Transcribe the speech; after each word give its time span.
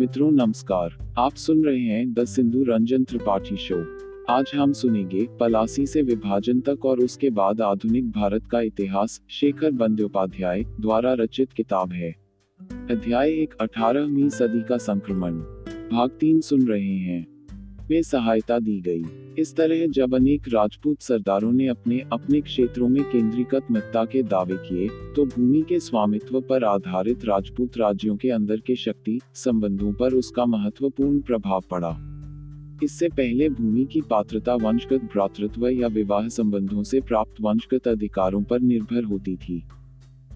मित्रों, 0.00 0.32
नमस्कार। 0.32 1.14
आप 1.18 1.34
सुन 1.34 1.64
रहे 1.64 1.80
हैं 1.80 2.12
द 2.12 2.24
सिंधु 2.24 2.64
रंजन 2.64 3.04
त्रिपाठी 3.04 3.56
शो। 3.56 3.84
आज 4.30 4.50
हम 4.54 4.72
सुनेंगे 4.72 5.26
पलासी 5.40 5.86
से 5.86 6.02
विभाजन 6.02 6.60
तक 6.60 6.84
और 6.84 6.98
उसके 6.98 7.30
बाद 7.30 7.60
आधुनिक 7.60 8.10
भारत 8.10 8.46
का 8.46 8.60
इतिहास, 8.60 9.20
शेखर 9.28 9.70
बंदोपाध्याय 9.70 10.64
द्वारा 10.80 11.12
रचित 11.12 11.52
किताब 11.52 11.92
है। 11.92 12.16
अध्याय 12.90 13.30
एक, 13.30 13.54
अठारहवीं 13.54 14.28
सदी 14.28 14.62
का 14.68 14.76
संक्रमण। 14.76 15.32
भाग 15.92 16.10
तीन 16.10 16.40
सुन 16.40 16.62
रहे 16.62 16.96
हैं। 16.96 17.39
में 17.90 18.02
सहायता 18.02 18.58
दी 18.58 18.80
गई। 18.80 19.04
इस 19.38 19.54
तरह 19.56 19.86
जब 19.88 20.14
अनेक 20.14 20.48
राजपूत 20.48 21.00
सरदारों 21.00 21.52
ने 21.52 21.66
अपने 21.68 21.98
अपने 22.12 22.40
क्षेत्रों 22.40 22.88
में 22.88 23.02
केंद्रीकृत 23.04 23.66
मत्ता 23.70 24.04
के 24.04 24.22
दावे 24.24 24.56
किए 24.58 24.88
तो 25.16 25.24
भूमि 25.26 25.62
के 25.68 25.78
स्वामित्व 25.80 26.40
पर 26.40 26.64
आधारित 26.64 27.24
राजपूत 27.24 27.78
राज्यों 27.78 28.16
के 28.16 28.30
अंदर 28.30 28.60
के 28.60 28.76
शक्ति, 28.76 29.18
संबंधों 29.34 29.92
पर 29.92 30.14
उसका 30.14 30.46
महत्वपूर्ण 30.46 31.20
प्रभाव 31.20 31.64
पड़ा। 31.70 31.96
इससे 32.82 33.08
पहले 33.08 33.48
भूमि 33.48 33.84
की 33.84 34.00
पात्रता 34.00 34.54
वंशगत 34.54 35.02
भ्रातृत्व 35.04 35.66
या 35.68 35.88
विवाह 35.88 36.28
संबंधों 36.28 36.82
से 36.82 37.00
प्राप्त 37.00 37.40
वंशगत 37.40 37.88
अधिकारों 37.88 38.42
पर 38.42 38.60
निर्भर 38.60 39.04
होती 39.04 39.36
थी। 39.36 39.62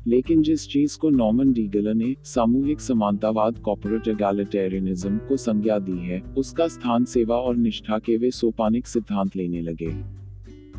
लेकिन 0.07 0.43
जिस 0.43 0.69
चीज़ 0.69 0.99
को 0.99 1.11
नॉर्मन 1.11 1.53
डीगल 1.53 1.89
ने 1.97 2.17
सामूहिक 2.25 2.81
समानतावाद 2.81 3.59
कॉपोरेट 3.59 4.09
एगालिटेरियनिज्म 4.09 5.19
को 5.19 5.37
संज्ञा 5.37 5.79
दी 5.79 5.99
है, 5.99 6.21
उसका 6.21 6.69
स्थान, 6.69 7.05
सेवा 7.05 7.37
और 7.37 7.57
निष्ठा 7.57 7.99
के 7.99 8.17
वे 8.17 8.31
सोपानिक 8.31 8.87
सिद्धांत 8.87 9.37
लेने 9.37 9.61
लगे। 9.61 10.25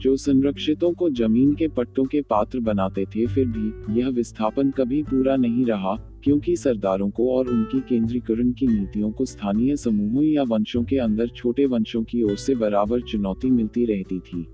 जो 0.02 0.16
संरक्षितों 0.16 0.94
को 0.94 1.10
ज़मीन 1.10 1.54
के 1.54 1.68
पट्टों 1.68 2.06
के 2.06 2.22
पात्र 2.22 2.60
बनाते 2.60 3.06
थे, 3.06 3.28
फिर 3.28 3.46
भी 3.48 4.00
यह 4.00 4.10
विस्थापन 4.10 4.72
कभी 4.72 5.04
पूरा 5.04 5.36
नहीं 5.36 5.66
रहा, 5.66 5.96
क्योंकि 6.24 6.56
सरदारों 6.56 7.10
को 7.10 7.32
और 7.32 7.48
उनकी 7.48 7.80
केंद्रीकरण 7.80 8.52
की 8.52 8.68
नीतियों 8.68 9.12
को 9.12 9.26
स्थानीय 9.26 9.76
समूहों 9.76 10.24
या 10.24 10.44
वंशों 10.44 10.84
के 10.84 10.98
अंदर 10.98 11.28
छोटे 11.28 11.66
वंशों 11.66 12.04
की 12.04 12.24
ओर 12.24 12.36
से 12.36 12.56
बराबर 12.56 13.02
चुनौती 13.02 13.50
मिलती 13.52 13.86
रहती 13.86 14.20
थी। 14.20 14.48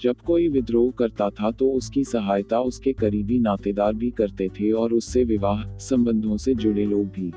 जब 0.00 0.16
कोई 0.26 0.48
विद्रोह 0.48 0.90
करता 0.90 1.28
था 1.30 1.50
तो 1.50 1.68
उसकी 1.68 2.04
सहायता 2.04 2.60
उसके 2.60 2.92
करीबी 2.92 3.38
नातेदार 3.38 3.94
भी 3.94 4.10
करते 4.10 4.48
थे 4.48 4.70
और 4.72 4.92
उससे 4.92 5.24
विवाह 5.24 5.78
संबंधों 5.78 6.36
से 6.36 6.54
जुड़े 6.54 6.84
लोग 6.86 7.06
भी। 7.06 7.32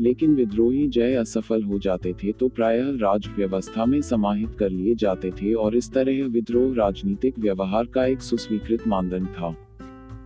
लेकिन 0.00 0.34
विद्रोही 0.34 0.88
जय 0.88 1.14
असफल 1.14 1.62
हो 1.62 1.78
जाते 1.78 2.12
थे 2.12 2.32
तो 2.32 2.48
प्रायः 2.48 2.90
राज 2.96 3.28
व्यवस्था 3.36 3.86
में 3.86 4.00
समाहित 4.02 4.54
कर 4.58 4.70
लिए 4.70 4.94
जाते 4.94 5.30
थे 5.30 5.52
और 5.54 5.76
इस 5.76 5.92
तरह 5.92 6.24
विद्रोह 6.26 6.74
राजनीतिक 6.74 7.38
व्यवहार 7.38 7.86
का 7.86 8.06
एक 8.06 8.20
सुस्वीकृत 8.20 8.86
मानदंड 8.88 9.26
था। 9.26 9.54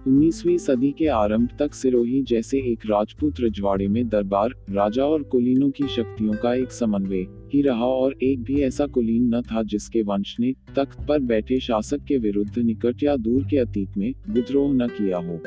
19वीं 0.09 0.59
सदी 0.59 0.95
के 0.99 1.07
आरंभ 1.07 1.49
तक 1.59 1.75
सिरोही 1.75 2.23
जैसे 2.23 2.59
एक 2.59 2.87
राजपूत 2.87 3.41
रजवाड़े 3.41 3.89
में 3.89 4.09
दरबार, 4.09 4.51
राजा 4.71 5.05
और 5.05 5.23
कुलीनों 5.23 5.71
की 5.71 5.89
शक्तियों 5.89 6.35
का 6.35 6.55
एक 6.55 6.73
समन्वय 6.73 7.27
ही 7.55 7.63
रहा 7.63 7.87
और 7.87 8.15
एक 8.23 8.43
भी 8.43 8.61
ऐसा 8.63 8.87
कुलीन 8.87 9.35
न 9.35 9.43
था 9.43 9.63
जिसके 9.63 10.03
वंश 10.03 10.37
ने 10.41 10.53
तख्त 10.77 11.07
पर 11.09 11.19
बैठे 11.19 11.61
शासक 11.61 12.05
के 12.05 12.19
विरुद्ध 12.19 12.59
निकट 12.59 13.03
या 13.03 13.17
दूर 13.17 13.45
के 13.45 13.57
अतीत 13.57 13.97
में 13.97 14.13
विद्रोह 14.31 14.73
न 14.75 14.89
किया 14.89 15.19
हो। 15.19 15.41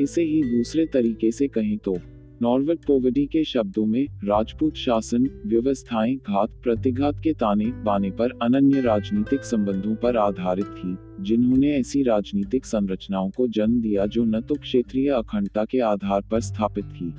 इसे 0.00 0.22
ही 0.22 0.42
दूसरे 0.42 0.86
तरीके 0.86 1.30
से 1.30 1.48
कहें 1.48 1.76
तो 1.78 1.96
नॉर्वेट 2.42 2.78
पोवर्टी 2.86 3.24
के 3.26 3.44
शब्दों 3.44 3.86
में 3.86 4.06
राजपूत 4.24 4.74
शासन, 4.74 5.28
व्यवस्थाएँ, 5.46 6.16
घात, 6.16 6.50
प्रतिघात 6.62 7.20
के 7.24 7.32
ताने 7.32 7.64
बाने 7.64 8.10
पर 8.10 8.30
अनन्य 8.42 8.80
राजनीतिक 8.80 9.44
संबंधों 9.44 9.94
पर 9.94 10.16
आधारित 10.16 10.64
थी, 10.64 10.96
जिन्होंने 11.20 11.70
ऐसी 11.76 12.02
राजनीतिक 12.02 12.64
संरचनाओं 12.64 13.30
को 13.30 13.48
जन्म 13.48 13.80
दिया 13.80 14.06
जो 14.06 14.24
न 14.24 14.40
तो 14.40 14.54
क्षेत्रीय 14.54 15.08
अखंडता 15.08 15.64
के 15.64 15.80
आधार 15.80 16.22
पर 16.30 16.40
स्थापित 16.40 16.84
थी। 16.84 17.12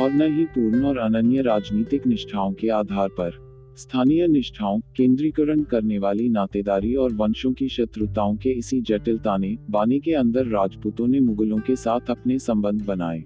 और 0.00 0.12
न 0.12 0.38
ही 0.38 0.44
पूर्ण 0.44 0.84
और 0.84 0.98
अनन्य 0.98 1.42
राजनीतिक 1.42 2.06
निष्ठाओं 2.06 2.52
के 2.52 2.68
आधार 2.68 3.08
पर। 3.08 3.48
स्थानीय 3.76 4.28
निष्ठाओं, 4.28 4.80
केंद्रीकरण 4.96 5.62
करने 5.62 5.98
वाली 5.98 6.28
नातेदारी 6.28 6.94
और 6.94 7.14
वंशों 7.14 7.52
की 7.52 7.68
शत्रुताओं 7.68 8.36
के 8.36 8.50
इसी 8.50 8.80
जटिल 8.80 9.18
ताने 9.18 9.58
बाने 9.70 9.98
के 9.98 10.12
अंदर 10.12 10.46
राजपूतों 10.46 11.06
ने 11.06 11.20
मुगलों 11.20 11.58
के 11.58 11.76
साथ 11.76 12.00
अपने 12.10 12.38
संबंध 12.38 12.86
बनाए। 12.86 13.24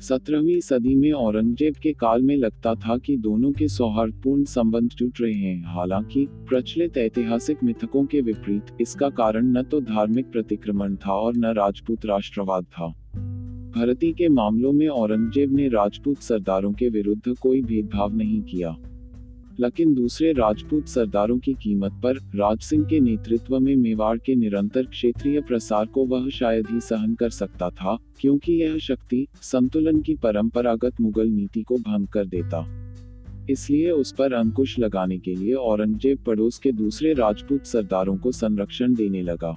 सत्रहवीं 0.00 0.60
सदी 0.60 0.94
में 0.94 1.12
औरंगज़ेब 1.12 1.74
के 1.74 1.92
काल 1.92 2.22
में 2.22 2.36
लगता 2.36 2.74
था 2.74 2.98
कि 2.98 3.16
दोनों 3.16 3.52
के 3.52 3.68
सौहार्दपूर्ण 3.68 4.44
संबंध 4.44 4.90
टूट 4.98 5.12
रहे 5.20 5.32
हैं, 5.32 5.64
हालाँकि, 5.66 6.26
प्रचलित 6.30 6.96
ऐतिहासिक 6.96 7.58
मिथकों 7.64 8.04
के 8.04 8.20
विपरीत, 8.20 8.62
इसका 8.80 9.08
कारण 9.08 9.46
न 9.46 9.62
तो 9.62 9.80
धार्मिक 9.80 10.26
प्रतिक्रमण 10.26 10.96
था 10.96 11.12
और 11.12 11.36
न 11.36 11.44
राजपूत 11.44 12.06
राष्ट्रवाद 12.06 12.64
था। 12.64 13.03
भरती 13.76 14.12
के 14.12 14.28
मामलों 14.28 14.72
में 14.72 14.88
औरंगज़ेब 14.88 15.52
ने 15.52 15.68
राजपूत 15.68 16.18
सरदारों 16.18 16.72
के 16.72 16.88
विरुद्ध 16.88 17.34
कोई 17.36 17.62
भेदभाव 17.62 18.16
नहीं 18.16 18.42
किया। 18.42 18.76
लेकिन 19.60 19.94
दूसरे 19.94 20.32
राजपूत 20.32 20.88
सरदारों 20.88 21.38
की 21.38 21.54
कीमत 21.54 21.92
पर 22.04 22.16
राज 22.34 22.58
सिंह 22.58 22.84
के 22.84 23.00
नेतृत्व 23.00 23.58
में 23.60 23.76
मेवाड़ 23.76 24.18
के 24.18 24.34
निरंतर 24.34 24.82
क्षेत्रीय 24.82 25.40
प्रसार 25.40 25.86
को 25.86 26.06
वह 26.06 26.28
शायद 26.28 26.66
ही 26.70 26.80
सहन 26.80 27.14
कर 27.14 27.30
सकता 27.30 27.70
था, 27.70 27.98
क्योंकि 28.20 28.52
यह 28.52 28.78
शक्ति 28.78 29.26
संतुलन 29.42 30.00
की 30.00 30.14
परंपरागत 30.14 31.00
मुगल 31.00 31.28
नीति 31.28 31.62
को 31.62 31.78
भंग 31.78 32.06
कर 32.06 32.26
देता। 32.26 32.66
इसलिए 33.50 33.90
उस 33.90 34.12
पर 34.12 34.32
अंकुश 34.32 34.78
लगाने 34.78 35.18
के 35.18 35.34
लिए 35.34 35.54
औरंगज़ेब 35.54 36.24
पड़ोस 36.26 36.58
के 36.58 36.72
दूसरे 36.72 37.12
राजपूत 37.12 37.66
सरदारों 37.66 38.16
को 38.16 38.32
संरक्षण 38.32 38.94
देने 38.94 39.22
लगा। 39.22 39.56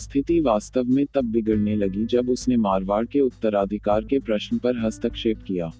स्थिति 0.00 0.40
वास्तव 0.40 0.84
में 0.84 1.06
तब 1.14 1.24
बिगड़ने 1.24 1.76
लगी 1.76 2.04
जब 2.04 2.30
उसने 2.30 2.56
मारवाड़ 2.56 3.06
के 3.06 3.20
उत्तराधिकार 3.20 4.04
के 4.04 4.18
प्रश्न 4.18 4.58
पर 4.58 4.76
हस्तक्षेप 4.76 5.38
किया। 5.46 5.72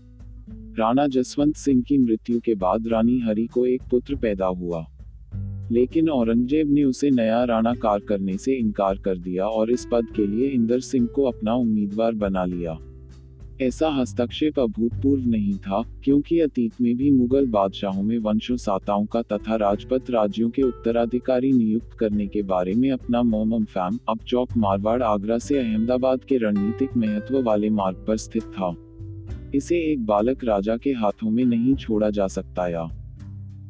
राणा 0.79 1.07
जसवंत 1.07 1.57
सिंह 1.57 1.83
की 1.83 1.99
मृत्यु 1.99 2.41
के 2.41 2.55
बाद 2.55 2.89
रानी 2.89 3.19
हरि 3.19 3.47
को 3.47 3.67
एक 3.67 3.83
पुत्र 3.91 4.17
पैदा 4.17 4.47
हुआ। 4.47 4.87
लेकिन 5.73 6.09
औरंगज़ेब 6.09 6.71
ने 6.71 6.85
उसे 6.85 7.11
नया 7.11 7.45
राणा 7.45 7.75
कार 7.75 8.01
करने 8.01 8.37
से 8.39 8.53
इनकार 8.53 8.99
कर 8.99 9.19
दिया 9.19 9.47
और 9.47 9.71
इस 9.71 9.89
पद 9.93 10.07
के 10.17 10.27
लिए 10.27 10.49
इंदर 10.49 10.81
सिंह 10.81 11.07
को 11.07 11.23
अपना 11.23 11.55
उम्मीदवार 11.55 12.13
बना 12.13 12.45
लिया। 12.45 12.79
ऐसा 13.61 13.89
हस्तक्षेप 13.89 14.59
अभूतपूर्व 14.61 15.27
नहीं 15.27 15.55
था, 15.55 15.83
क्योंकि 16.05 16.41
अतीत 16.41 16.81
में 16.81 16.97
भी 16.97 17.11
मुगल 17.11 17.47
बादशाहों 17.47 18.03
में 18.03 18.19
वंशो 18.19 18.57
साताओं 18.57 19.05
का 19.07 19.23
तथा 19.23 19.57
राजपथ 19.57 20.11
राज्यों 20.11 20.51
के 20.51 20.63
उत्तराधिकारी 20.63 21.53
नियुक्त 21.53 21.97
करने 21.99 22.27
के 22.27 22.43
बारे 22.43 22.75
में 22.75 22.91
अपना 22.91 23.23
मोमम 23.23 23.65
फैम, 23.65 23.99
अब 24.09 24.19
चौक 24.19 24.57
मारवाड़ 24.57 25.03
आगरा 25.03 25.39
से 25.39 25.59
अहमदाबाद 25.59 26.25
के 26.25 26.37
रणनीतिक 26.37 26.97
महत्व 26.97 27.43
वाले 27.43 27.71
मार्ग 27.71 28.05
पर 28.09 28.17
स्थित 28.17 28.43
था। 28.43 28.75
इसे 29.55 29.79
एक 29.93 30.07
बालक 30.07 30.45
राजा 30.45 30.77
के 30.77 30.91
हाथों 30.91 31.31
में 31.31 31.45
नहीं 31.45 31.75
छोड़ा 31.75 32.11
जा 32.11 32.27
सकता 32.27 32.69
या 32.69 33.00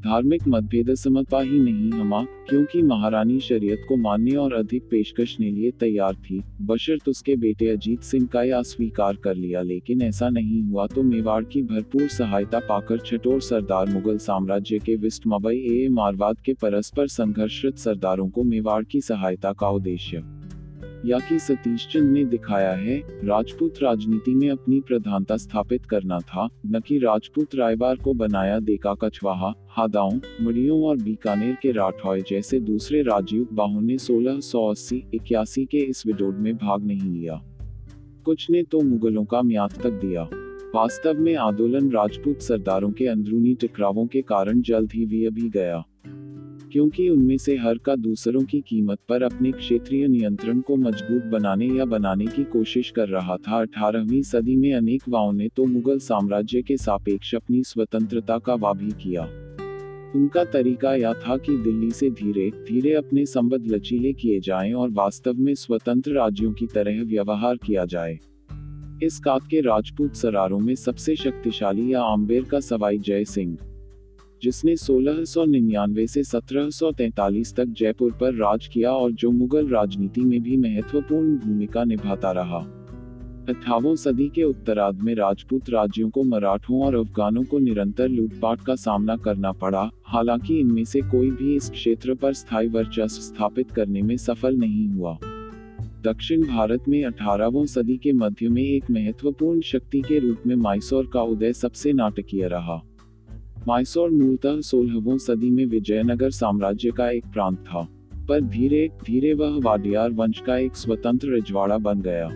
धार्मिक 0.01 0.47
मतभेद 0.49 0.93
समता 0.95 1.41
ही 1.41 1.59
नहीं 1.61 1.91
हमा, 1.93 2.23
क्योंकि 2.49 2.83
महारानी 2.83 3.39
शरीयत 3.41 3.85
को 3.89 3.97
मानने 3.97 4.35
और 4.37 4.55
अधिक 4.55 4.89
पेशकश 4.91 5.37
ने 5.41 5.51
लिए 5.51 5.71
तैयार 5.81 6.15
थी। 6.17 6.41
बशर्त 6.63 7.09
उसके 7.09 7.37
बेटे 7.37 7.69
अजीत 7.69 8.03
सिंह 8.03 8.27
का 8.27 8.43
यह 8.43 8.63
स्वीकार 8.63 9.17
कर 9.17 9.35
लिया, 9.35 9.63
लेकिन 9.63 10.03
ऐसा 10.03 10.29
नहीं 10.29 10.63
हुआ 10.63 10.87
तो 10.87 11.03
मेवाड़ 11.03 11.43
की 11.45 11.63
भरपूर 11.65 12.09
सहायता 12.09 12.59
पाकर 12.61 12.99
छठोर 12.99 13.41
सरदार 13.43 13.89
मुगल 13.89 14.19
साम्राज्य 14.21 14.79
के 14.79 14.97
विस्ट 14.97 15.27
मबई 15.27 15.57
ए 15.71 15.89
मारवाद 15.93 16.41
के 16.41 16.55
परस्पर 16.55 17.07
संघर्षरत 17.11 17.79
सरदारों 17.79 18.29
को 18.29 18.45
मेवाड़ 18.45 18.85
की 18.85 19.01
सहायता 19.01 19.53
का 19.53 19.69
उद्देश्य 19.71 20.23
या 21.07 21.19
कि 21.19 21.39
सतीश 21.39 21.89
चंद 21.93 22.11
ने 22.13 22.25
दिखाया 22.25 22.73
है, 22.73 22.99
राजपूत 23.25 23.75
राजनीति 23.83 24.35
में 24.35 24.51
अपनी 24.51 24.81
प्रधानता 24.81 25.37
स्थापित 25.37 25.87
करना 25.87 26.19
था, 26.19 26.49
न 26.67 26.81
कि 26.81 26.99
राजपूत 26.99 27.55
रायबार 27.55 27.97
को 27.97 28.15
बनाया 28.15 28.59
देखा 28.59 28.95
कछवाहा, 28.95 29.55
हादाओं, 29.69 30.21
मड़ियों 30.41 30.83
और 30.83 30.97
बीकानेर 30.97 31.57
के 31.63 31.73
राठौय 31.73 32.21
जैसे 32.21 32.61
दूसरे 32.61 33.03
राजयुग 33.03 33.49
बाहों 33.53 33.81
ने 33.81 33.99
सोलह 33.99 34.41
सौ 34.41 34.67
अस्सी, 34.67 35.05
इक्यासी 35.15 35.65
के 35.65 35.79
इस 35.79 36.07
विडोड 36.07 36.37
में 36.37 36.57
भाग 36.57 36.87
नहीं 36.87 37.13
लिया। 37.13 37.43
कुछ 38.25 38.51
ने 38.51 38.63
तो 38.63 38.81
मुगलों 38.81 39.25
का 39.25 39.43
म्याद 39.43 39.71
तक 39.71 39.91
दिया। 39.91 40.29
वास्तव 40.75 41.15
में 41.19 41.37
आंदोलन 41.37 41.91
राजपूत 41.91 42.41
सरदारों 42.41 42.91
के 42.91 43.07
अंदरूनी 43.07 43.55
टकरावों 43.55 44.07
के 44.07 44.23
कारण 44.23 44.61
जल्द 44.61 44.93
ही 44.93 45.07
भी 45.07 45.25
अभी 45.25 45.49
गया। 45.49 45.85
क्योंकि 46.73 47.09
उनमें 47.09 47.37
से 47.39 47.57
हर 47.57 47.79
का 47.79 47.97
दूसरों 47.97 48.43
की 48.43 48.61
कीमत 48.61 48.99
पर 49.09 49.23
अपने 49.23 49.53
क्षेत्रीय 49.53 50.09
नियंत्रण 50.09 50.61
को 50.61 50.77
मज़बूत 50.77 51.25
बनाने 51.25 51.67
या 51.67 51.85
बनाने 51.85 52.27
की 52.27 52.45
कोशिश 52.45 52.91
कर 52.91 53.09
रहा 53.09 53.37
था। 53.37 53.61
अठारहवीं 53.61 54.23
सदी 54.23 54.57
में 54.57 54.75
अनेक 54.75 55.03
वाओं 55.09 55.33
ने 55.33 55.49
तो 55.49 55.65
मुगल 55.65 55.99
साम्राज्य 55.99 56.63
के 56.63 56.77
सापेक्ष 56.77 57.35
अपनी 57.35 57.63
स्वतंत्रता 57.63 58.39
का 58.39 58.55
वाभी 58.55 58.91
किया। 58.91 59.23
उनका 60.17 60.45
तरीका 60.45 60.95
यह 60.95 61.13
था 61.13 61.37
कि 61.37 61.57
दिल्ली 61.57 61.91
से 61.91 62.11
धीरे 62.11 62.51
धीरे 62.51 62.95
अपने 62.95 63.27
संबद्ध 63.27 63.67
लचीले 63.67 64.13
किए 64.13 64.41
जाएँ 64.41 64.73
और 64.73 64.91
वास्तव 64.91 65.35
में 65.35 65.55
स्वतंत्र 65.55 66.13
राज्यों 66.13 66.53
की 66.53 66.67
तरह 66.67 67.03
व्यवहार 67.05 67.57
किया 67.57 67.85
जाए। 67.85 68.19
इस 69.03 69.19
कात 69.19 69.41
के 69.51 69.61
राजपूत 69.61 70.15
सरारों 70.15 70.59
में 70.59 70.75
सबसे 70.75 71.17
शक्तिशाली 71.17 71.93
या 71.95 72.03
आम्बेर 72.03 72.45
का 72.45 72.61
सवाई 72.61 72.99
जय 72.99 73.25
सिंह। 73.25 73.59
जिसने 74.43 74.77
1699 74.77 76.07
से 76.07 76.25
1743 76.25 77.55
तक 77.57 77.65
जयपुर 77.65 78.13
पर 78.13 78.35
राज 78.35 78.67
किया 78.67 78.93
और 78.93 79.13
जो 79.13 79.31
मुगल 79.31 79.69
राजनीति 79.69 80.21
में 80.21 80.43
भी 80.43 80.57
महत्वपूर्ण 80.57 81.37
भूमिका 81.37 81.85
निभाता 81.85 82.33
रहा। 82.33 82.77
अठारहवीं 83.49 83.97
सदी 83.97 84.29
के 84.29 84.43
उत्तरार्ध 84.43 85.01
में 85.01 85.15
राजपूत 85.15 85.71
राज्यों 85.71 86.11
को 86.11 86.23
मराठों 86.23 86.85
और 86.85 86.95
अफगानों 86.95 87.45
को 87.45 87.59
निरंतर 87.59 88.09
लूटपाट 88.09 88.61
का 88.61 88.75
सामना 88.75 89.17
करना 89.17 89.53
पड़ा, 89.53 89.91
हालाँकि 90.05 90.61
इनमें 90.61 90.85
से 90.85 91.01
कोई 91.01 91.31
भी 91.31 91.57
इस 91.57 91.71
क्षेत्र 91.71 92.15
पर 92.15 92.33
स्थायी 92.33 92.69
वर्चस्व 92.69 93.23
स्थापित 93.23 93.71
करने 93.71 94.03
में 94.03 94.17
सफल 94.17 94.57
नहीं 94.57 94.89
हुआ। 94.89 95.19
दक्षिण 96.05 96.43
भारत 96.43 96.85
में 96.89 97.05
अठारहवीं 97.05 97.67
सदी 97.67 97.97
के 97.97 98.13
मध्य 98.13 98.49
में 98.49 98.63
एक 98.63 98.91
महत्वपूर्ण 98.91 99.61
शक्ति 99.61 100.01
के 100.01 100.19
रूप 100.19 100.39
में 100.47 100.57
माइसोर 100.57 101.11
का 101.13 101.23
उदय 101.23 101.53
सबसे 101.53 101.93
नाटकीय 101.93 102.49
रहा। 102.49 102.83
माइसोर 103.69 104.11
मूलतः 104.11 104.61
सोलहवीं 104.61 105.17
सदी 105.19 105.51
में 105.51 105.65
विजयनगर 105.65 106.31
साम्राज्य 106.31 106.91
का 106.91 107.09
एक 107.11 107.25
प्रांत 107.33 107.59
था 107.59 107.87
पर 108.29 108.41
धीरे 108.41 108.89
धीरे 109.07 109.33
वह 109.35 109.59
वाडियार 109.65 110.11
वंश 110.11 110.41
का 110.47 110.57
एक 110.59 110.77
स्वतंत्र 110.77 111.37
रजवाड़ा 111.37 111.79
बन 111.79 112.01
गया 112.01 112.29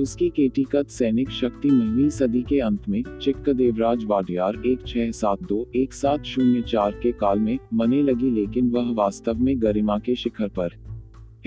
उसकी 0.00 0.28
केटीकत 0.28 0.88
सैनिक 0.90 1.30
शक्ति 1.30 1.70
महवी 1.70 2.10
सदी 2.10 2.42
के 2.42 2.58
अंत 2.60 2.88
में 2.88 3.02
चिक्कदेवराज 3.22 4.04
वाडियार 4.04 4.60
एक 4.66 4.86
छह 4.86 5.10
सात 5.10 5.42
दो 5.42 5.66
एक 5.76 5.92
सात 5.92 6.24
शून्य 6.24 6.62
चार 6.62 6.98
के 7.02 7.12
काल 7.12 7.38
में 7.38 7.58
मने 7.74 8.02
लगी 8.02 8.30
लेकिन 8.30 8.70
वह 8.70 8.92
वास्तव 8.94 9.38
में 9.38 9.54
गरिमा 9.62 9.98
के 9.98 10.14
शिखर 10.14 10.48
पर 10.48 10.76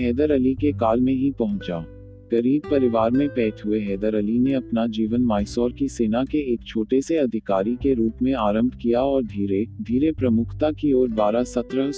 हैदर 0.00 0.30
अली 0.30 0.54
के 0.54 0.72
काल 0.72 1.00
में 1.00 1.12
ही 1.12 1.30
पहुँचा 1.30 1.84
गरीब 2.32 2.62
परिवार 2.70 3.10
में 3.10 3.28
पैठ 3.28 3.64
हुए 3.66 3.80
हैदर 3.80 4.14
अली 4.14 4.38
ने 4.38 4.52
अपना 4.52 4.86
जीवन 4.86 5.22
माइसोर 5.22 5.72
की 5.72 5.88
सेना 5.88 6.24
के 6.24 6.38
एक 6.52 6.64
छोटे 6.66 7.00
से 7.00 7.16
अधिकारी 7.16 7.76
के 7.76 7.94
रूप 7.94 8.12
में 8.22 8.34
आरंभ 8.34 8.74
किया 8.74 9.02
और 9.02 9.22
धीरे 9.22 9.66
धीरे 9.82 10.12
प्रमुखता 10.12 10.72
की 10.72 10.92
ओर 10.92 11.08
बारह 11.08 11.44
सत्रह 11.44 11.90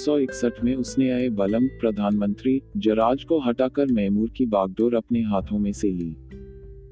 में 0.65 0.75
उसने 0.75 1.11
आए 1.11 1.29
बलम 1.29 1.67
प्रधानमंत्री 1.67 2.63
जराज 2.77 3.25
को 3.25 3.41
हटाकर 3.41 3.87
मैमूर 3.87 4.31
की 4.31 4.47
बागडोर 4.47 4.95
अपने 4.95 5.21
हाथों 5.21 5.59
में 5.59 5.73
से 5.73 5.91
ली। 5.91 6.17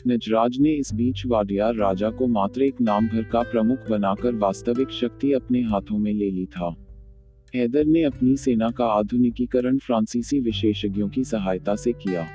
नजराज 0.09 0.59
ने 0.61 0.73
इस 0.73 0.95
बीच 0.95 1.27
वाडियार 1.27 1.75
राजा 1.75 2.11
को 2.11 2.27
मात्र 2.27 2.63
एक 2.63 2.81
नाम 2.81 3.09
भर 3.09 3.23
का 3.23 3.43
प्रमुख 3.43 3.91
बनाकर 3.91 4.35
वास्तविक 4.35 4.91
शक्ति 4.91 5.33
अपने 5.33 5.63
हाथों 5.63 5.99
में 5.99 6.13
ले 6.13 6.31
ली 6.31 6.47
था। 6.47 6.75
हैदर 7.55 7.85
ने 7.85 8.03
अपनी 8.03 8.37
सेना 8.37 8.71
का 8.71 8.87
आधुनिकीकरण 8.87 9.79
फ्रांसीसी 9.79 10.41
विशेषज्ञों 10.41 11.09
की 11.09 11.25
सहायता 11.25 11.75
से 11.75 11.93
किया। 11.93 12.27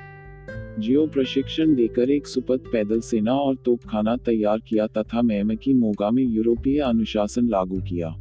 जियो 0.80 1.08
प्रशिक्षण 1.08 1.76
देकर 1.76 2.10
एक 2.10 2.28
सुपथ 2.28 2.60
पैदल 2.72 3.00
सेना 3.00 3.34
और 3.34 3.56
तोपखाना 3.56 4.18
तैयार 4.18 4.60
किया 4.60 4.88
तथा 4.88 5.22
मैमकी 5.22 5.74
मोगा 5.74 6.12
में 6.12 6.24
यूरोपीय 6.24 6.80
अनुशासन 6.80 7.48
लागू 7.48 7.80
किया। 7.80 8.16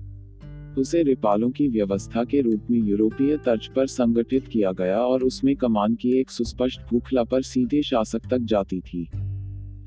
उसे 0.78 1.02
रिपालों 1.02 1.50
की 1.50 1.68
व्यवस्था 1.68 2.24
के 2.24 2.40
रूप 2.40 2.60
में 2.70 2.78
यूरोपीय 2.78 3.36
तर्ज 3.36 3.66
पर 3.66 3.86
संगठित 3.86 4.48
किया 4.48 4.72
गया 4.72 4.98
और 4.98 5.22
उसमें 5.22 5.56
कमान 5.56 5.94
की 5.94 6.20
एक 6.20 6.30
सुस्पष्ट 6.30 6.80
भूखला 6.90 7.24
पर 7.24 7.42
सीधे 7.42 7.82
शासक 7.82 8.20
तक 8.30 8.38
जाती 8.38 8.80
थी। 8.80 9.08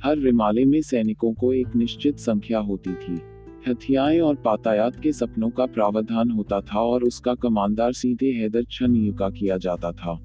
हर 0.04 0.18
रिमाले 0.18 0.66
में 0.66 0.82
सैनिकों 0.82 1.34
को 1.34 1.54
एक 1.54 1.76
निश्चित 1.76 2.18
संख्या 2.18 2.60
होती 2.60 2.94
थी। 2.94 3.22
हथियाएँ 3.68 4.20
और 4.20 4.36
पातायात 4.36 5.00
के 5.00 5.12
सपनों 5.12 5.50
का 5.50 5.66
प्रावधान 5.66 6.32
होता 6.32 6.62
था 6.62 6.80
और 6.80 7.04
उसका 7.04 7.36
कमानदार 7.36 7.94
सीधे 7.94 8.32
हैदर 8.32 8.64
छन 8.72 8.96
युका 8.96 9.30
किया 9.30 9.58
जाता 9.58 9.92
था। 9.92 10.25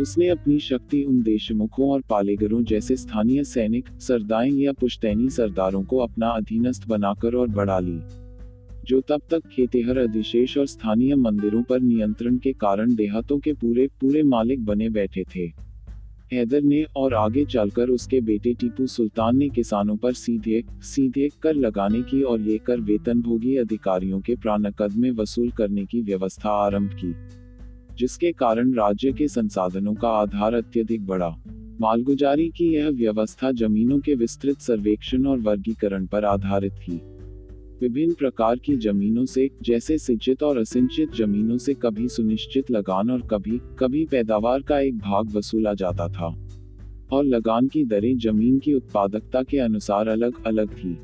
उसने 0.00 0.28
अपनी 0.28 0.58
शक्ति 0.58 1.02
उन 1.02 1.20
देशमुखों 1.22 1.90
और 1.90 2.00
पालेगरों 2.00 2.62
जैसे 2.62 2.96
स्थानीय 2.96 3.44
सैनिक, 3.44 3.88
सरदाएँ 4.00 4.52
या 4.52 4.72
पुश्तैनी 4.72 5.28
सरदारों 5.30 5.82
को 5.82 5.98
अपना 5.98 6.28
अधीनस्थ 6.28 6.88
बनाकर 6.88 7.34
और 7.34 7.48
बढ़ा 7.48 7.78
ली, 7.78 7.98
जो 8.86 9.00
तब 9.00 9.20
तक 9.30 9.48
खेतेहर 9.48 9.98
अधिशेष 9.98 10.58
और 10.58 10.66
स्थानीय 10.66 11.14
मंदिरों 11.16 11.62
पर 11.62 11.80
नियंत्रण 11.80 12.36
के 12.36 12.52
कारण 12.52 12.94
देहातों 12.94 13.38
के 13.38 13.52
पूरे 13.52 13.88
पूरे 14.00 14.22
मालिक 14.22 14.64
बने 14.64 14.88
बैठे 14.88 15.24
थे। 15.36 15.50
हैदर 16.32 16.62
ने 16.62 16.82
और 16.96 17.14
आगे 17.14 17.44
चलकर 17.44 17.88
उसके 17.88 18.20
बेटे 18.20 18.52
टीपू 18.54 18.86
सुल्तान 18.86 19.36
ने 19.36 19.48
किसानों 19.48 19.96
पर 19.96 20.12
सीधे 20.12 20.62
सीधे 20.82 21.28
कर 21.42 21.54
लगाने 21.54 22.02
की 22.02 22.22
और 22.22 22.40
ये 22.40 22.58
कर 22.58 22.80
वेतनभोगी 22.80 23.56
अधिकारियों 23.56 24.20
के 24.20 24.36
प्राणकद 24.36 24.96
में 24.96 25.10
वसूल 25.10 25.50
करने 25.50 25.84
की 25.86 26.00
व्यवस्था 26.00 26.50
आरंभ 26.50 26.90
की। 26.94 27.12
जिसके 27.98 28.32
कारण 28.32 28.72
राज्य 28.72 29.12
के 29.12 29.28
संसाधनों 29.28 29.94
का 29.94 30.08
आधार 30.08 30.54
अत्यधिक 30.54 31.06
बढ़ा। 31.06 31.42
मालगुजारी 31.80 32.48
की 32.48 32.74
यह 32.74 32.88
व्यवस्था 32.88 33.52
जमीनों 33.52 33.98
के 33.98 34.14
विस्तृत 34.14 34.58
सर्वेक्षण 34.58 35.26
और 35.26 35.38
वर्गीकरण 35.38 36.06
पर 36.06 36.24
आधारित 36.24 36.72
थी। 36.72 37.00
विभिन्न 37.80 38.14
प्रकार 38.14 38.56
की 38.56 38.76
जमीनों 38.76 39.24
से, 39.24 39.50
जैसे 39.62 39.98
सिंचित 39.98 40.42
और 40.42 40.58
असिंचित 40.58 41.12
जमीनों 41.14 41.58
से 41.58 41.74
कभी 41.74 42.08
सुनिश्चित 42.08 42.70
लगान 42.70 43.10
और 43.10 43.20
कभी 43.20 43.60
कभी 43.78 44.06
पैदावार 44.06 44.62
का 44.62 44.80
एक 44.80 44.98
भाग 44.98 45.36
वसूला 45.36 45.74
जाता 45.74 46.08
था। 46.08 46.48
और 47.12 47.24
लगान 47.24 47.68
की 47.68 47.84
दरें 47.84 48.18
ज़मीन 48.18 48.58
की 48.58 48.74
उत्पादकता 48.74 49.42
के 49.42 49.58
अनुसार 49.58 50.08
अलग 50.08 50.44
अलग 50.46 50.68
थी। 50.68 50.98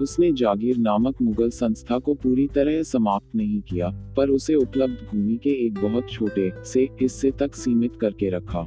उसने 0.00 0.30
जागीर 0.32 0.76
नामक 0.78 1.20
मुगल 1.22 1.50
संस्था 1.50 1.98
को 1.98 2.14
पूरी 2.14 2.46
तरह 2.46 2.82
समाप्त 2.82 3.34
नहीं 3.36 3.60
किया, 3.60 3.88
पर 4.16 4.30
उसे 4.30 4.54
उपलब्ध 4.54 5.06
भूमि 5.10 5.36
के 5.36 5.50
एक 5.66 5.74
बहुत 5.74 6.10
छोटे 6.10 6.50
से 6.64 6.88
हिस्से 7.00 7.30
तक 7.30 7.54
सीमित 7.54 7.96
करके 8.00 8.30
रखा। 8.30 8.66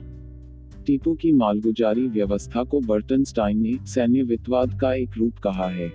टीपू 0.88 1.14
की 1.14 1.32
मालगुजारी 1.32 2.08
व्यवस्था 2.10 2.64
को 2.64 2.80
बर्टन 2.82 3.24
स्टाइन 3.24 3.62
ने 3.62 3.74
सैन्य 3.86 4.24
वित्तवाद 4.24 4.80
का 4.82 4.94
एक 4.94 5.18
रूप 5.18 5.38
कहा 5.44 5.68
है, 5.68 5.92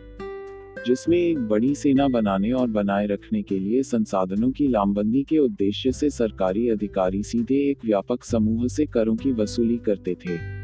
जिसमें 0.87 1.19
एक 1.19 1.39
बड़ी 1.49 1.75
सेना 1.75 2.07
बनाने 2.09 2.53
और 2.53 2.69
बनाए 2.69 3.07
रखने 3.07 3.43
के 3.43 3.59
लिए 3.59 3.83
संसाधनों 3.83 4.51
की 4.51 4.69
लामबंदी 4.69 5.23
के 5.23 5.39
उद्देश्य 5.39 5.93
से 5.93 6.11
सरकारी 6.11 6.69
अधिकारी 6.69 7.23
सीधे 7.23 7.59
एक 7.71 7.85
व्यापक 7.85 8.25
समूह 8.25 8.67
से 8.69 8.87
करों 8.87 9.17
की 9.17 9.33
वसूली 9.33 9.77
करते 9.79 10.15
थे। 10.17 10.58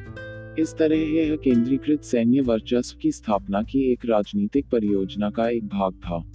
इस 0.59 0.75
तरह 0.77 0.97
यह 0.97 1.37
केंद्रीकृत 1.37 2.03
सैन्य 2.03 2.41
वर्चस्व 2.41 2.99
की 2.99 3.13
स्थापना 3.13 3.63
की 3.63 3.93
एक 3.93 4.05
राजनीतिक 4.05 4.67
परियोजना 4.73 5.31
का 5.31 5.49
एक 5.49 5.67
भाग 5.67 5.93
था, 5.93 6.33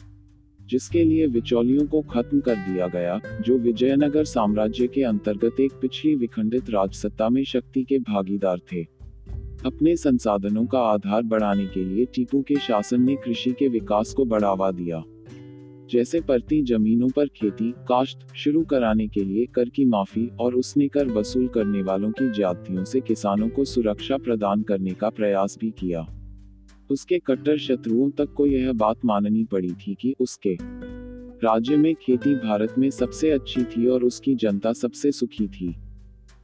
जिसके 0.66 1.04
लिए 1.04 1.28
विचौलियों 1.28 1.88
को 1.88 2.02
खत्म 2.02 2.40
कर 2.40 2.56
दिया 2.56 2.88
गया, 2.88 3.20
जो 3.42 3.58
विजयनगर 3.58 4.26
साम्राज्य 4.26 4.88
के 4.88 5.04
अंतर्गत 5.04 5.60
एक 5.60 5.72
पिछली 5.72 6.16
विखंडित 6.16 6.70
राजसत्ता 6.70 7.30
में 7.30 7.44
शक्ति 7.44 7.84
के 7.84 8.00
भागीदार 8.00 8.60
थे। 8.60 8.84
अपने 9.66 9.96
संसाधनों 9.96 10.66
का 10.66 10.80
आधार 10.80 11.22
बढ़ाने 11.22 11.66
के 11.66 11.86
लिए 11.86 12.06
टीपू 12.06 12.42
के 12.42 12.56
शासन 12.56 13.02
ने 13.02 13.16
कृषि 13.16 13.52
के 13.52 13.68
विकास 13.68 14.14
को 14.14 14.26
बढ़ावा 14.26 14.72
दिया। 14.72 15.04
जैसे 15.92 16.22
परती 16.22 16.62
जमीनों 16.62 17.10
पर 17.10 17.28
खेती, 17.28 17.72
काश्त 17.72 18.20
शुरू 18.36 18.64
कराने 18.64 19.08
के 19.08 19.24
लिए 19.24 19.46
कर 19.46 19.70
की 19.70 19.86
माफ़ी 19.86 20.28
और 20.40 20.56
उसने 20.56 20.88
कर 20.88 21.08
वसूल 21.08 21.48
करने 21.48 21.82
वालों 21.82 22.12
की 22.12 22.32
ज्यादतियों 22.32 22.84
से 22.84 23.00
किसानों 23.00 23.50
को 23.50 23.66
सुरक्षा 23.66 24.18
प्रदान 24.18 24.62
करने 24.62 24.92
का 24.92 25.10
प्रयास 25.10 25.58
भी 25.62 25.72
किया। 25.72 26.08
उसके 26.92 27.20
कट्टर 27.20 27.58
शत्रुओं 27.58 28.10
तक 28.10 28.34
को 28.34 28.46
यह 28.46 28.74
बात 28.74 29.06
माननी 29.06 29.44
पड़ी 29.44 29.72
थी 29.72 29.96
कि 30.02 30.16
उसके 30.20 30.58
राज्य 31.44 31.78
में 31.78 31.96
खेती 31.96 32.36
भारत 32.36 32.76
में 32.78 32.90
सबसे 32.90 33.32
अच्छी 33.32 33.64
थी 33.64 33.88
और 33.88 34.04
उसकी 34.04 34.36
जनता 34.36 34.74
सबसे 34.74 35.12
सुखी 35.12 35.48
थी। 35.48 35.76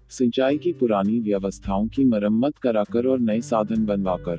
सिंचाई 0.10 0.58
की 0.58 0.74
पुरानी 0.74 1.20
व्यवस्थाओं 1.20 1.88
की 1.88 2.06
मरम्मत 2.06 2.58
कराकर 2.58 3.06
और 3.06 3.20
नए 3.20 3.42
साधन 3.42 3.86
बनवाकर, 3.86 4.38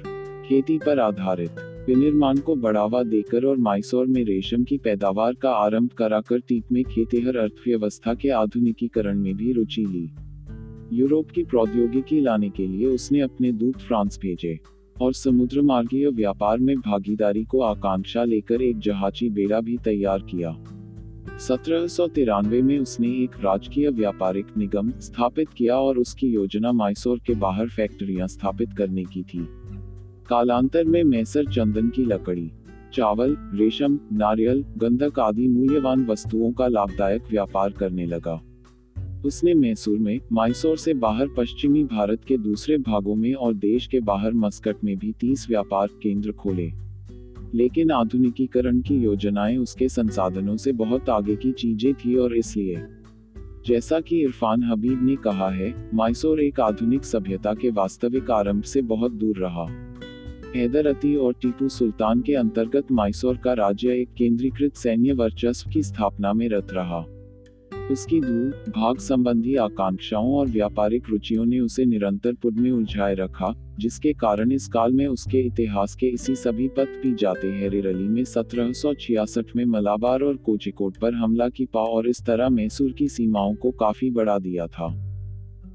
खेती 0.48 0.78
पर 0.78 0.98
आधारित 0.98 1.75
विनिर्माण 1.86 2.38
को 2.38 2.54
बढ़ावा 2.56 3.02
देकर 3.02 3.44
और 3.44 3.56
माइसोर 3.56 4.06
में 4.06 4.24
रेशम 4.24 4.62
की 4.64 4.76
पैदावार 4.78 5.34
का 5.34 5.50
आरंभ 5.50 5.90
कराकर 5.90 6.38
टीप 6.38 6.72
में 6.72 6.82
खेतेहर 6.84 7.36
अर्थव्यवस्था 7.36 8.14
के 8.14 8.28
आधुनिकीकरण 8.28 9.18
में 9.18 9.34
भी 9.34 9.52
रुचि 9.52 9.84
ली। 9.84 10.08
यूरोप 10.92 11.30
की 11.30 11.44
प्रौद्योगिकी 11.44 12.20
लाने 12.20 12.48
के 12.50 12.66
लिए 12.66 12.86
उसने 12.86 13.20
अपने 13.20 13.52
दूत 13.52 13.78
फ्रांस 13.78 14.18
भेजे, 14.22 14.58
और 15.00 15.12
समुद्र 15.12 15.62
मार्गीय 15.62 16.08
व्यापार 16.10 16.58
में 16.58 16.76
भागीदारी 16.76 17.44
को 17.44 17.60
आकांक्षा 17.60 18.24
लेकर 18.24 18.62
एक 18.62 18.78
जहाजी 18.78 19.28
बेड़ा 19.30 19.60
भी 19.60 19.76
तैयार 19.76 20.22
किया। 20.30 20.56
सत्रह 21.38 21.86
सौ 21.86 22.06
तिरानवे 22.08 22.62
में 22.62 22.78
उसने 22.78 23.08
एक 23.08 23.30
राजकीय 23.44 23.88
व्यापारिक 23.90 24.46
निगम 24.58 24.90
स्थापित 25.00 25.48
किया 25.48 25.76
और 25.76 25.98
उसकी 25.98 26.26
योजना 26.26 26.72
माइसोर 26.72 27.18
के 27.26 27.34
बाहर 27.34 27.68
फैक्ट्रियाँ 27.68 28.28
स्थापित 28.28 28.72
करने 28.72 29.04
की 29.04 29.22
थी। 29.22 29.46
कालांतर 30.28 30.84
में 30.84 31.04
मैसर 31.04 31.44
चंदन 31.44 31.88
की 31.88 32.04
लकड़ी, 32.04 32.50
चावल, 32.92 33.36
रेशम, 33.54 33.98
नारियल, 34.12 34.64
गंधक 34.78 35.18
आदि 35.18 35.48
मूल्यवान 35.48 36.06
वस्तुओं 36.06 36.52
का 36.52 36.66
लाभदायक 36.66 37.22
व्यापार 37.30 37.70
करने 37.70 38.06
लगा। 38.06 38.42
उसने 39.26 39.54
मैसूर 39.54 39.98
में, 39.98 40.20
माइसोर 40.32 40.76
से 40.76 40.94
बाहर 40.94 41.28
पश्चिमी 41.36 41.84
भारत 41.84 42.24
के 42.24 42.38
दूसरे 42.38 42.78
भागों 42.78 43.14
में 43.14 43.34
और 43.34 43.54
देश 43.54 43.86
के 43.86 44.00
बाहर 44.00 44.34
मस्कट 44.34 44.76
में 44.84 44.98
भी 44.98 45.12
तीस 45.12 45.46
व्यापार 45.48 45.88
केंद्र 46.02 46.32
खोले। 46.32 46.72
लेकिन 47.54 47.90
आधुनिकीकरण 47.90 48.80
की 48.80 48.96
योजनाएँ 48.96 49.56
उसके 49.56 49.88
संसाधनों 49.88 50.56
से 50.56 50.72
बहुत 50.72 51.08
आगे 51.08 51.36
की 51.36 51.52
चीज़ें 51.52 51.94
थी 51.94 52.16
और 52.16 52.36
इसलिए, 52.36 52.82
जैसा 53.66 54.00
कि 54.00 54.20
इरफान 54.20 54.62
हबीब 54.62 55.06
ने 55.06 55.16
कहा 55.16 55.48
है, 55.48 55.90
माइसोर 55.94 56.40
एक 56.40 56.60
आधुनिक 56.60 57.04
सभ्यता 57.04 57.54
के 57.54 57.70
वास्तविक 57.70 58.30
आरंभ 58.30 58.62
से 58.62 58.82
बहुत 58.82 59.12
दूर 59.12 59.36
रहा। 59.36 59.85
हैदर 60.56 60.86
अती 60.86 61.16
और 61.16 61.32
टीपू 61.32 61.68
सुल्तान 61.68 62.20
के 62.20 62.34
अंतर्गत 62.34 62.92
माइसोर 62.92 63.36
का 63.36 63.52
राज्य 63.52 63.88
एक 63.88 64.08
केंद्रीकृत 64.18 64.74
सैन्य 64.74 65.12
वर्चस्व 65.12 65.70
की 65.70 65.82
स्थापना 65.82 66.32
में 66.32 66.48
रत 66.48 66.68
रहा। 66.72 67.04
उसकी 67.90 68.20
धूप 68.20 68.64
भाग 68.68 68.98
संबंधी 68.98 69.54
आकांक्षाओं 69.56 70.34
और 70.34 70.46
व्यापारिक 70.46 71.02
रुचियों 71.10 71.44
ने 71.44 71.60
उसे 71.60 71.84
निरंतर 71.84 72.32
पुड 72.32 72.58
में 72.58 72.70
उलझाए 72.70 73.14
रखा, 73.14 73.54
जिसके 73.78 74.12
कारण 74.12 74.52
इस 74.52 74.68
काल 74.68 74.92
में 74.92 75.06
उसके 75.06 75.40
इतिहास 75.40 75.94
के 75.94 76.06
इसी 76.06 76.34
सभी 76.34 76.68
पथ 76.68 76.86
पी 77.02 77.14
जाते 77.14 77.46
हैं। 77.46 77.94
में 77.94 78.24
सत्रह 78.24 78.72
सौ 78.72 78.94
छियासठ 78.94 79.56
में 79.56 79.64
मलाबार 79.64 80.20
और 80.20 80.36
कोचिकोट 80.36 80.96
पर 80.96 81.14
हमला 81.14 81.48
की 81.48 81.66
पा 81.66 81.80
और 81.80 82.08
इस 82.08 82.24
तरह 82.26 82.48
मैसूर 82.48 82.92
की 82.92 83.08
सीमाओं 83.08 83.54
को 83.54 83.70
काफ़ी 83.70 84.10
बढ़ा 84.10 84.38
दिया 84.38 84.66
था। 84.66 84.86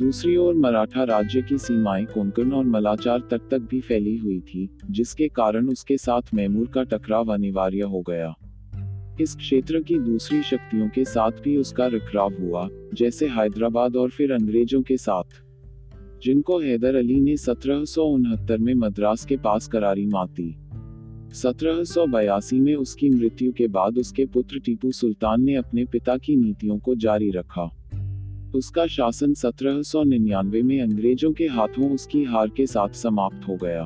दूसरी 0.02 0.36
ओर 0.36 0.56
मराठा 0.56 1.04
राज्य 1.04 1.42
की 1.42 1.58
सीमाएँ 1.58 2.06
कोंकण 2.06 2.52
और 2.52 2.66
मलाचार 2.66 3.20
तक 3.20 3.42
तक 3.52 3.60
भी 3.60 3.80
फैली 3.80 4.18
हुई 4.18 4.40
थी, 4.40 4.70
जिसके 4.92 5.28
कारण 5.28 5.68
उसके 5.68 5.98
साथ 5.98 6.22
मैमूर 6.34 6.68
का 6.68 6.84
टकराव 6.84 7.34
अनिवार्य 7.34 7.82
हो 7.82 8.02
गया। 8.02 8.36
इस 9.22 9.36
क्षेत्र 9.36 9.82
की 9.82 10.00
दूसरी 10.00 10.44
शक्तियों 10.44 10.90
के 10.90 11.06
साथ 11.06 11.32
भी 11.32 11.58
उसका 11.58 11.86
रखराव 11.88 12.34
हुआ, 12.40 12.70
जैसे 12.94 13.28
हैदराबाद 13.28 13.96
और 13.96 14.10
फिर 14.10 14.32
अंग्रेज़ों 14.32 14.82
के 14.82 14.98
साथ। 14.98 15.44
जिनको 16.24 16.60
हैदर 16.60 16.96
अली 16.96 17.20
ने 17.22 17.38
सत्रह 17.38 17.86
सौ 17.86 18.04
उनहत्तर 18.04 18.58
में 18.58 18.74
मद्रास 18.74 19.26
के 19.26 19.38
पास 19.38 19.68
करारी 19.68 20.06
माती 20.06 20.56
सत्रह 21.34 21.84
सौ 21.84 22.08
बयासी 22.08 22.60
में 22.60 22.76
उसकी 22.76 23.10
मृत्यु 23.10 23.52
के 23.52 23.68
बाद 23.68 23.98
उसके 23.98 24.26
पुत्र 24.26 24.60
टीपू 24.60 24.92
सुल्तान 24.92 25.44
ने 25.44 25.56
अपने 25.56 25.86
पिता 25.86 26.18
की 26.18 26.36
नीतियों 26.36 26.80
को 26.80 26.96
जारी 26.96 27.32
रखा। 27.32 27.78
उसका 28.56 28.88
शासन 28.88 29.34
1799 29.34 30.62
में 30.62 30.82
अंग्रेज़ों 30.82 31.34
के 31.34 31.48
हाथों 31.48 31.92
उसकी 31.92 32.24
हार 32.24 32.50
के 32.50 32.66
साथ 32.66 32.90
समाप्त 32.90 33.48
हो 33.48 33.56
गया। 33.56 33.84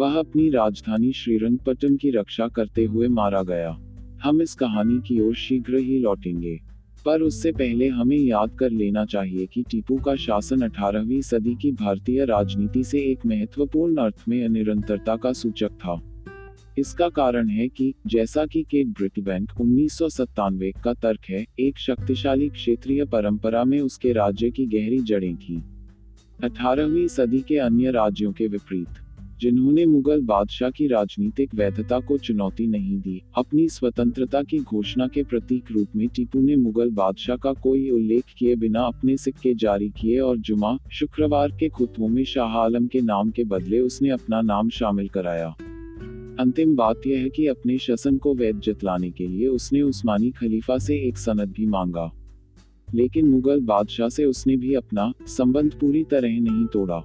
वह 0.00 0.18
अपनी 0.18 0.50
राजधानी 0.50 1.12
श्रीरंगपट्टम 1.12 1.96
की 1.96 2.10
रक्षा 2.10 2.48
करते 2.48 2.84
हुए 2.84 3.08
मारा 3.08 3.42
गया। 3.42 3.78
हम 4.22 4.42
इस 4.42 4.54
कहानी 4.54 4.98
की 5.08 5.20
ओर 5.20 5.34
शीघ्र 5.34 5.76
ही 5.76 5.98
लौटेंगे। 5.98 6.60
पर 7.04 7.20
उससे 7.20 7.52
पहले 7.52 7.88
हमें 7.88 8.18
याद 8.18 8.50
कर 8.50 8.70
लेना 8.70 9.04
चाहिए 9.04 9.46
कि 9.46 9.62
टीपू 9.62 9.96
का 9.96 10.16
शासन 10.16 10.62
18वीं 10.62 11.22
सदी 11.22 11.54
की 11.54 11.72
भारतीय 11.72 12.24
राजनीति 12.24 12.84
से 12.84 12.98
एक 12.98 13.26
महत्वपूर्ण 13.26 13.96
अर्थ 13.96 14.24
में 14.28 14.44
अनिरंतरता 14.44 15.16
का 15.16 15.32
सूचक 15.32 15.70
था। 15.70 16.15
इसका 16.78 17.08
कारण 17.08 17.48
है 17.48 17.68
कि, 17.68 17.94
जैसा 18.06 18.46
कि 18.46 18.62
केट 18.62 18.86
ब्रिट 18.86 19.20
बैंक 19.20 19.60
उन्नीस 19.60 19.98
का 20.84 20.94
तर्क 20.94 21.20
है, 21.30 21.46
एक 21.60 21.78
शक्तिशाली 21.78 22.48
क्षेत्रीय 22.48 23.04
परंपरा 23.04 23.64
में 23.64 23.80
उसके 23.80 24.12
राज्य 24.12 24.50
की 24.50 24.66
गहरी 24.66 24.98
जड़ें 24.98 25.36
थी। 25.36 25.62
18वीं 26.44 27.08
सदी 27.08 27.40
के 27.40 27.58
अन्य 27.58 27.90
राज्यों 27.90 28.32
के 28.32 28.46
विपरीत, 28.46 28.88
जिन्होंने 29.40 29.86
मुगल 29.86 30.20
बादशाह 30.20 30.70
की 30.70 30.86
राजनीतिक 30.86 31.54
वैधता 31.54 32.00
को 32.00 32.18
चुनौती 32.18 32.66
नहीं 32.66 32.98
दी, 32.98 33.22
अपनी 33.36 33.68
स्वतंत्रता 33.68 34.42
की 34.42 34.58
घोषणा 34.58 35.08
के 35.08 35.22
प्रतीक 35.22 35.64
रूप 35.72 35.88
में 35.96 36.08
टीपू 36.08 36.40
ने 36.40 36.56
मुगल 36.56 36.90
बादशाह 36.90 37.36
का 37.36 37.52
कोई 37.52 37.90
उल्लेख 37.90 38.24
किए 38.38 38.56
बिना 38.56 38.80
अपने 38.80 39.16
सिक्के 39.16 39.54
जारी 39.54 39.88
किए 39.88 40.18
और 40.18 40.38
जुमा, 40.38 40.78
शुक्रवार 40.92 41.48
के 41.48 41.68
खुतबों 41.68 42.08
में 42.08 42.24
शाह 42.24 42.48
आलम 42.48 42.86
के 42.86 43.00
नाम 43.00 43.30
के 43.30 43.44
बदले 43.44 43.80
उसने 43.80 44.10
अपना 44.10 44.42
नाम 44.42 44.68
शामिल 44.68 45.08
कराया। 45.08 45.56
अंतिम 46.40 46.74
बात 46.76 47.06
यह 47.06 47.20
है 47.20 47.28
कि 47.28 47.46
अपने 47.46 47.76
शसन 47.78 48.16
को 48.16 48.34
वैध 48.34 48.60
जतलाने 48.60 49.10
के 49.10 49.26
लिए 49.26 49.46
उसने 49.48 49.80
उस्मानी 49.82 50.30
खलीफा 50.30 50.78
से 50.78 50.96
एक 51.08 51.18
सनद 51.18 51.52
भी 51.52 51.66
मांगा। 51.66 52.10
लेकिन 52.88 53.28
मुगल 53.28 53.60
बादशाह 53.60 54.08
से 54.08 54.24
उसने 54.24 54.56
भी 54.56 54.74
अपना 54.74 55.12
संबंध 55.28 55.78
पूरी 55.80 56.04
तरह 56.04 56.40
नहीं 56.40 56.66
तोड़ा, 56.66 57.02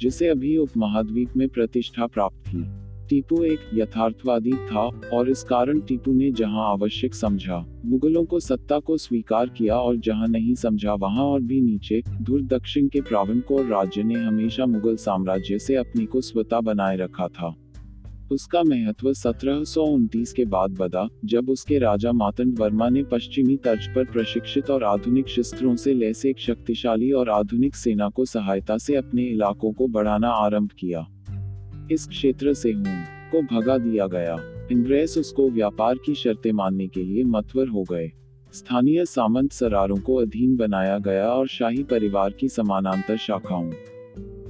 जिसे 0.00 0.28
अभी 0.28 0.56
उपमहाद्वीप 0.56 1.36
में 1.36 1.48
प्रतिष्ठा 1.48 2.06
प्राप्त 2.06 2.48
थी 2.48 2.64
टीपू 3.08 3.42
एक 3.44 3.60
यथार्थवादी 3.74 4.52
था 4.52 4.80
और 5.12 5.28
इस 5.30 5.42
कारण 5.42 5.80
टीपू 5.80 6.12
ने 6.12 6.30
जहाँ 6.30 6.70
आवश्यक 6.70 7.14
समझा, 7.14 7.64
मुगलों 7.84 8.24
को 8.24 8.40
सत्ता 8.40 8.78
को 8.78 8.96
स्वीकार 8.96 9.48
किया 9.48 9.76
और 9.76 9.96
जहाँ 9.96 10.28
नहीं 10.28 10.54
समझा 10.54 10.94
वहाँ 10.94 11.24
और 11.24 11.40
भी 11.40 11.60
नीचे 11.60 12.02
दूर 12.22 12.42
दक्षिण 12.44 12.88
के 12.88 13.00
प्रावणकोर 13.00 13.64
राज्य 13.64 14.02
ने 14.02 14.14
हमेशा 14.14 14.66
मुगल 14.66 14.96
साम्राज्य 14.96 15.58
से 15.58 15.74
अपने 15.74 16.06
को 16.06 16.20
स्वता 16.20 16.60
बनाए 16.60 16.96
रखा 16.96 17.28
था। 17.28 17.54
उसका 18.32 18.62
महत्व 18.62 19.12
सत्रह 19.12 19.62
सौ 19.64 19.84
उनतीस 19.84 20.32
के 20.32 20.44
बाद 20.44 20.70
बदा, 20.70 21.06
जब 21.24 21.50
उसके 21.50 21.78
राजा 21.78 22.12
मातंड 22.12 22.58
वर्मा 22.58 22.88
ने 22.88 23.02
पश्चिमी 23.02 23.56
तर्ज 23.56 23.86
पर 23.94 24.04
प्रशिक्षित 24.04 24.70
और 24.70 24.84
आधुनिक 24.84 25.28
शस्त्रों 25.28 25.74
से 25.76 25.94
लैस 25.94 26.24
एक 26.26 26.38
शक्तिशाली 26.38 27.10
और 27.12 27.30
आधुनिक 27.30 27.76
सेना 27.76 28.08
को 28.08 28.24
सहायता 28.24 28.78
से 28.78 28.96
अपने 28.96 29.24
इलाकों 29.24 29.72
को 29.72 29.88
बढ़ाना 29.88 30.28
आरंभ 30.28 30.70
किया। 30.78 31.06
इस 31.92 32.06
क्षेत्र 32.08 32.54
से 32.54 32.72
हूँ 32.72 33.04
को 33.32 33.42
भगा 33.54 33.78
दिया 33.78 34.06
गया। 34.06 34.36
इंग्रेस 34.72 35.18
उसको 35.18 35.48
व्यापार 35.50 35.98
की 36.06 36.14
शर्तें 36.14 36.52
मानने 36.52 36.86
के 36.88 37.02
लिए 37.02 37.24
मतवर 37.24 37.68
हो 37.68 37.82
गए। 37.82 38.10
स्थानीय 38.54 39.04
सामंत 39.04 39.52
सरारों 39.52 39.96
को 39.96 40.14
अधीन 40.14 40.56
बनाया 40.56 40.98
गया 40.98 41.28
और 41.28 41.48
शाही 41.48 41.82
परिवार 41.82 42.32
की 42.32 42.48
समानांतर 42.48 43.16
शाखाओं, 43.16 43.70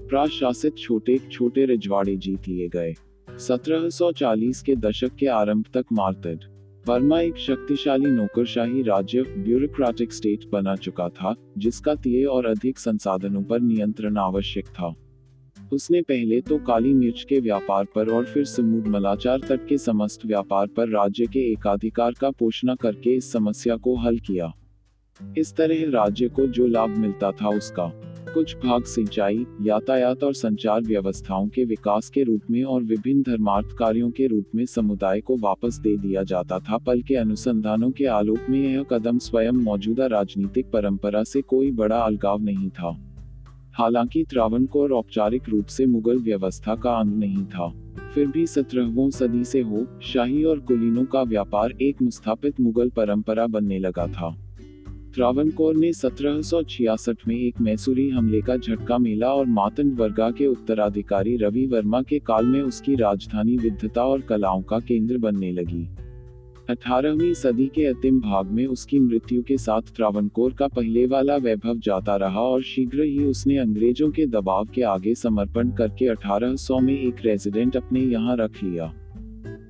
प्रशासित 0.08 0.76
छोटे 0.78 1.18
छोटे 1.32 1.64
रजवाड़े 1.64 2.16
जीत 2.16 2.48
लिए 2.48 2.68
गए। 2.68 2.94
1740 3.38 4.60
के 4.62 4.74
दशक 4.76 5.14
के 5.14 5.26
आरंभ 5.26 5.64
तक 5.74 5.84
मार्तड 5.92 6.44
वर्मा 6.88 7.20
एक 7.20 7.36
शक्तिशाली 7.36 8.10
नौकरशाही 8.10 8.82
राज्य 8.82 9.22
ब्यूरोक्रेटिक 9.22 10.12
स्टेट 10.12 10.44
बना 10.52 10.74
चुका 10.76 11.08
था, 11.08 11.34
जिसका 11.58 11.94
तीय 11.94 12.24
और 12.24 12.46
अधिक 12.46 12.78
संसाधनों 12.78 13.42
पर 13.42 13.60
नियंत्रण 13.60 14.16
आवश्यक 14.16 14.66
था। 14.66 14.94
उसने 15.72 16.02
पहले 16.02 16.40
तो 16.40 16.58
काली 16.58 16.94
मिर्च 16.94 17.24
के 17.28 17.40
व्यापार 17.40 17.84
पर 17.94 18.10
और 18.10 18.24
फिर 18.24 18.44
समुद्र 18.44 18.90
मलाचार 18.90 19.40
तक 19.48 19.66
के 19.66 19.78
समस्त 19.78 20.26
व्यापार 20.26 20.66
पर 20.66 20.88
राज्य 20.88 21.26
के 21.26 21.40
एकाधिकार 21.52 22.12
का 22.12 22.30
पोषणा 22.30 22.74
करके 22.74 23.16
इस 23.16 23.32
समस्या 23.32 23.76
को 23.76 23.96
हल 23.96 24.18
किया। 24.18 24.52
इस 25.38 25.54
तरह 25.56 25.90
राज्य 25.90 26.28
को 26.28 26.46
जो 26.46 26.66
लाभ 26.66 26.96
मिलता 26.98 27.30
था 27.32 27.48
उसका 27.48 27.90
कुछ 28.34 28.56
भाग 28.56 28.84
सिंचाई, 28.84 29.46
यातायात 29.62 30.24
और 30.24 30.34
संचार 30.34 30.82
व्यवस्थाओं 30.82 31.48
के 31.48 31.64
विकास 31.64 32.10
के 32.10 32.22
रूप 32.22 32.40
में 32.50 32.62
और 32.64 32.82
विभिन्न 32.82 33.22
धर्मार्थ 33.22 33.66
कार्यों 33.78 34.10
के 34.10 34.26
रूप 34.26 34.44
में 34.54 34.66
समुदाय 34.66 35.20
को 35.20 35.36
वापस 35.36 35.78
दे 35.78 35.96
दिया 35.96 36.22
जाता 36.22 36.58
था। 36.58 36.78
पल 36.78 37.02
के 37.02 37.14
अनुसंधानों 37.14 37.90
के 37.90 38.04
आलोक 38.04 38.38
में 38.50 38.74
यह 38.74 38.82
कदम 38.82 39.18
स्वयं 39.18 39.52
मौजूदा 39.52 40.06
राजनीतिक 40.06 40.70
परंपरा 40.70 41.24
से 41.24 41.42
कोई 41.42 41.70
बड़ा 41.70 41.98
अलगाव 41.98 42.42
नहीं 42.42 42.70
था। 42.70 43.02
हालाँकि 43.74 44.24
त्रावणकोर 44.24 44.92
औपचारिक 44.92 45.42
रूप 45.48 45.66
से 45.66 45.86
मुगल 45.86 46.18
व्यवस्था 46.18 46.74
का 46.74 46.90
अंग 46.90 47.16
नहीं 47.16 47.44
था। 47.44 47.72
फिर 48.14 48.26
भी 48.26 48.46
सत्रहवीं 48.46 49.10
सदी 49.10 49.44
से 49.44 49.60
हो, 49.60 49.86
शाही 50.02 50.44
और 50.44 50.60
कुलीनों 50.60 51.04
का 51.04 51.22
व्यापार 51.22 51.72
एक 51.82 52.02
मुस्थापित 52.02 52.60
मुगल 52.60 52.90
परंपरा 52.90 53.46
बनने 53.46 53.78
लगा 53.78 54.06
था। 54.06 54.45
त्रावणकोर 55.16 55.76
ने 55.76 55.92
1766 55.92 57.16
में 57.28 57.36
एक 57.36 57.60
मैसूरी 57.60 58.10
हमले 58.10 58.40
का 58.40 58.56
झटका 58.56 58.98
मिला 58.98 59.34
और 59.34 59.46
मातंड 59.46 60.00
वर्गा 60.00 60.30
के 60.30 60.46
उत्तराधिकारी 60.46 61.36
रवि 61.36 61.66
वर्मा 61.66 62.02
के 62.02 62.18
काल 62.18 62.46
में 62.46 62.62
उसकी 62.62 62.94
राजधानी 62.94 63.56
विद्धता 63.56 64.04
और 64.04 64.20
कलाओं 64.20 64.62
का 64.62 64.78
केंद्र 64.78 65.18
बनने 65.18 65.52
लगी। 65.52 65.88
18वीं 66.70 67.34
सदी 67.34 67.66
के 67.66 67.84
अंतिम 67.84 68.20
भाग 68.20 68.46
में 68.46 68.66
उसकी 68.66 69.00
मृत्यु 69.00 69.42
के 69.42 69.56
साथ 69.56 69.82
त्रावणकोर 69.82 70.52
का 70.52 70.68
पहले 70.68 71.06
वाला 71.06 71.36
वैभव 71.36 71.78
जाता 71.78 72.16
रहा 72.16 72.40
और 72.40 72.62
शीघ्र 72.62 73.02
ही 73.02 73.24
उसने 73.24 73.58
अंग्रेज़ों 73.58 74.10
के 74.10 74.26
दबाव 74.26 74.64
के 74.64 74.82
आगे 74.82 75.14
समर्पण 75.14 75.70
करके 75.70 76.08
1800 76.08 76.80
में 76.80 77.00
एक 77.00 77.16
रेजिडेंट 77.24 77.76
अपने 77.76 78.00
यहाँ 78.00 78.36
रख 78.36 78.64
लिया। 78.64 78.94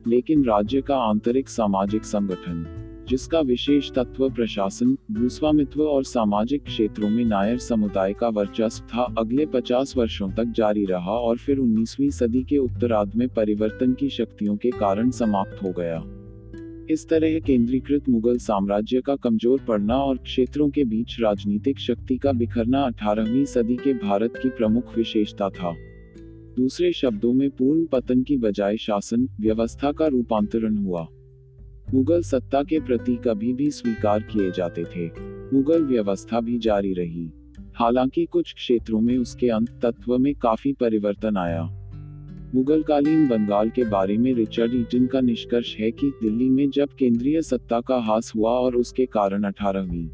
लेकिन 0.06 0.44
राज्य 0.44 0.80
का 0.80 0.96
आंतरिक 0.96 1.48
सामाजिक 1.48 2.04
संगठन 2.04 2.82
जिसका 3.08 3.40
विशेष 3.40 3.90
तत्व 3.90 4.30
प्रशासन, 4.30 4.96
भूस्वामित्व 5.10 5.82
और 5.82 6.04
सामाजिक 6.04 6.64
क्षेत्रों 6.64 7.08
में 7.08 7.24
नायर 7.24 7.58
समुदाय 7.58 8.12
का 8.12 8.28
वर्चस्व 8.28 8.84
था, 8.84 9.14
अगले 9.18 9.46
50 9.46 9.96
वर्षों 9.96 10.30
तक 10.30 10.44
जारी 10.44 10.84
रहा 10.84 11.12
और 11.12 11.36
फिर 11.36 11.58
19वीं 11.58 12.10
सदी 12.10 12.42
के 12.42 12.58
उत्तरार्ध 12.58 13.14
में 13.16 13.28
परिवर्तन 13.28 13.92
की 13.92 14.08
शक्तियों 14.08 14.56
के 14.56 14.70
कारण 14.70 15.10
समाप्त 15.10 15.62
हो 15.62 15.70
गया। 15.70 16.02
इस 16.90 17.08
तरह 17.08 17.40
केंद्रीकृत 17.40 18.08
मुगल 18.08 18.38
साम्राज्य 18.38 19.00
का 19.00 19.16
कमज़ोर 19.16 19.60
पड़ना 19.68 19.96
और 19.96 20.16
क्षेत्रों 20.16 20.70
के 20.70 20.84
बीच 20.84 21.16
राजनीतिक 21.20 21.78
शक्ति 21.78 22.16
का 22.16 22.32
बिखरना 22.32 22.82
18वीं 22.82 23.44
सदी 23.44 23.76
के 23.76 23.94
भारत 23.94 24.32
की 24.42 24.48
प्रमुख 24.48 24.96
विशेषता 24.96 25.48
था। 25.48 25.74
दूसरे 26.56 26.92
शब्दों 26.92 27.32
में 27.32 27.50
पूर्ण 27.50 27.86
पतन 27.86 28.22
की 28.22 28.36
बजाय 28.36 28.76
शासन, 28.76 29.28
व्यवस्था 29.40 29.92
का 29.92 30.06
रूपांतरण 30.06 30.76
हुआ। 30.76 31.08
मुगल 31.94 32.22
सत्ता 32.22 32.62
के 32.62 32.80
प्रतीक 32.80 33.28
अभी 33.28 33.52
भी 33.52 33.70
स्वीकार 33.70 34.22
किए 34.22 34.50
जाते 34.50 34.84
थे। 34.84 35.06
मुगल 35.56 35.82
व्यवस्था 35.82 36.40
भी 36.40 36.58
जारी 36.58 36.92
रही। 36.92 37.30
हालाँकि 37.74 38.24
कुछ 38.24 38.54
क्षेत्रों 38.54 39.00
में 39.00 39.18
उसके 39.18 39.48
अंत 39.48 39.70
तत्व 39.82 40.18
में 40.18 40.34
काफ़ी 40.34 40.72
परिवर्तन 40.72 41.36
आया। 41.36 41.62
मुगलकालीन 42.54 43.28
बंगाल 43.28 43.70
के 43.70 43.84
बारे 43.84 44.18
में 44.18 44.34
रिचर्ड 44.34 44.74
ईटन 44.74 45.06
का 45.06 45.20
निष्कर्ष 45.20 45.76
है 45.76 45.90
कि 45.90 46.12
दिल्ली 46.22 46.50
में 46.50 46.70
जब 46.70 46.88
केंद्रीय 46.98 47.42
सत्ता 47.42 47.80
का 47.80 47.96
हास 47.96 48.32
हुआ 48.36 48.50
और 48.50 48.76
उसके 48.76 49.06
कारण 49.06 49.42
अठारहवीं 49.42 50.08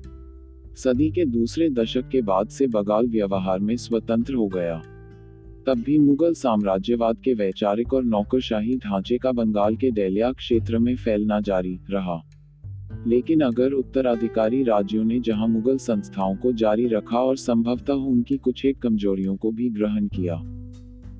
सदी 0.76 1.10
के 1.10 1.24
दूसरे 1.24 1.70
दशक 1.70 2.08
के 2.08 2.22
बाद 2.22 2.48
से 2.48 2.66
बंगाल 2.66 3.06
व्यवहार 3.06 3.58
में 3.58 3.76
स्वतंत्र 3.76 4.34
हो 4.34 4.46
गया। 4.46 4.82
तब 5.66 5.78
भी 5.78 5.98
मुगल 5.98 6.32
साम्राज्यवाद 6.34 7.18
के 7.18 7.34
वैचारिक 7.34 7.94
और 7.94 8.04
नौकरशाही 8.04 8.76
ढांचे 8.76 9.18
का 9.18 9.32
बंगाल 9.32 9.76
के 9.76 9.90
डेलिया 9.90 10.32
क्षेत्र 10.32 10.78
में 10.78 10.94
फैलना 10.96 11.40
जारी 11.40 11.78
रहा। 11.90 12.20
लेकिन 13.06 13.40
अगर 13.40 13.72
उत्तराधिकारी 13.72 14.62
राज्यों 14.62 15.04
ने 15.04 15.20
जहाँ 15.20 15.48
मुगल 15.48 15.76
संस्थाओं 15.76 16.36
को 16.36 16.52
जारी 16.52 16.86
रखा 16.86 17.18
और 17.18 17.36
संभवतः 17.36 17.92
उनकी 17.92 18.36
कुछ 18.36 18.64
एक 18.64 18.78
कमजोरियों 18.78 19.36
को 19.36 19.50
भी 19.50 19.68
ग्रहण 19.70 20.06
किया 20.08 20.42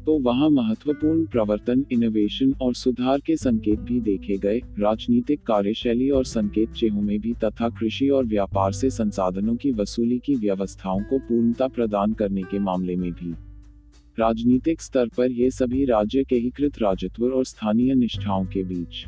तो 0.07 0.19
वहाँ 0.19 0.49
महत्वपूर्ण 0.51 1.25
प्रवर्तन 1.27 1.85
इनोवेशन 1.93 2.53
और 2.63 2.75
सुधार 2.75 3.21
के 3.21 3.37
संकेत 3.37 3.81
भी 3.81 4.01
देखे 4.01 4.37
गए। 4.37 4.59
राजनीतिक 4.79 5.43
कार्यशैली 5.43 6.09
और 6.11 6.25
संकेत 6.25 6.73
चेहों 6.73 7.03
में 7.03 7.19
भी 7.21 7.33
तथा 7.35 7.69
कृषि 7.69 8.09
और 8.09 8.25
व्यापार 8.25 8.73
से 8.73 8.91
संसाधनों 8.91 9.55
की 9.57 9.73
वसूली 9.73 10.19
की 10.19 10.35
व्यवस्थाओं 10.35 11.01
को 11.01 11.19
पूर्णता 11.19 11.69
प्रदान 11.69 12.13
करने 12.13 12.43
के 12.43 12.59
मामले 12.59 12.97
में 12.97 13.11
भी। 13.13 13.35
राजनीतिक 14.19 14.81
स्तर 14.83 15.09
पर 15.09 15.31
ये 15.31 15.51
सभी 15.51 15.85
राज्य 15.85 16.21
एकीकृत 16.21 16.79
राजत्व 16.79 17.25
और 17.27 17.45
स्थानीय 17.45 17.95
निष्ठाओं 17.95 18.45
के 18.45 18.63
बीच। 18.63 19.05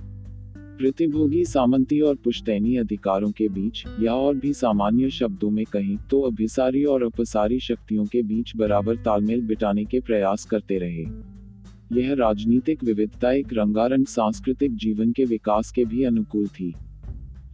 प्रतिभोगी 0.79 1.45
सामंती 1.45 2.01
और 2.01 2.15
पुश्तैनी 2.15 2.77
अधिकारों 2.77 3.31
के 3.31 3.49
बीच 3.49 3.83
या 4.01 4.15
और 4.15 4.37
भी 4.37 4.53
सामान्य 4.53 5.11
शब्दों 5.11 5.51
में 5.51 5.65
कहें 5.65 5.97
तो 6.11 6.21
अभिसारी 6.21 6.85
और 6.85 7.03
अपसारी 7.03 7.61
शक्तियों 7.61 8.07
के 8.07 8.23
बीच 8.23 8.53
बराबर 8.57 8.97
तालमेल 8.97 9.43
बिटाने 9.43 9.85
के 9.85 10.01
प्रयास 10.01 10.45
करते 10.45 10.79
रहे। 10.79 11.05
यह 12.01 12.15
राजनीतिक 12.15 12.85
विविधता 12.85 13.33
एक 13.33 13.53
रंगारंग 13.53 14.07
सांस्कृतिक 14.07 14.77
जीवन 14.77 15.13
के 15.13 15.25
विकास 15.25 15.73
के 15.73 15.85
भी 15.85 16.05
अनुकूल 16.05 16.47
थी। 16.47 16.75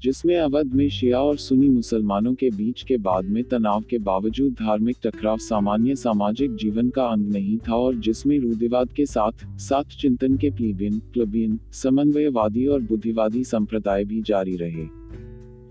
जिसमें 0.03 0.37
अवध 0.37 0.67
में 0.75 0.89
शिया 0.89 1.21
और 1.21 1.37
सुनी 1.37 1.69
मुसलमानों 1.69 2.35
के 2.35 2.51
बीच 2.51 2.83
के 2.83 2.97
बाद 2.97 3.25
में 3.25 3.45
तनाव 3.45 3.85
के 3.91 3.99
बावजूद 3.99 4.53
धार्मिक 4.53 4.97
टकराव 5.03 5.39
सामान्य 5.39 5.97
सामाजिक 5.97 6.55
जीवन 6.55 6.91
का 6.91 7.05
अंग 7.05 7.29
नहीं 7.29 7.59
था 7.59 7.75
और 7.75 7.95
जिसमें 7.95 8.39
रूढ़िवाद 8.39 8.93
के 8.93 9.07
साथ 9.07 9.33
साथ 9.45 9.83
चिंतन 9.83 10.37
के 10.37 10.51
प्लीबियन 10.51 10.99
क्लबियन 10.99 11.61
समन्वयवादी 11.73 12.67
और 12.67 12.81
बुद्धिवादी 12.81 13.45
संप्रदाय 13.45 14.05
भी 14.05 14.23
जारी 14.23 14.57
रहे। 14.57 14.87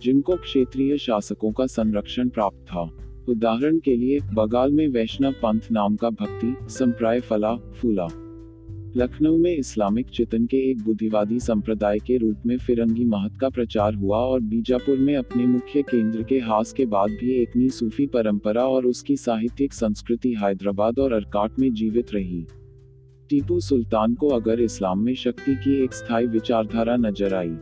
जिनको 0.03 0.35
क्षेत्रीय 0.35 0.97
शासकों 0.97 1.51
का 1.51 1.65
संरक्षण 1.65 2.29
प्राप्त 2.29 2.57
था। 2.57 2.91
उदाहरण 3.29 3.79
के 3.79 3.95
लिए, 3.95 4.19
बगाल 4.33 4.71
में 4.71 4.87
वैष्णव 4.87 5.31
पंथ 5.31 5.59
नाम 5.71 5.95
का 5.95 6.09
भक्ति, 6.09 6.55
संप्राय 6.61 7.19
फला, 7.19 7.55
फूला। 7.55 8.28
लखनऊ 8.97 9.37
में 9.37 9.51
इस्लामिक 9.51 10.09
चितन 10.09 10.45
के 10.45 10.57
एक 10.69 10.81
बुद्धिवादी 10.83 11.39
संप्रदाय 11.39 11.99
के 11.99 12.17
रूप 12.17 12.45
में 12.45 12.57
फिरंगी 12.57 13.03
महत 13.05 13.37
का 13.41 13.49
प्रचार 13.49 13.95
हुआ 13.95 14.17
और 14.17 14.39
बीजापुर 14.41 14.97
में 14.97 15.15
अपने 15.15 15.45
मुख्य 15.45 15.81
केंद्र 15.81 16.23
के 16.23 16.39
हास 16.39 16.73
के 16.73 16.85
बाद 16.85 17.11
भी 17.11 17.31
एक 17.41 17.55
नी 17.57 17.69
सूफी 17.69 18.05
परंपरा 18.07 18.63
और 18.63 18.85
उसकी 18.85 19.17
साहित्यिक 19.17 19.73
संस्कृति 19.73 20.33
हैदराबाद 20.33 20.99
और 20.99 21.13
अरकाट 21.13 21.59
में 21.59 21.73
जीवित 21.73 22.13
रही। 22.13 22.45
टीपू 23.29 23.59
सुल्तान 23.59 24.13
को 24.13 24.29
अगर 24.29 24.61
इस्लाम 24.61 24.99
में 24.99 25.15
शक्ति 25.15 25.55
की 25.55 25.83
एक 25.83 25.93
स्थायी 25.93 26.27
विचारधारा 26.27 26.95
नज़र 26.95 27.33
आई 27.33 27.55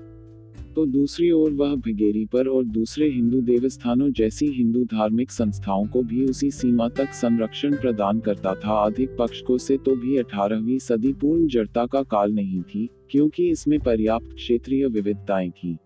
तो 0.77 0.85
दूसरी 0.85 1.31
ओर 1.31 1.51
वह 1.51 1.75
भिगेरी 1.75 2.25
पर 2.25 2.47
और 2.47 2.63
दूसरे 2.63 3.09
हिंदू 3.09 3.41
देवस्थानों 3.41 4.11
जैसी 4.11 4.47
हिंदू 4.47 4.83
धार्मिक 4.83 5.31
संस्थाओं 5.31 5.85
को 5.85 6.03
भी 6.03 6.25
उसी 6.25 6.51
सीमा 6.51 6.89
तक 6.89 7.07
संरक्षण 7.13 7.75
प्रदान 7.75 8.19
करता 8.19 8.53
था। 8.55 8.73
अधिक 8.85 9.15
पक्षकों 9.19 9.57
से 9.57 9.77
तो 9.77 9.95
भी 9.95 10.17
अठारहवीं 10.17 10.79
सदी 10.79 11.13
पूर्ण 11.13 11.47
जड़ता 11.47 11.85
का 11.85 12.03
काल 12.03 12.31
नहीं 12.31 12.61
थी, 12.61 12.89
क्योंकि 13.09 13.49
इसमें 13.49 13.79
पर्याप्त 13.79 14.35
क्षेत्रीय 14.35 14.87
विविधताएँ 14.87 15.49
थी। 15.49 15.77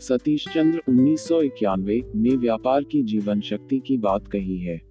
सतीश 0.00 0.48
चंद्र 0.48 0.82
उन्नीस 0.88 1.28
सौ 1.28 1.42
इक्यानवे 1.42 2.02
ने 2.16 2.36
व्यापार 2.36 2.82
की 2.82 3.02
जीवन 3.02 3.40
शक्ति 3.40 3.82
की 3.86 3.96
बात 3.96 4.28
कही 4.28 4.58
है। 4.58 4.82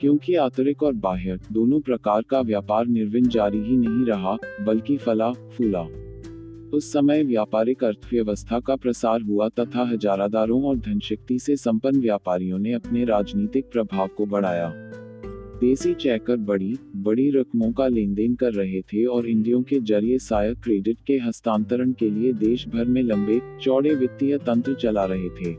क्योंकि 0.00 0.34
आंतरिक 0.34 0.82
और 0.82 0.92
बाह्य 0.92 1.38
दोनों 1.52 1.80
प्रकार 1.80 2.22
का 2.22 2.40
व्यापार 2.40 2.86
निर्विन 2.86 3.28
जारी 3.28 3.58
ही 3.58 3.76
नहीं 3.76 4.06
रहा, 4.06 4.36
बल्कि 4.60 4.96
फला, 4.96 5.32
फूला। 5.32 6.03
उस 6.74 6.92
समय 6.92 7.22
व्यापारिक 7.22 7.84
अर्थव्यवस्था 7.84 8.60
का 8.60 8.76
प्रसार 8.76 9.22
हुआ 9.22 9.48
तथा 9.48 9.82
हजारादारों 9.82 10.62
और 10.62 10.76
धनशक्ति 10.76 11.38
से 11.38 11.56
संपन्न 11.56 12.00
व्यापारियों 12.00 12.58
ने 12.58 12.72
अपने 12.72 13.04
राजनीतिक 13.04 13.64
प्रभाव 13.72 14.08
को 14.08 14.26
बढ़ाया। 14.26 14.72
देसी 15.60 15.94
चैकर 15.94 16.36
बड़ी 16.36 16.74
बड़ी 16.96 17.30
रकमों 17.30 17.72
का 17.72 17.86
लेन 17.88 18.14
देन 18.14 18.34
कर 18.34 18.52
रहे 18.52 18.80
थे 18.82 19.04
और 19.04 19.26
इंडियों 19.26 19.62
के 19.62 19.80
ज़रिए 19.80 20.18
सहायक 20.18 20.58
क्रेडिट 20.58 20.98
के 21.06 21.18
हस्तांतरण 21.18 21.92
के 21.92 22.10
लिए 22.10 22.32
देश 22.32 22.68
भर 22.68 22.84
में 22.84 23.02
लंबे, 23.02 23.40
चौड़े 23.60 23.94
वित्तीय 23.94 24.38
तंत्र 24.38 24.74
चला 24.74 25.04
रहे 25.04 25.28
थे। 25.28 25.54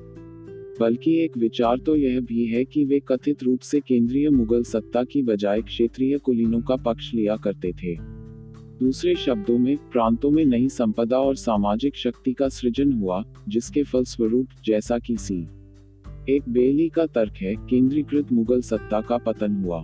बल्कि 0.79 1.15
एक 1.23 1.37
विचार 1.37 1.77
तो 1.77 1.95
यह 1.95 2.19
भी 2.19 2.45
है 2.45 2.65
कि 2.65 2.85
वे 2.85 2.99
कथित 3.07 3.43
रूप 3.43 3.59
से 3.59 3.79
केंद्रीय 3.79 4.29
मुगल 4.29 4.63
सत्ता 4.63 5.03
की 5.03 5.21
बजाय 5.21 5.61
क्षेत्रीय 5.61 6.17
कुलीनों 6.17 6.61
का 6.61 6.75
पक्ष 6.75 7.13
लिया 7.13 7.35
करते 7.35 7.71
थे। 7.83 8.14
दूसरे 8.79 9.15
शब्दों 9.15 9.57
में, 9.57 9.77
प्रांतों 9.77 10.31
में 10.31 10.45
नई 10.45 10.69
संपदा 10.69 11.19
और 11.19 11.35
सामाजिक 11.35 11.95
शक्ति 11.95 12.33
का 12.33 12.49
सृजन 12.49 12.93
हुआ, 12.93 13.23
जिसके 13.49 13.83
फलस्वरूप, 13.83 14.47
जैसा 14.65 14.99
कि 14.99 15.17
सी. 15.17 15.47
एक 16.29 16.43
बेली 16.49 16.89
का 16.89 17.05
तर्क 17.05 17.33
है, 17.33 17.55
केंद्रीकृत 17.55 18.31
मुगल 18.31 18.61
सत्ता 18.61 19.01
का 19.01 19.17
पतन 19.17 19.51
हुआ। 19.51 19.83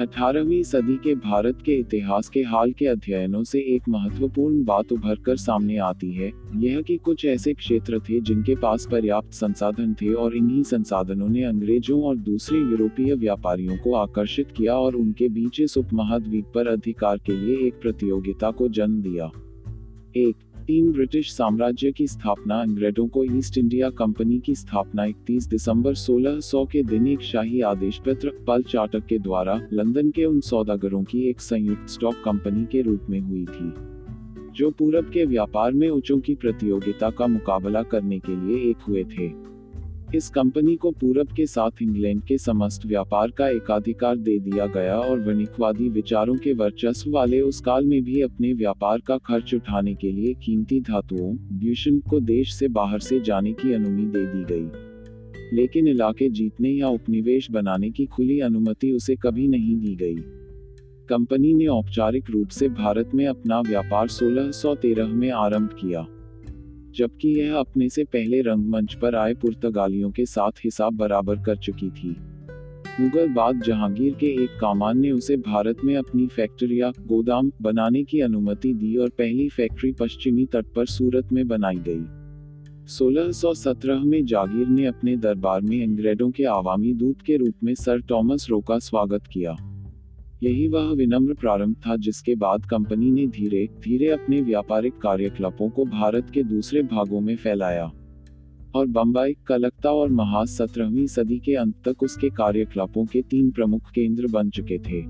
अठारहवीं 0.00 0.62
सदी 0.62 0.96
के 0.96 1.14
भारत 1.14 1.58
के 1.66 1.74
इतिहास 1.74 2.28
के 2.28 2.40
हाल 2.40 2.72
के 2.72 2.86
अध्ययनों 2.86 3.42
से 3.44 3.58
एक 3.74 3.82
महत्वपूर्ण 3.88 4.64
बात 4.64 4.92
उभर 4.92 5.14
कर 5.16 5.36
सामने 5.36 5.76
आती 5.76 6.10
है, 6.12 6.30
यह 6.56 6.82
कि 6.82 6.96
कुछ 6.96 7.24
ऐसे 7.24 7.54
क्षेत्र 7.54 8.00
थे 8.00 8.20
जिनके 8.20 8.54
पास 8.54 8.86
पर्याप्त 8.90 9.32
संसाधन 9.32 9.94
थे 9.94 10.12
और 10.14 10.36
इन्हीं 10.36 10.62
संसाधनों 10.62 11.28
ने 11.28 11.44
अंग्रेज़ों 11.44 12.02
और 12.02 12.16
दूसरे 12.16 12.58
यूरोपीय 12.58 13.14
व्यापारियों 13.14 13.76
को 13.76 13.94
आकर्षित 13.94 14.52
किया 14.56 14.74
और 14.74 14.96
उनके 14.96 15.28
बीच 15.28 15.60
इस 15.60 15.78
उपमहाद्वीप 15.78 16.52
पर 16.54 16.66
अधिकार 16.66 17.18
के 17.18 17.36
लिए 17.36 17.66
एक 17.66 17.80
प्रतियोगिता 17.82 18.50
को 18.50 18.68
जन्म 18.68 19.00
दिया। 19.02 19.30
एक 20.16 20.36
तीन 20.66 20.92
ब्रिटिश 20.92 21.32
साम्राज्य 21.32 21.90
की 21.92 22.06
स्थापना 22.06 22.54
अंग्रेज़ों 22.60 23.06
को 23.08 23.24
ईस्ट 23.24 23.58
इंडिया 23.58 23.90
कंपनी 23.90 24.38
की 24.38 24.54
स्थापना 24.54 25.04
31 25.04 25.46
दिसंबर 25.48 25.94
1600 25.94 26.64
के 26.72 26.82
दिन 26.82 27.06
एक 27.06 27.20
शाही 27.20 27.60
आदेश 27.60 27.98
पत्र, 27.98 28.32
पल 28.46 28.62
चाटक 28.62 29.06
के 29.06 29.18
द्वारा, 29.18 29.60
लंदन 29.72 30.10
के 30.10 30.24
उन 30.24 30.40
सौदागरों 30.40 31.04
की 31.04 31.22
एक 31.30 31.40
संयुक्त 31.40 31.88
स्टॉक 31.88 32.14
कंपनी 32.24 32.64
के 32.64 32.82
रूप 32.82 33.06
में 33.10 33.20
हुई 33.20 33.44
थी, 33.44 33.72
जो 34.52 34.70
पूरब 34.70 35.10
के 35.10 35.24
व्यापार 35.24 35.72
में 35.72 35.88
उच्चों 35.88 36.18
की 36.20 36.34
प्रतियोगिता 36.34 37.10
का 37.10 37.26
मुकाबला 37.26 37.82
करने 37.82 38.18
के 38.18 38.36
लिए 38.36 38.70
एक 38.70 38.76
हुए 38.88 39.04
थे। 39.04 39.28
इस 40.14 40.28
कंपनी 40.28 40.76
को 40.76 40.90
पूरब 40.90 41.28
के 41.36 41.46
साथ 41.46 41.70
इंग्लैंड 41.82 42.22
के 42.22 42.38
समस्त 42.38 42.86
व्यापार 42.86 43.30
का 43.30 43.48
एकाधिकार 43.48 44.16
दे 44.16 44.38
दिया 44.38 44.66
गया 44.66 44.98
और 44.98 45.20
वणिकवादी 45.20 45.88
विचारों 45.88 46.36
के 46.36 46.52
वर्चस्व 46.52 47.10
वाले 47.10 47.40
उस 47.40 47.60
काल 47.60 47.84
में 47.84 48.04
भी 48.04 48.20
अपने 48.20 48.52
व्यापार 48.52 48.98
का 48.98 49.18
खर्च 49.18 49.54
उठाने 49.54 49.94
के 49.94 50.12
लिए 50.12 50.34
कीमती 50.34 50.80
धातुओं, 50.80 51.36
ब्यूशन 51.36 51.98
को 51.98 52.20
देश 52.20 52.54
से 52.54 52.68
बाहर 52.68 52.98
से 52.98 53.20
जाने 53.20 53.52
की 53.52 53.72
अनुमति 53.72 54.04
दे 54.04 54.26
दी 54.26 54.44
गई। 54.44 54.70
लेकिन 55.52 55.88
इलाके 55.88 56.28
जीतने 56.28 56.70
या 56.70 56.88
उपनिवेश 56.88 57.50
बनाने 57.50 57.90
की 57.90 58.06
खुली 58.06 58.40
अनुमति 58.40 58.92
उसे 58.92 59.16
कभी 59.16 59.48
नहीं 59.48 59.76
दी 59.76 59.96
गई। 59.96 60.16
कंपनी 61.08 61.54
ने 61.54 61.66
औपचारिक 61.66 62.24
रूप 62.30 62.48
से 62.48 62.68
भारत 62.68 63.10
में 63.14 63.26
अपना 63.26 63.60
व्यापार 63.60 64.08
1613 64.08 65.06
में 65.06 65.30
आरंभ 65.30 65.68
किया। 65.68 66.06
जबकि 66.96 67.28
यह 67.28 67.56
अपने 67.56 67.88
से 67.88 68.04
पहले 68.04 68.40
रंगमंच 68.40 68.94
पर 68.94 69.14
आए 69.14 69.34
पुर्तगालियों 69.34 70.10
के 70.10 70.26
साथ 70.26 70.50
हिसाब 70.64 70.96
बराबर 70.96 71.36
कर 71.36 71.56
चुकी 71.56 71.90
थी। 71.90 72.16
मुगल 73.00 73.28
बाद 73.28 73.62
जहांगीर 73.62 74.14
के 74.14 74.26
एक 74.26 74.50
कामान 74.60 74.98
ने 74.98 75.10
उसे 75.10 75.36
भारत 75.36 75.76
में 75.84 75.96
अपनी 75.96 76.26
फैक्ट्रिया 76.26 76.92
गोदाम 77.06 77.52
बनाने 77.62 78.04
की 78.04 78.20
अनुमति 78.20 78.74
दी 78.74 78.96
और 78.96 79.08
पहली 79.08 79.48
फैक्ट्री 79.48 79.92
पश्चिमी 79.92 80.44
तट 80.44 80.66
पर 80.76 80.86
सूरत 80.86 81.32
में 81.32 81.48
बनाई 81.48 81.78
गई। 81.88 82.04
1617 82.88 84.04
में 84.04 84.24
जागीर 84.24 84.66
ने 84.66 84.86
अपने 84.86 85.16
दरबार 85.16 85.60
में 85.60 85.82
अंग्रेज़ों 85.82 86.30
के 86.30 86.44
आवामी 86.44 86.94
दूत 86.94 87.22
के 87.22 87.36
रूप 87.36 87.54
में 87.64 87.74
सर 87.74 88.00
टॉमस 88.00 88.46
रो 88.50 88.60
का 88.60 88.78
स्वागत 88.78 89.22
किया। 89.32 89.56
यही 90.42 90.68
वह 90.68 90.90
विनम्र 90.92 91.34
प्रारंभ 91.34 91.76
था 91.86 91.96
जिसके 91.96 92.34
बाद 92.34 92.64
कंपनी 92.64 93.10
ने 93.10 93.26
धीरे 93.26 93.68
धीरे 93.84 94.08
अपने 94.08 94.40
व्यापारिक 94.40 94.94
कार्यकलापों 94.98 95.68
को 95.68 95.84
भारत 95.84 96.30
के 96.30 96.42
दूसरे 96.42 96.82
भागों 96.82 97.20
में 97.20 97.36
फैलाया। 97.36 97.92
और 98.74 98.86
बम्बई 98.86 99.32
कलकत्ता 99.46 99.90
और 99.90 100.08
महाज 100.08 100.46
सत्रहवीं 100.46 101.06
सदी 101.06 101.38
के 101.38 101.54
अंत 101.54 101.74
तक 101.88 102.02
उसके 102.02 102.28
कार्यकलापों 102.30 103.06
के 103.06 103.22
तीन 103.22 103.50
प्रमुख 103.50 103.90
केंद्र 103.90 104.26
बन 104.26 104.50
चुके 104.50 104.78
थे। 104.78 105.02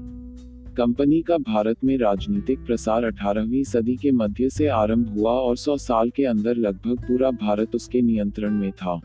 कंपनी 0.74 1.22
का 1.22 1.38
भारत 1.38 1.76
में 1.84 1.98
राजनीतिक 1.98 2.58
प्रसार 2.58 3.04
18वीं 3.04 3.64
सदी 3.64 3.96
के 3.96 4.10
मध्य 4.10 4.50
से 4.50 4.66
आरंभ 4.66 5.08
हुआ 5.08 5.32
और 5.32 5.56
100 5.56 5.76
साल 5.76 6.10
के 6.10 6.24
अंदर 6.24 6.56
लगभग 6.56 7.00
पूरा 7.00 7.30
भारत 7.30 7.74
उसके 7.74 8.02
नियंत्रण 8.02 8.50
में 8.50 8.72
था। 8.72 9.00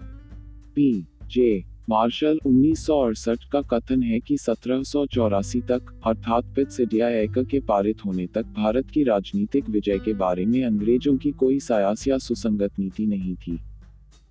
पी, 0.75 1.05
जे 1.27 1.70
मार्शल 1.89 2.39
उन्नीस 2.45 2.85
सौ 2.85 2.99
अड़सठ 2.99 3.37
का 3.51 3.61
कथन 3.61 4.03
है 4.03 4.19
कि 4.19 4.37
सत्रह 4.37 4.83
सौ 4.83 5.05
चौरासी 5.05 5.61
तक, 5.61 5.81
अर्थात 6.05 6.43
पित्सिडिया 6.55 7.09
एक 7.09 7.39
के 7.39 7.59
पारित 7.59 8.05
होने 8.05 8.27
तक, 8.27 8.43
भारत 8.43 8.89
की 8.89 9.03
राजनीतिक 9.03 9.69
विजय 9.69 9.99
के 9.99 10.13
बारे 10.13 10.45
में 10.45 10.63
अंग्रेज़ों 10.63 11.17
की 11.17 11.31
कोई 11.31 11.59
सायास 11.59 12.07
या 12.07 12.17
सुसंगत 12.17 12.71
नीति 12.79 13.05
नहीं 13.05 13.35
थी। 13.35 13.59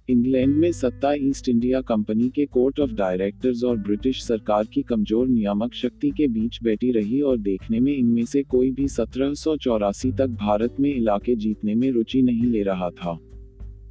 इंग्लैंड 0.09 0.57
में 0.57 0.73
सत्ता 0.73 1.13
ईस्ट 1.13 1.49
इंडिया 1.49 1.81
कंपनी 1.81 2.29
के 2.29 2.47
कोर्ट 2.47 2.81
ऑफ़ 2.81 2.91
डायरेक्टर्स 2.91 3.65
और 3.65 3.77
ब्रिटिश 3.77 4.23
सरकार 4.23 4.65
की 4.65 4.83
कमज़ोर 4.83 5.29
नियामक 5.29 5.75
शक्ति 5.75 6.11
के 6.11 6.29
बीच 6.29 6.59
बैठी 6.63 6.91
रही 6.91 7.21
और 7.21 7.39
देखने 7.39 7.81
में 7.81 7.97
इनमें 7.97 8.25
से 8.25 8.43
कोई 8.43 8.71
भी 8.71 8.89
सत्रह 8.89 9.35
सौ 9.35 9.57
चौरासी 9.57 10.13
तक 10.13 10.27
भारत 10.27 10.77
में 10.81 10.95
इलाके 10.95 11.35
जीतने 11.35 11.75
में 11.75 11.91
रुचि 11.91 12.23
नहीं 12.23 12.45
ले 12.45 12.63
रहा 12.63 12.91
था। 12.91 13.19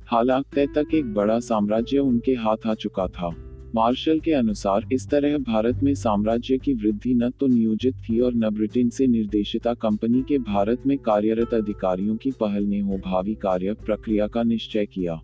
हालाँकि 0.08 0.68
तक 0.68 0.86
एक 0.94 1.14
बड़ा 1.14 1.40
साम्राज्य 1.40 1.98
उनके 1.98 2.32
हाथ 2.32 2.68
आ 2.68 2.74
चुका 2.74 3.08
था। 3.08 3.49
मार्शल 3.76 4.20
के 4.20 4.32
अनुसार, 4.32 4.86
इस 4.94 5.08
तरह 5.10 5.38
भारत 5.38 5.80
में 5.84 5.96
साम्राज्य 5.96 6.58
की 6.58 6.74
वृद्धि 6.74 7.14
न 7.14 7.30
तो 7.30 7.48
नियोजित 7.48 7.96
थी 7.96 8.20
और 8.20 8.34
न 8.34 8.50
ब्रिटेन 8.50 8.90
से 8.90 9.08
निर्देशिता 9.08 9.74
कंपनी 9.74 10.22
के 10.22 10.38
भारत 10.38 10.88
में 10.88 10.98
कार्यरत 10.98 11.54
अधिकारियों 11.54 12.16
की 12.16 12.32
पहल 12.32 12.64
ने 12.64 12.80
हो 12.80 12.98
भावी 12.98 13.36
कार्य 13.36 13.74
प्रक्रिया 13.74 14.28
का 14.28 14.44
निश्चय 14.44 14.86
किया। 14.86 15.22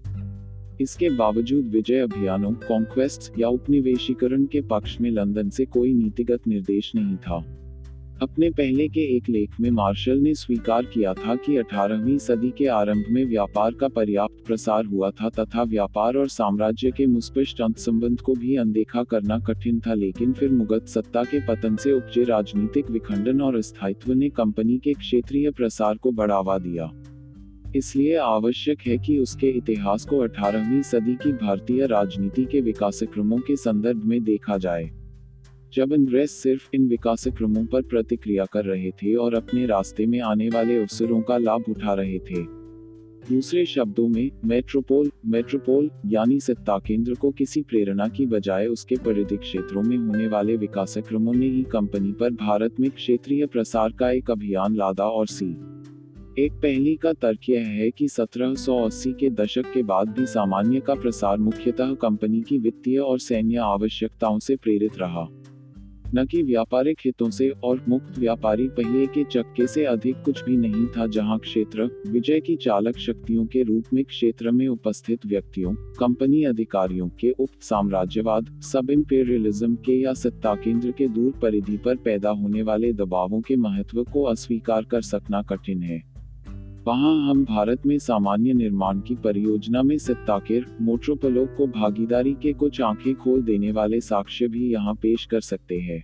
इसके 0.82 1.10
बावजूद 1.10 1.66
विजय 1.66 2.00
अभियानों 2.00 2.52
कॉन्क्वेस्ट 2.52 3.40
या 3.40 3.48
उपनिवेशीकरण 3.48 4.46
के 4.46 4.62
पक्ष 4.62 5.02
में 5.02 5.12
लंदन 5.12 5.50
से 5.50 5.66
कोई 5.66 5.94
नीतिगत 5.94 6.48
निर्देश 6.48 6.92
नहीं 6.96 7.16
था। 7.18 7.44
अपने 8.22 8.50
पहले 8.50 8.88
के 8.88 9.02
एक 9.16 9.28
लेख 9.30 9.60
में 9.62 9.70
मार्शल 9.72 10.18
ने 10.18 10.34
स्वीकार 10.34 10.86
किया 10.86 11.14
था 11.14 11.36
कि 11.36 11.56
18वीं 11.58 12.18
सदी 12.18 12.52
के 12.58 12.68
आरंभ 12.68 13.06
में 13.12 13.26
व्यापार 13.26 13.74
का 13.74 13.88
पर्याप्त 13.88 14.46
प्रसार 14.48 14.86
हुआ 14.86 15.10
था 15.12 15.30
तथा 15.30 15.64
व्यापार 15.64 16.16
और 16.16 16.28
साम्राज्य 16.28 16.92
के 16.92 17.06
मुस्पष्ट 17.06 17.62
अंत 17.62 17.78
संबंध 17.78 18.22
को 18.22 18.34
भी 18.34 18.56
अनदेखा 18.56 19.04
करना 19.04 19.40
कठिन 19.40 19.80
था, 19.80 19.94
लेकिन 19.94 20.34
फिर 20.34 20.52
मुगत 20.52 20.88
सत्ता 20.88 21.24
के 21.24 21.40
पतन 21.40 21.76
से 21.76 21.92
उपजे 21.92 22.24
राजनीतिक 22.24 22.92
विखंडन 22.92 23.42
और 23.42 23.62
स्थायित्व 23.62 24.14
ने 24.14 24.30
कंपनी 24.30 24.78
के 24.78 24.94
क्षेत्रीय 24.94 25.52
प्रसार 25.52 25.98
को 25.98 26.12
बढ़ावा 26.12 26.58
दिया। 26.58 26.92
इसलिए 27.76 28.16
आवश्यक 28.16 28.88
है 28.88 28.98
कि 28.98 29.18
उसके 29.20 29.48
इतिहास 29.48 30.06
को 30.06 30.24
18वीं 30.24 30.82
सदी 30.82 31.16
की 31.16 31.32
भारतीय 31.32 31.86
राजनीति 31.88 32.46
के 32.46 32.62
विकासक्रमों 32.62 33.38
के 33.38 33.56
संदर्भ 33.56 34.06
में 34.06 34.24
देखा 34.24 34.58
जाए। 34.58 34.92
जब 35.74 35.94
अंग्रेज़ 35.94 36.30
सिर्फ़ 36.30 36.70
इन 36.74 36.88
विकासक्रमों 36.88 37.66
पर 37.66 37.82
प्रतिक्रिया 37.82 38.46
कर 38.46 38.66
रहे 38.66 38.92
थे 38.92 39.16
और 39.16 39.34
अपने 39.34 39.66
रास्ते 39.66 40.06
में 40.06 40.20
आने 40.20 40.50
वाले 40.50 40.78
अवसरों 40.78 41.22
का 41.22 41.38
लाभ 41.38 41.64
उठा 41.70 41.94
रहे 41.94 42.20
थे। 42.20 42.66
दूसरे 43.30 43.66
शब्दों 43.66 44.08
में, 44.08 44.32
मेट्रोपोल 44.46 45.12
मेट्रोपोल, 45.26 45.92
यानी 46.06 46.40
सत्ता 46.40 46.78
केंद्र 46.80 47.14
को 47.14 47.32
किसी 47.32 47.62
प्रेरणा 47.62 48.08
की 48.08 48.26
बजाय 48.26 48.68
उसके 48.68 48.96
परिधि 48.96 49.38
क्षेत्रों 49.38 49.84
में 49.84 49.98
होने 49.98 50.28
वाले 50.28 50.58
विकासक्रमों 50.58 51.34
ने 51.34 51.46
ही 51.46 51.64
कंपनी 51.64 52.12
पर 52.12 52.30
भारत 52.30 52.80
में 52.80 52.92
क्षेत्रीय 52.92 53.46
प्रसार 53.46 53.92
का 53.92 54.12
एक 54.12 54.32
अभियान 54.32 54.76
लादा 54.76 55.08
और 55.08 55.28
सी। 55.28 55.58
एक 56.40 56.52
पहली 56.52 56.96
का 56.96 57.14
तर्क 57.14 57.40
यह 57.50 57.68
है 57.68 57.92
कि 57.92 58.08
1780 58.08 59.14
के 59.14 59.30
दशक 59.30 59.74
के 59.74 59.84
बाद 59.84 60.10
भी 60.10 60.26
सामान्य 60.26 60.80
का 60.80 60.96
प्रसार 60.96 61.38
मुख्यतः 61.38 61.94
कंपनी 61.94 62.42
की 62.42 62.58
वित्तीय 62.58 62.98
और 62.98 63.20
सैन्य 63.20 63.56
आवश्यकताओं 63.56 64.40
से 64.40 64.56
प्रेरित 64.56 64.98
रहा। 64.98 65.35
न 66.18 66.26
कि 66.26 66.42
व्यापारिक 66.44 67.00
हितों 67.06 67.30
से 67.30 67.50
और 67.64 67.84
मुक्त 67.90 68.18
व्यापारी 68.20 68.68
पहिए 68.70 69.06
के 69.06 69.24
चक्के 69.24 69.68
से 69.68 69.84
अधिक 69.86 70.22
कुछ 70.26 70.44
भी 70.44 70.56
नहीं 70.58 70.86
था 70.88 71.08
जहाँ 71.08 71.38
क्षेत्र 71.40 71.90
विजय 72.08 72.40
की 72.40 72.56
चालक 72.56 72.98
शक्तियों 72.98 73.46
के 73.46 73.64
रूप 73.64 73.94
में 73.94 74.04
क्षेत्र 74.06 74.52
में 74.52 74.68
उपस्थित 74.68 75.26
व्यक्तियों, 75.26 75.74
कंपनी 76.00 76.44
अधिकारियों 76.44 77.10
के 77.10 77.32
उप 77.32 77.50
साम्राज्यवाद, 77.62 78.60
सब 78.62 78.92
इम्पेरियलिज्म 78.92 79.76
के 79.76 80.02
या 80.02 80.14
सत्ता 80.14 80.56
केंद्र 80.56 80.92
के 80.92 81.08
दूर 81.08 81.32
परिधि 81.42 81.78
पर 81.78 81.96
पैदा 81.96 82.30
होने 82.30 82.62
वाले 82.62 82.94
दबावों 82.94 83.42
के 83.42 83.56
महत्व 83.56 84.04
को 84.04 84.24
अस्वीकार 84.24 84.84
कर 84.84 85.02
सकना 85.02 85.42
कठिन 85.42 85.84
है। 85.84 86.15
वहाँ 86.88 87.30
हम 87.30 87.46
भारत 87.46 87.86
में 87.86 88.00
सामान्य 88.00 88.54
निर्माण 88.54 89.00
की 89.00 89.16
परियोजना 89.16 89.84
में 89.84 89.98
सत्ताकिर, 89.98 90.66
मोट्रोपलोक 90.82 91.56
को 91.58 91.68
भागीदारी 91.68 92.34
के 92.34 92.54
कुछ 92.54 92.82
आँखें 92.82 93.16
खोल 93.16 93.42
देने 93.42 93.72
वाले 93.72 94.02
साक्ष्य 94.02 94.48
भी 94.48 94.72
यहाँ 94.74 94.94
पेश 94.94 95.26
कर 95.26 95.42
सकते 95.42 95.80
हैं। 95.80 96.04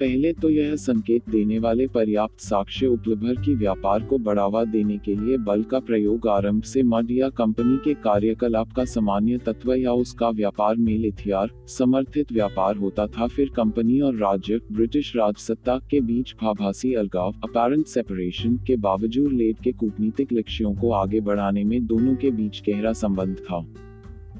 पहले 0.00 0.32
तो 0.32 0.50
यह 0.50 0.74
संकेत 0.76 1.28
देने 1.30 1.58
वाले 1.58 1.86
पर्याप्त 1.86 2.40
साक्ष्य 2.40 2.86
उपलब्ध 2.86 3.44
की 3.44 3.54
व्यापार 3.54 4.02
को 4.02 4.18
बढ़ावा 4.18 4.64
देने 4.64 4.96
के 4.98 5.14
लिए 5.14 5.36
बल 5.38 5.62
का 5.62 5.78
प्रयोग 5.80 6.28
आरंभ 6.28 6.62
से 6.62 6.82
मड 6.82 7.10
या 7.10 7.28
कंपनी 7.28 7.76
के 7.76 7.94
कार्यकलाप 7.94 8.72
का 8.72 8.84
सामान्य 8.84 9.38
तत्व 9.38 9.72
या 9.74 9.92
उसका 9.92 10.30
व्यापार 10.30 10.76
मेल 10.76 11.04
इथियार 11.04 11.50
समर्थित 11.68 12.32
व्यापार 12.32 12.76
होता 12.76 13.06
था। 13.06 13.26
फिर 13.26 13.50
कंपनी 13.56 14.00
और 14.00 14.14
राज्य, 14.14 14.60
ब्रिटिश 14.72 15.12
राजसत्ता 15.16 15.78
के 15.90 16.00
बीच 16.00 16.34
भाभासी 16.42 16.92
अलगाव 16.94 17.40
अपेरेंट 17.44 17.86
सेपरेशन 17.86 18.56
के 18.56 18.76
बावजूद 18.76 19.32
लेट 19.32 19.62
के 19.64 19.72
कूटनीतिक 19.72 20.32
लक्ष्यों 20.32 20.74
को 20.74 20.92
आगे 20.92 21.20
बढ़ाने 21.20 21.64
में 21.64 21.84
दोनों 21.86 22.14
के 22.16 22.30
बीच 22.30 22.62
गहरा 22.68 22.92
संबंध 22.92 23.36
था। 23.36 23.64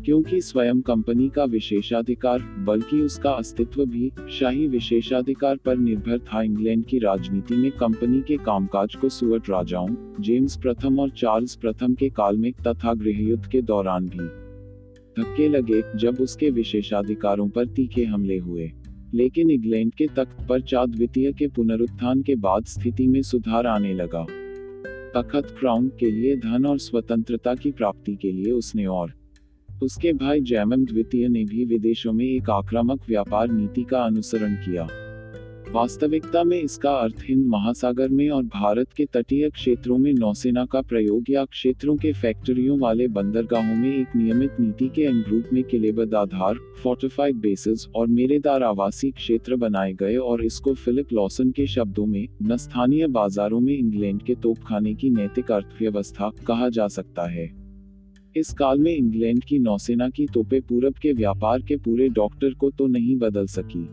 क्योंकि 0.06 0.40
स्वयं 0.40 0.80
कंपनी 0.80 1.28
का 1.28 1.44
विशेषाधिकार, 1.44 2.38
बल्कि 2.38 3.00
उसका 3.00 3.30
अस्तित्व 3.30 3.86
भी, 3.86 4.12
शाही 4.30 4.66
विशेषाधिकार 4.66 5.56
पर 5.56 5.76
निर्भर 5.76 6.18
था 6.18 6.42
इंग्लैंड 6.42 6.86
की 6.86 6.98
राजनीति 6.98 7.56
में 7.56 7.70
कंपनी 7.70 8.20
के 8.20 8.36
कामकाज 8.36 8.94
को 8.94 9.08
सुअट 9.08 9.50
राजाओं, 9.50 9.88
जेम्स 10.20 10.56
प्रथम 10.56 11.00
और 11.00 11.10
चार्ल्स 11.10 11.56
प्रथम 11.56 11.94
के 11.94 12.10
काल 12.10 12.36
में 12.36 12.52
तथा 12.52 12.94
गृहयुद्ध 12.94 13.46
के 13.46 13.62
दौरान 13.62 14.06
भी। 14.06 14.46
धक्के 15.22 15.48
लगे, 15.48 15.82
जब 15.96 16.16
उसके 16.20 16.50
विशेषाधिकारों 16.50 17.48
पर 17.48 17.66
तीखे 17.66 18.04
हमले 18.04 18.38
हुए। 18.38 18.72
लेकिन 19.14 19.50
इंग्लैंड 19.50 19.94
के 19.94 20.06
तख्त 20.06 20.46
पर 20.48 20.60
चार 20.60 20.86
द्वितीय 20.86 21.32
के 21.32 21.48
पुनरुत्थान 21.48 22.22
के 22.22 22.34
बाद 22.34 22.64
स्थिति 22.64 23.06
में 23.06 23.22
सुधार 23.22 23.66
आने 23.66 23.94
लगा। 23.94 24.26
तखत 25.16 25.56
क्राउन 25.60 25.88
के 25.88 26.10
लिए 26.10 26.36
धन 26.36 26.64
और 26.66 26.78
स्वतंत्रता 26.78 27.54
की 27.54 27.70
प्राप्ति 27.70 28.14
के 28.14 28.32
लिए 28.32 28.52
उसने 28.52 28.86
और 28.86 29.25
उसके 29.82 30.12
भाई 30.12 30.40
जैमम 30.40 30.84
द्वितीय 30.84 31.28
ने 31.28 31.44
भी 31.44 31.64
विदेशों 31.64 32.12
में 32.12 32.24
एक 32.24 32.50
आक्रामक 32.50 33.00
व्यापार 33.08 33.48
नीति 33.48 33.82
का 33.82 33.98
अनुसरण 33.98 34.54
किया। 34.54 34.88
वास्तविकता 35.72 36.44
में 36.44 36.60
इसका 36.60 36.90
अर्थ 36.90 37.14
हिंद 37.24 37.46
महासागर 37.46 38.08
में 38.08 38.30
और 38.30 38.42
भारत 38.42 38.92
के 38.92 39.04
तटीय 39.04 39.50
क्षेत्रों 39.50 39.98
में 39.98 40.12
नौसेना 40.12 40.66
का 40.66 40.80
प्रयोग 40.80 41.24
या 41.30 41.44
क्षेत्रों 41.44 41.96
के 41.96 42.12
फैक्ट्रियों 42.12 42.78
वाले 42.78 43.08
बंदरगाहों 43.08 43.74
में 43.74 43.96
एक 43.96 44.16
नियमित 44.16 44.56
नीति 44.60 44.88
के 44.88 45.04
अनुरूप 45.04 45.44
में 45.52 45.64
किलेबद्ध 45.64 46.14
आधार 46.14 46.54
फोर्टिफाइड 46.82 47.36
बेसिस 47.36 47.86
और 47.88 48.06
मेरेदार 48.06 48.62
आवासीय 48.62 49.10
क्षेत्र 49.10 49.56
बनाए 49.56 49.92
गए 49.92 50.16
और 50.16 50.44
इसको 50.44 50.74
फिलिप 50.74 51.12
लॉसन 51.12 51.50
के 51.50 51.66
शब्दों 51.66 52.06
में, 52.06 52.28
न 52.42 52.56
स्थानीय 52.56 53.06
बाजारों 53.06 53.60
में 53.60 53.78
इंग्लैंड 53.78 54.22
के 54.22 54.34
तोपखाने 54.34 54.94
की 54.94 55.10
नैतिक 55.10 55.52
अर्थव्यवस्था 55.52 56.32
कहा 56.46 56.68
जा 56.68 56.88
सकता 56.88 57.26
है। 57.26 57.65
इस 58.36 58.52
काल 58.52 58.78
में 58.78 58.96
इंग्लैंड 58.96 59.44
की 59.44 59.58
नौसेना 59.58 60.08
की 60.08 60.26
तोपे 60.26 60.60
पूरब 60.60 60.94
के 60.94 61.12
व्यापार 61.12 61.62
के 61.62 61.76
पूरे 61.76 62.08
डॉक्टर 62.08 62.54
को 62.54 62.70
तो 62.70 62.86
नहीं 62.86 63.16
बदल 63.16 63.46
सकी। 63.46 63.88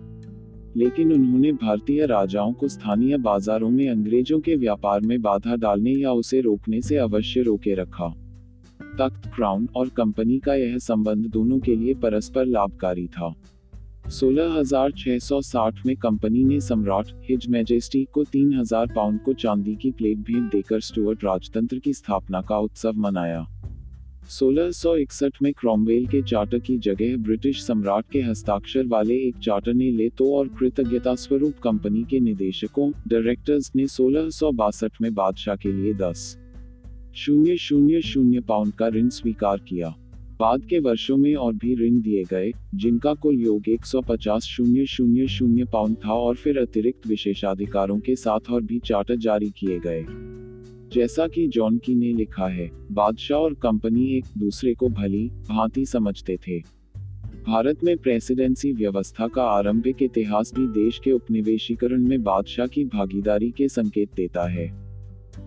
लेकिन 0.79 1.13
उन्होंने 1.13 1.51
भारतीय 1.51 2.05
राजाओं 2.05 2.53
को 2.53 2.67
स्थानीय 2.67 3.17
बाजारों 3.17 3.69
में 3.69 3.89
अंग्रेज़ों 3.89 4.39
के 4.39 4.55
व्यापार 4.55 5.01
में 5.01 5.21
बाधा 5.21 5.55
डालने 5.55 5.91
या 5.91 6.11
उसे 6.11 6.41
रोकने 6.41 6.81
से 6.81 6.97
अवश्य 6.97 7.41
रोके 7.41 7.75
रखा। 7.75 8.07
तख्त 8.99 9.31
क्राउन 9.35 9.69
और 9.75 9.89
कंपनी 9.89 10.39
का 10.39 10.55
यह 10.55 10.77
संबंध 10.77 11.25
दोनों 11.25 11.59
के 11.59 11.75
लिए 11.75 11.93
परस्पर 11.93 12.45
लाभकारी 12.45 13.07
था। 13.07 13.35
16,660 14.09 15.73
में 15.85 15.95
कंपनी 15.95 16.43
ने 16.43 16.59
सम्राट 16.59 17.07
हिज 17.29 17.47
मैजेस्टी 17.49 18.07
को 18.13 18.23
3000 18.23 18.87
पाउंड 18.95 19.19
को 19.19 19.33
चांदी 19.33 19.75
की 19.75 19.91
प्लेट 19.91 20.17
भेंट 20.17 20.51
देकर 20.51 20.79
स्टुअर्ट 20.79 21.23
राजतंत्र 21.23 21.79
की 21.79 21.93
स्थापना 21.93 22.41
का 22.41 22.57
उत्सव 22.57 22.93
मनाया। 22.97 23.52
1661 24.29 25.31
में 25.41 25.53
क्रॉमवेल 25.53 26.05
के 26.07 26.21
चार्टर 26.21 26.59
की 26.59 26.77
जगह 26.77 27.17
ब्रिटिश 27.17 27.63
सम्राट 27.63 28.05
के 28.11 28.21
हस्ताक्षर 28.21 28.85
वाले 28.87 29.15
एक 29.15 29.37
चार्टर 29.37 29.73
ने 29.73 29.91
ले 29.91 30.09
तो 30.09 30.35
और 30.35 30.47
कृतज्ञता 30.47 31.15
स्वरूप 31.15 31.53
कंपनी 31.63 32.03
के 32.03 32.19
निदेशकों, 32.19 32.91
डायरेक्टर्स 33.07 33.71
ने 33.75 33.87
सोलह 33.87 34.29
में 35.01 35.13
बादशाह 35.13 35.55
के 35.55 35.71
लिए 35.71 35.93
दस 35.93 36.37
शून्य 37.15 37.57
शून्य 37.57 38.01
शून्य 38.01 38.39
पाउंड 38.39 38.73
का 38.73 38.87
ऋण 38.87 39.09
स्वीकार 39.09 39.57
किया। 39.57 39.95
बाद 40.39 40.65
के 40.65 40.79
वर्षों 40.79 41.17
में 41.17 41.35
और 41.35 41.53
भी 41.53 41.75
ऋण 41.75 42.01
दिए 42.01 42.23
गए, 42.23 42.51
जिनका 42.75 43.13
कुल 43.13 43.35
योग 43.35 43.69
एक 43.69 43.85
सौ 43.85 44.01
पचास 44.01 44.43
शून्य 44.43 44.85
शून्य 44.85 45.27
शून्य 45.27 45.65
पाउंड 45.65 45.95
था 46.05 46.13
और 46.13 46.35
फिर 46.35 46.57
अतिरिक्त 46.57 47.07
विशेषाधिकारों 47.07 47.99
के 47.99 48.15
साथ 48.15 48.51
और 48.51 48.61
भी 48.61 48.79
चार्टर 48.79 49.15
जारी 49.15 49.49
किए 49.49 49.79
गए। 49.79 50.05
जैसा 50.93 51.27
कि 51.27 51.47
जॉन 51.47 51.77
की 51.77 51.95
ने 51.95 52.13
लिखा 52.13 52.47
है, 52.47 52.69
बादशाह 52.91 53.37
और 53.37 53.53
कंपनी 53.53 54.05
एक 54.17 54.25
दूसरे 54.37 54.73
को 54.73 54.89
भली, 54.89 55.27
भांति 55.27 55.85
समझते 55.85 56.37
थे। 56.47 56.59
भारत 57.47 57.83
में 57.83 57.97
प्रेसिडेंसी 57.97 58.71
व्यवस्था 58.73 59.27
का 59.27 59.43
आरंभिक 59.43 60.03
इतिहास 60.03 60.51
भी 60.55 60.67
देश 60.67 60.99
के 61.03 61.11
उपनिवेशीकरण 61.11 62.07
में 62.07 62.23
बादशाह 62.23 62.67
की 62.67 62.85
भागीदारी 62.85 63.51
के 63.51 63.67
संकेत 63.67 64.09
देता 64.15 64.47
है। 64.49 64.67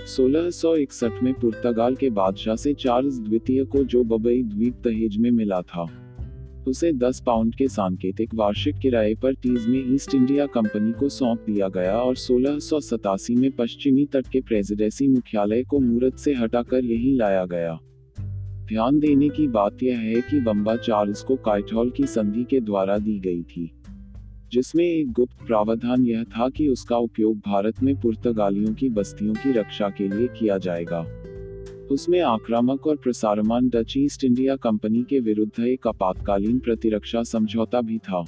1661 0.07 1.23
में 1.23 1.35
पुर्तगाल 1.35 1.95
के 1.95 2.11
बादशाह 2.11 2.57
से 2.57 2.75
चार्ल्स 2.75 3.19
द्वितीय 3.19 3.65
को 3.65 3.85
जो 3.85 4.05
बबई 4.05 4.43
द्वीप 4.43 4.75
तहेज 4.75 5.17
में 5.17 5.31
मिला 5.31 5.61
था। 5.63 6.06
उसे 6.67 6.93
10 6.93 7.21
पाउंड 7.21 7.55
के 7.55 7.69
सांकेतिक 7.69 8.35
वार्षिक 8.35 8.79
किराए 8.79 9.15
पर 9.15 9.35
टीज 9.35 9.67
में 9.67 9.95
ईस्ट 9.95 10.15
इंडिया 10.15 10.47
कंपनी 10.47 10.93
को 10.93 11.09
सौंप 11.09 11.45
दिया 11.47 11.69
गया 11.69 11.99
और 11.99 12.17
सोलह 12.17 12.59
में 13.31 13.51
पश्चिमी 13.51 14.05
तट 14.05 14.29
के 14.29 14.41
प्रेसिडेंसी 14.41 15.09
मुख्यालय 15.09 15.63
को 15.63 15.79
मूरत 15.79 16.17
से 16.17 16.35
हटाकर 16.35 16.85
यही 16.85 17.15
लाया 17.17 17.45
गया। 17.45 17.79
ध्यान 18.67 18.99
देने 18.99 19.29
की 19.29 19.47
बात 19.49 19.83
यह 19.83 19.99
है 19.99 20.21
कि 20.21 20.41
बम्बा 20.41 20.77
चार्ल्स 20.77 21.23
को 21.23 21.37
काइटॉल 21.37 21.91
की 21.91 22.07
संधि 22.07 22.45
के 22.45 22.61
द्वारा 22.61 22.99
दी 22.99 23.19
गई 23.19 23.43
थी, 23.43 23.71
जिसमें 24.53 24.85
एक 24.85 25.13
गुप्त 25.13 25.47
प्रावधान 25.47 26.07
यह 26.07 26.25
था 26.25 26.49
कि 26.49 26.69
उसका 26.69 26.97
उपयोग 26.97 27.39
भारत 27.39 27.83
में 27.83 27.95
पुर्तगालियों 28.01 28.75
की 28.75 28.89
बस्तियों 28.89 29.35
की 29.35 29.53
रक्षा 29.53 29.89
के 29.89 30.09
लिए 30.09 30.27
किया 30.29 30.59
जाएगा। 30.59 31.05
उसमें 31.90 32.20
आक्रामक 32.20 32.87
और 32.87 32.96
प्रसारमान 32.96 33.68
डच 33.68 33.94
ईस्ट 33.96 34.25
इंडिया 34.25 34.57
कंपनी 34.57 35.03
के 35.03 35.20
विरुद्ध 35.20 35.64
एक 35.64 35.87
आपातकालीन 35.87 36.59
प्रतिरक्षा 36.59 37.22
समझौता 37.22 37.81
भी 37.81 37.99
था। 37.99 38.25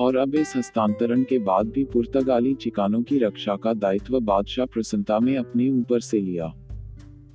और 0.00 0.16
अब 0.16 0.34
इस 0.34 0.52
हस्तांतरण 0.56 1.22
के 1.22 1.38
बाद 1.38 1.68
भी 1.68 1.84
पुर्तगाली 1.84 2.54
ठिकानों 2.54 3.02
की 3.02 3.18
रक्षा 3.18 3.56
का 3.56 3.72
दायित्व 3.72 4.20
बादशाह 4.20 4.66
प्रसन्नता 4.66 5.20
में 5.20 5.36
अपने 5.36 5.68
ऊपर 5.68 6.00
से 6.00 6.20
लिया। 6.20 6.54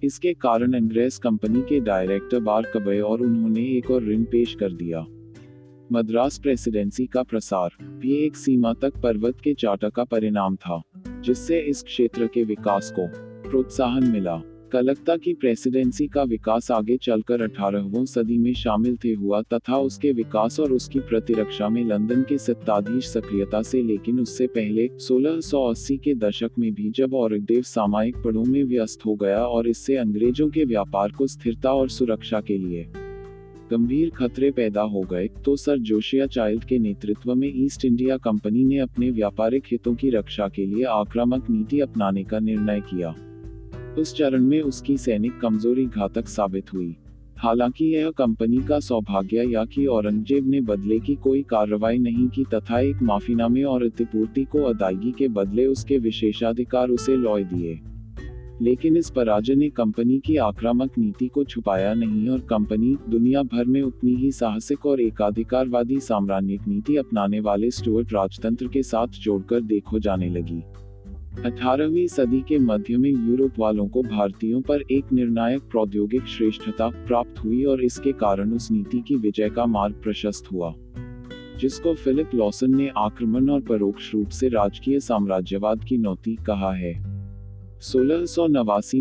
इसके 0.04 0.34
कारण 0.34 0.74
अंग्रेज़ 0.74 1.20
कंपनी 1.20 1.62
के 1.62 1.80
डायरेक्टर 1.80 2.40
बार 2.40 2.64
कबे 2.64 3.00
और 3.00 3.22
उन्होंने 3.22 3.62
एक 3.62 3.92
और 3.92 4.04
ऋण 4.04 4.24
पेश 4.24 4.56
कर 4.56 4.72
दिया। 4.72 5.06
मद्रास 5.92 6.40
प्रेसिडेंसी 6.40 7.06
का 7.06 7.24
प्रसार, 7.24 7.70
भी 7.82 8.14
एक 8.14 8.36
सीमा 8.36 8.74
तक 8.74 8.94
पर्वत 9.04 9.42
के 9.44 9.54
चाटा 9.54 9.90
का 9.90 10.04
परिणाम 10.04 10.56
था, 10.56 10.82
जिससे 10.98 11.60
इस 11.60 11.84
क्षेत्र 11.84 12.28
के 12.28 12.44
विकास 12.44 12.94
को 13.00 13.08
प्रोत्साहन 13.50 14.04
मिला। 14.04 14.42
कलकत्ता 14.72 15.18
की 15.18 15.34
प्रेसिडेंसी 15.34 16.08
का 16.08 16.24
विकास 16.24 16.72
आगे 16.72 16.98
चलकर 16.98 17.42
अठारहवीं 17.42 18.06
सदी 18.06 18.38
में 18.38 18.54
शामिल 18.54 18.98
थे 19.04 19.14
हुआ 19.14 19.42
तथा 19.42 19.78
उसके 19.78 20.12
विकास 20.12 20.60
और 20.60 20.72
उसकी 20.72 21.00
प्रतिरक्षा 21.00 21.70
में 21.70 21.84
लंदन 21.86 22.22
के 22.22 22.38
सत्ताधीश 22.38 23.08
सक्रियता 23.08 23.62
से, 23.62 23.82
लेकिन 23.82 24.20
उससे 24.20 24.48
पहले 24.48 24.88
1680 24.88 25.98
के 25.98 26.16
दशक 26.16 26.52
में 26.60 26.74
भी 26.74 26.90
जब 26.90 27.14
औरंगज़ेब 27.14 27.64
सामायिक 27.64 28.16
पड़ों 28.16 28.44
में 28.44 28.64
व्यस्त 28.64 29.06
हो 29.06 29.16
गया 29.16 29.40
और 29.40 29.68
इससे 29.68 29.96
अंग्रेज़ों 29.96 30.50
के 30.50 30.66
व्यापार 30.66 31.12
को 31.12 31.28
स्थिरता 31.28 31.74
और 31.74 31.90
सुरक्षा 31.90 32.42
के 32.42 32.58
लिए 32.58 32.88
गंभीर 33.72 34.10
खतरे 34.10 34.52
पैदा 34.52 34.82
हो 34.82 35.02
गए 35.02 35.28
तो 35.46 35.56
सर 35.56 35.78
जोशिया 35.78 36.26
चाइल्ड 36.28 36.64
के 36.64 36.80
नेतृत्व 36.80 37.36
में 37.36 37.52
ईस्ट 37.56 37.86
इंडिया 37.86 38.18
कंपनी 38.18 38.64
ने 38.64 38.78
अपने 38.78 39.12
व्यापारिक 39.12 39.64
हितों 39.72 39.96
की 39.96 40.10
रक्षा 40.10 40.48
के 40.48 40.66
लिए 40.66 40.84
आक्रामक 40.84 41.50
नीति 41.50 41.80
अपनाने 41.80 42.24
का 42.24 42.40
निर्णय 42.40 42.82
किया। 42.82 43.16
उस 44.00 44.16
चरण 44.16 44.44
में 44.44 44.62
उसकी 44.62 44.98
सैनिक 44.98 45.40
कमज़ोरी 45.40 45.86
घातक 45.86 46.28
साबित 46.28 46.74
हुई। 46.74 46.96
हालाँकि 47.38 47.86
यह 47.86 48.12
कंपनी 48.12 48.58
का 48.58 48.80
सौभाग्य 48.80 49.44
या 49.44 49.66
कि 49.66 49.86
औरंगज़ेब 49.86 50.48
ने 50.48 50.62
बदले 50.62 51.00
की 51.00 51.16
कोई 51.16 51.44
कार्रवाई 51.44 51.98
नहीं 51.98 52.28
की 52.28 52.44
तथा 52.44 52.80
एक 52.80 53.02
माफीनामे 53.02 53.64
और 53.64 53.84
अतिपूर्ति 53.84 54.44
को 54.44 54.64
अदायगी 54.64 55.12
के 55.12 55.28
बदले 55.28 55.66
उसके 55.66 55.98
विशेषाधिकार 55.98 56.90
उसे 56.90 57.16
लॉय 57.16 57.44
दिए। 57.44 57.80
लेकिन 58.62 58.98
इस 58.98 59.10
पराजय 59.10 59.56
ने 59.56 59.70
कंपनी 59.70 60.20
की 60.20 60.38
आक्रामक 60.38 60.98
नीति 60.98 61.28
को 61.28 61.44
छुपाया 61.44 61.94
नहीं 61.94 62.30
और 62.30 62.40
कंपनी 62.40 62.98
दुनिया 63.10 63.44
भर 63.44 63.66
में 63.66 63.82
उतनी 63.82 64.16
ही 64.16 64.32
साहसिक 64.32 64.86
और 64.86 65.02
एकाधिकारवादी 65.02 66.00
साम्राज्यिक 66.00 66.68
नीति 66.68 66.96
अपनाने 66.96 67.40
वाले 67.40 67.72
स्टुअर्ट 67.72 68.14
राजतंत्र 68.14 68.68
के 68.68 68.84
साथ 68.84 69.08
जोड़कर 69.08 69.62
देखो 69.62 70.00
जाने 70.00 70.30
लगी। 70.30 70.62
अठारहवीं 71.36 72.08
सदी 72.08 72.40
के 72.42 72.60
मध्य 72.60 72.98
में 72.98 73.10
यूरोप 73.10 73.54
वालों 73.60 73.88
को 73.88 74.02
भारतीयों 74.02 74.62
पर 74.62 74.82
एक 74.92 75.12
निर्णायक 75.14 75.62
प्रौद्योगिक 75.62 76.26
श्रेष्ठता 76.26 76.88
प्राप्त 76.88 77.44
हुई 77.44 77.64
और 77.64 77.84
इसके 77.84 78.12
कारण 78.12 78.52
उस 78.52 78.72
नीति 78.72 79.00
की 79.08 79.16
विजय 79.16 79.50
का 79.50 79.66
मार्ग 79.66 79.96
प्रशस्त 79.96 80.52
हुआ, 80.52 80.74
जिसको 81.60 81.94
फिलिप 81.94 82.30
लॉसन 82.36 82.76
ने 82.76 82.92
आक्रमण 82.98 83.50
और 83.50 83.62
परोक्ष 83.62 84.14
रूप 84.14 84.30
से 84.30 84.48
राजकीय 84.48 85.00
साम्राज्यवाद 85.00 85.84
की 85.84 85.98
नौती 85.98 86.36
कहा 86.36 86.74
है। 86.74 86.94
सोलह 87.82 88.26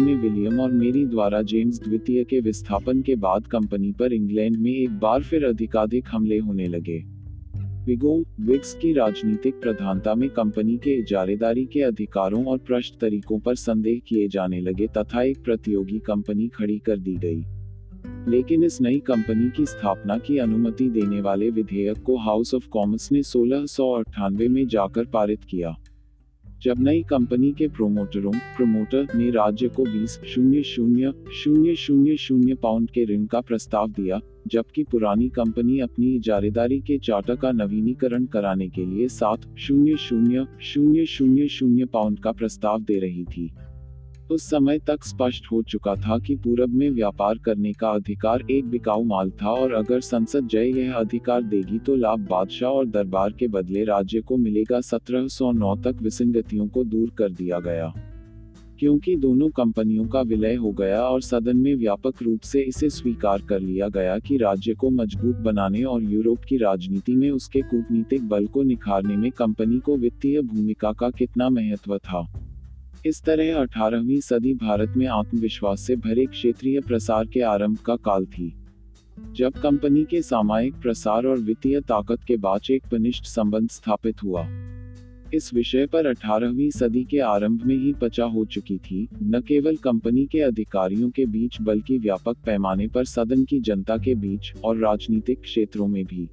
में 0.04 0.14
विलियम 0.14 0.60
और 0.60 0.72
मेरी 0.72 1.06
द्वारा 1.06 1.42
जेम्स 1.42 1.80
द्वितीय 1.80 2.24
के 2.24 2.40
विस्थापन 2.40 3.02
के 3.02 3.16
बाद 3.16 3.46
कंपनी 3.46 3.92
पर 3.92 4.12
इंग्लैंड 4.12 4.56
में 4.56 4.72
एक 4.72 4.90
बार 4.90 5.22
फिर 5.22 5.44
अधिकाधिक 5.44 6.04
हमले 6.08 6.38
होने 6.38 6.66
लगे। 6.66 7.13
विगो 7.86 8.24
विक्स 8.40 8.74
की 8.74 8.92
राजनीतिक 8.92 9.54
प्रधानता 9.54 10.14
में 10.14 10.30
कंपनी 10.30 10.76
के 10.76 10.90
इजारेदारी 10.90 11.64
के 11.64 11.80
अधिकारों 11.80 12.44
और 12.44 12.58
प्रश्न 12.58 12.96
तरीकों 13.00 13.38
पर 13.38 13.54
संदेह 13.54 14.00
किए 14.08 14.28
जाने 14.28 14.60
लगे 14.60 14.86
तथा 14.86 15.22
एक 15.22 15.44
प्रतियोगी 15.44 15.98
कंपनी 15.98 16.48
खड़ी 16.48 16.78
कर 16.78 16.98
दी 16.98 17.14
गई। 17.14 17.44
लेकिन 18.30 18.64
इस 18.64 18.80
नई 18.80 18.98
कंपनी 18.98 19.50
की 19.50 19.66
स्थापना 19.66 20.18
की 20.18 20.38
अनुमति 20.38 20.88
देने 20.90 21.20
वाले 21.20 21.50
विधेयक 21.50 21.98
को 21.98 22.16
हाउस 22.16 22.54
ऑफ़ 22.54 22.68
कॉमर्स 22.68 23.12
ने 23.12 23.22
सोलह 23.22 23.66
में 24.48 24.66
जाकर 24.66 25.04
पारित 25.04 25.44
किया। 25.44 25.76
जब 26.64 26.80
नई 26.80 27.02
कंपनी 27.02 27.50
के 27.52 27.66
प्रोमोटरों 27.68 28.32
प्रमोटर 28.56 29.06
ने 29.14 29.30
राज्य 29.30 29.68
को 29.68 29.84
बीस 29.84 30.18
शून्य 30.24 30.62
शून्य 30.62 31.12
शून्य 31.34 31.74
शून्य 31.74 32.16
शून्य 32.16 32.54
पाउंड 32.54 32.90
के 32.90 33.04
ऋण 33.04 33.24
का 33.26 33.40
प्रस्ताव 33.40 33.90
दिया, 33.90 34.20
जबकि 34.46 34.84
पुरानी 34.84 35.28
कंपनी 35.28 35.78
अपनी 35.80 36.14
इजारेदारी 36.16 36.80
के 36.80 36.98
चार्टर 36.98 37.36
का 37.36 37.50
नवीनीकरण 37.52 38.24
कराने 38.26 38.68
के 38.68 38.84
लिए 38.86 39.08
सात 39.08 39.46
शून्य 39.58 39.96
शून्य 39.98 40.46
शून्य 40.62 41.04
शून्य 41.06 41.48
शून्य 41.48 41.84
पाउंड 41.84 42.18
का 42.18 42.32
प्रस्ताव 42.32 42.80
दे 42.80 42.98
रही 43.00 43.24
थी। 43.24 43.50
उस 44.30 44.42
समय 44.42 44.78
तक 44.78 45.04
स्पष्ट 45.04 45.46
हो 45.52 45.60
चुका 45.62 45.94
था 45.96 46.18
कि 46.18 46.34
पूरब 46.34 46.74
में 46.74 46.88
व्यापार 46.90 47.38
करने 47.38 47.72
का 47.72 47.88
अधिकार 47.88 48.42
एक 48.50 48.68
बिकाऊ 48.70 49.02
माल 49.04 49.30
था 49.42 49.50
और 49.50 49.72
अगर 49.72 50.00
संसद 50.00 50.46
जय 50.48 50.70
यह 50.78 50.94
अधिकार 50.94 51.42
देगी 51.42 51.78
तो 51.78 51.96
लाभ 51.96 52.20
बादशाह 52.30 52.70
और 52.70 52.86
दरबार 52.86 53.32
के 53.32 53.48
बदले 53.48 53.84
राज्य 53.84 54.20
को 54.20 54.36
मिलेगा। 54.36 54.80
1709 54.80 55.74
तक 55.84 55.98
विसंगतियों 56.02 56.68
को 56.68 56.84
दूर 56.84 57.10
कर 57.10 57.32
दिया 57.32 57.58
गया, 57.60 57.92
क्योंकि 58.78 59.16
दोनों 59.16 59.48
कंपनियों 59.50 60.06
का 60.06 60.20
विलय 60.22 60.54
हो 60.54 60.72
गया 60.72 61.02
और 61.02 61.20
सदन 61.22 61.56
में 61.56 61.74
व्यापक 61.74 62.22
रूप 62.22 62.40
से 62.42 62.60
इसे 62.62 62.88
स्वीकार 62.90 63.42
कर 63.48 63.60
लिया 63.60 63.88
गया 63.88 64.18
कि 64.18 64.36
राज्य 64.36 64.74
को 64.74 64.90
मज़बूत 64.92 65.36
बनाने 65.42 65.82
और 65.82 66.02
यूरोप 66.04 66.44
की 66.48 66.56
राजनीति 66.56 67.14
में 67.14 67.30
उसके 67.30 67.62
कूटनीतिक 67.62 68.28
बल 68.28 68.46
को 68.46 68.62
निखारने 68.62 69.16
में 69.16 69.30
कंपनी 69.32 69.78
को 69.78 69.96
वित्तीय 69.96 70.40
भूमिका 70.42 70.92
का 70.92 71.10
कितना 71.10 71.48
महत्व 71.50 71.96
था। 71.98 72.26
इस 73.06 73.22
तरह 73.22 73.56
अठारहवीं 73.56 74.20
सदी 74.20 74.54
भारत 74.54 74.94
में 74.96 75.06
आत्मविश्वास 75.06 75.80
से 75.80 75.96
भरे 75.96 76.26
क्षेत्रीय 76.26 76.80
प्रसार 76.80 77.26
के 77.26 77.40
आरंभ 77.40 77.78
का 77.78 77.96
काल 77.96 78.24
थी? 78.24 78.54
जब 79.32 79.52
कंपनी 79.52 80.04
के 80.04 80.22
सामायिक 80.22 80.74
प्रसार 80.74 81.26
और 81.26 81.38
वित्तीय 81.38 81.80
ताकत 81.80 82.18
के 82.26 82.36
बाद 82.36 82.60
एक 82.70 82.82
पनिष्ठ 82.92 83.24
संबंध 83.24 83.68
स्थापित 83.68 84.22
हुआ। 84.22 84.46
इस 85.34 85.50
विषय 85.54 85.86
पर 85.86 86.06
18वीं 86.06 86.70
सदी 86.70 87.04
के 87.04 87.18
आरंभ 87.18 87.62
में 87.64 87.76
ही 87.76 87.92
पचा 87.92 88.24
हो 88.24 88.44
चुकी 88.44 88.78
थी, 88.78 89.08
न 89.22 89.40
केवल 89.40 89.76
कंपनी 89.76 90.26
के 90.26 90.40
अधिकारियों 90.40 91.10
के 91.10 91.26
बीच 91.26 91.58
बल्कि 91.60 91.98
व्यापक 91.98 92.36
पैमाने 92.46 92.88
पर 92.88 93.04
सदन 93.04 93.44
की 93.44 93.60
जनता 93.60 93.96
के 93.96 94.14
बीच 94.14 94.52
और 94.64 94.76
राजनीतिक 94.76 95.40
क्षेत्रों 95.40 95.86
में 95.86 96.04
भी। 96.04 96.28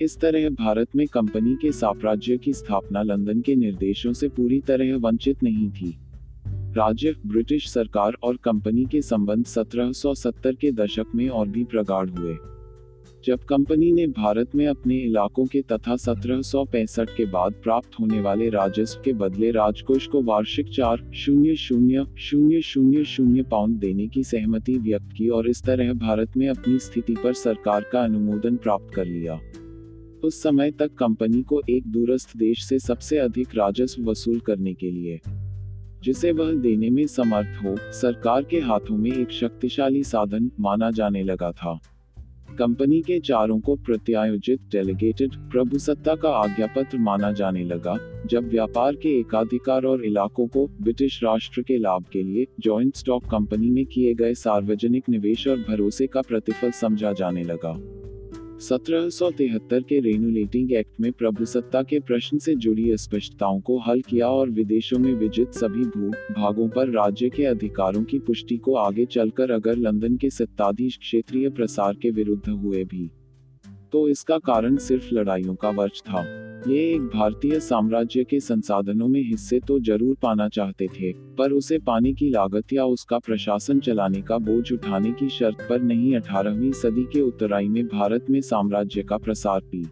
इस 0.00 0.20
तरह 0.20 0.50
भारत 0.50 0.88
में 0.96 1.06
कंपनी 1.06 1.54
के 1.54 1.72
साम्राज्य 1.72 2.36
की 2.36 2.52
स्थापना 2.52 3.02
लंदन 3.02 3.40
के 3.40 3.54
निर्देशों 3.54 4.12
से 4.12 4.28
पूरी 4.28 4.60
तरह 4.60 4.96
वंचित 4.96 5.42
नहीं 5.42 5.70
थी। 5.70 5.98
राज्य, 6.76 7.14
ब्रिटिश 7.26 7.68
सरकार 7.68 8.12
और 8.22 8.36
कंपनी 8.36 8.84
के 8.84 9.02
संबंध 9.02 9.44
1770 9.44 10.54
के 10.54 10.72
दशक 10.72 11.06
में 11.14 11.28
और 11.28 11.48
भी 11.48 11.64
प्रगाढ़ 11.64 12.10
हुए। 12.10 12.36
जब 13.24 13.40
कंपनी 13.44 13.92
ने 13.92 14.06
भारत 14.06 14.54
में 14.54 14.66
अपने 14.66 14.98
इलाकों 14.98 15.46
के 15.46 15.62
तथा 15.62 15.96
सत्रह 15.96 17.04
के 17.04 17.24
बाद 17.24 17.52
प्राप्त 17.52 17.90
होने 18.00 18.20
वाले 18.20 18.48
राजस्व 18.48 19.02
के 19.04 19.12
बदले 19.12 19.50
राजकोष 19.50 20.06
को 20.06 20.22
वार्षिक 20.22 20.66
चार 20.68 21.10
शून्य 21.14 21.54
शून्य 21.54 22.06
शून्य 22.18 22.60
शून्य 22.60 23.04
शून्य 23.04 23.42
पाउंड 23.42 23.78
देने 23.78 24.06
की 24.06 24.24
सहमति 24.24 24.78
व्यक्त 24.78 25.08
की 25.16 25.28
और 25.28 25.48
इस 25.48 25.62
तरह 25.62 25.92
भारत 25.92 26.36
में 26.36 26.48
अपनी 26.48 26.78
स्थिति 26.78 27.14
पर 27.24 27.32
सरकार 27.32 27.84
का 27.92 28.00
अनुमोदन 28.00 28.56
प्राप्त 28.56 28.94
कर 28.94 29.06
लिया। 29.06 29.40
उस 30.24 30.42
समय 30.42 30.70
तक 30.70 30.94
कंपनी 30.94 31.42
को 31.42 31.60
एक 31.70 31.86
दूरस्थ 31.86 32.36
देश 32.36 32.64
से 32.64 32.78
सबसे 32.78 33.18
अधिक 33.18 33.54
राजस्व 33.54 34.10
वसूल 34.10 34.38
करने 34.40 34.74
के 34.74 34.90
लिए, 34.90 35.20
जिसे 36.04 36.32
वह 36.32 36.52
देने 36.52 36.90
में 36.90 37.06
समर्थ 37.06 37.64
हो, 37.64 37.76
सरकार 37.92 38.44
के 38.44 38.60
हाथों 38.60 38.96
में 38.96 39.10
एक 39.12 39.30
शक्तिशाली 39.30 40.02
साधन 40.04 40.50
माना 40.60 40.90
जाने 40.90 41.22
लगा 41.22 41.50
था। 41.52 41.78
कंपनी 42.58 43.00
के 43.02 43.18
चारों 43.20 43.58
को 43.60 43.74
प्रत्यायोजित 43.76 44.60
डेलीगेटेड 44.72 45.34
प्रभुसत्ता 45.50 46.14
का 46.14 46.30
आज्ञापत्र 46.30 46.98
माना 46.98 47.32
जाने 47.32 47.64
लगा, 47.64 47.96
जब 48.26 48.48
व्यापार 48.48 48.96
के 48.96 49.18
एकाधिकार 49.20 49.84
और 49.84 50.04
इलाकों 50.04 50.46
को 50.46 50.66
ब्रिटिश 50.80 51.20
राष्ट्र 51.24 51.62
के 51.62 51.78
लाभ 51.78 52.04
के 52.12 52.22
लिए 52.22 52.46
जॉइंट 52.60 52.96
स्टॉक 52.96 53.24
कंपनी 53.24 53.70
में 53.70 53.84
किए 53.86 54.14
गए 54.14 54.34
सार्वजनिक 54.34 55.08
निवेश 55.08 55.46
और 55.48 55.64
भरोसे 55.68 56.06
का 56.06 56.20
प्रतिफल 56.20 56.70
समझा 56.70 57.12
जाने 57.12 57.42
लगा। 57.42 57.72
1773 58.64 59.82
के 59.82 59.98
रेनुलेटिंग 60.00 60.72
एक्ट 60.72 61.00
में 61.00 61.12
प्रभुसत्ता 61.12 61.82
के 61.82 62.00
प्रश्न 62.00 62.38
से 62.38 62.54
जुड़ी 62.54 62.90
अस्पष्टताओं 62.92 63.60
को 63.60 63.78
हल 63.78 64.00
किया 64.00 64.28
और 64.28 64.50
विदेशों 64.50 64.98
में 64.98 65.12
विजित 65.14 65.52
सभी 65.52 65.84
भू 65.84 66.08
भागों 66.10 66.68
पर 66.68 66.88
राज्य 66.88 67.28
के 67.28 67.44
अधिकारों 67.44 68.04
की 68.04 68.18
पुष्टि 68.18 68.56
को 68.56 68.74
आगे 68.74 69.04
चलकर 69.04 69.50
अगर 69.50 69.76
लंदन 69.76 70.16
के 70.16 70.30
सत्ताधीश 70.30 70.96
क्षेत्रीय 70.96 71.50
प्रसार 71.50 71.94
के 71.94 72.10
विरुद्ध 72.10 72.48
हुए 72.48 72.84
भी 72.84 73.10
तो 73.92 74.08
इसका 74.08 74.38
कारण 74.38 74.76
सिर्फ़ 74.76 75.14
लड़ाइयों 75.14 75.54
का 75.54 75.70
वर्ष 75.70 76.00
था। 76.00 76.43
ये 76.68 76.82
एक 76.92 77.02
भारतीय 77.14 77.58
साम्राज्य 77.60 78.22
के 78.24 78.38
संसाधनों 78.40 79.06
में 79.08 79.20
हिस्से 79.22 79.58
तो 79.60 79.78
ज़रूर 79.80 80.16
पाना 80.22 80.48
चाहते 80.48 80.86
थे, 80.90 81.12
पर 81.12 81.52
उसे 81.52 81.78
पाने 81.78 82.12
की 82.12 82.28
लागत 82.30 82.72
या 82.72 82.84
उसका 82.86 83.18
प्रशासन 83.18 83.80
चलाने 83.80 84.22
का 84.22 84.38
बोझ 84.38 84.72
उठाने 84.72 85.12
की 85.12 85.28
शर्त 85.28 85.66
पर 85.68 85.82
नहीं 85.82 86.14
अठारहवीं 86.16 86.72
सदी 86.72 87.04
के 87.04 87.20
उत्तराई 87.20 87.68
में 87.68 87.86
भारत 87.88 88.30
में 88.30 88.40
साम्राज्य 88.42 89.02
का 89.02 89.18
प्रसार 89.18 89.60
पी। 89.62 89.82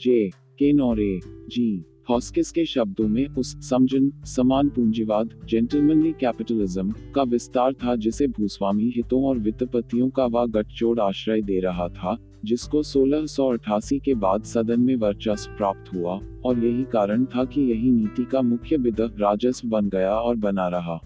जे, 0.00 0.30
के 0.58 0.72
नौरे 0.72 1.20
जी, 1.24 1.84
हॉस्किस 2.10 2.52
के 2.52 2.64
शब्दों 2.66 3.08
में 3.08 3.26
उस 3.28 3.54
समझन, 3.68 4.10
समान 4.26 4.68
पूंजीवाद, 4.68 5.38
जेंटलमैनली 5.44 6.12
कैपिटलिज्म 6.20 6.94
का 7.14 7.22
विस्तार 7.24 7.72
था 7.74 7.96
जिसे 7.96 8.26
भूस्वामी 8.30 8.92
हितों 8.96 9.24
और 9.24 9.38
वित्तपतियों 9.38 10.10
का 10.10 10.26
वह 10.26 10.46
गठजोड़ 10.48 10.98
आश्रय 11.00 11.42
दे 11.42 11.60
रहा 11.60 11.88
था 11.90 12.18
जिसको 12.44 12.82
1688 12.82 13.98
के 13.98 14.14
बाद 14.14 14.42
सदन 14.42 14.80
में 14.80 14.96
वर्चस्व 14.96 15.50
प्राप्त 15.50 15.94
हुआ, 15.94 16.20
और 16.44 16.64
यही 16.64 16.82
कारण 16.82 17.24
था 17.24 17.44
कि 17.44 17.60
यही 17.60 17.90
नीति 17.90 18.24
का 18.24 18.42
मुख्य 18.42 18.76
विद 18.76 19.00
राजस्व 19.00 19.68
बन 19.68 19.88
गया 19.88 20.14
और 20.14 20.36
बना 20.36 20.68
रहा। 20.68 21.00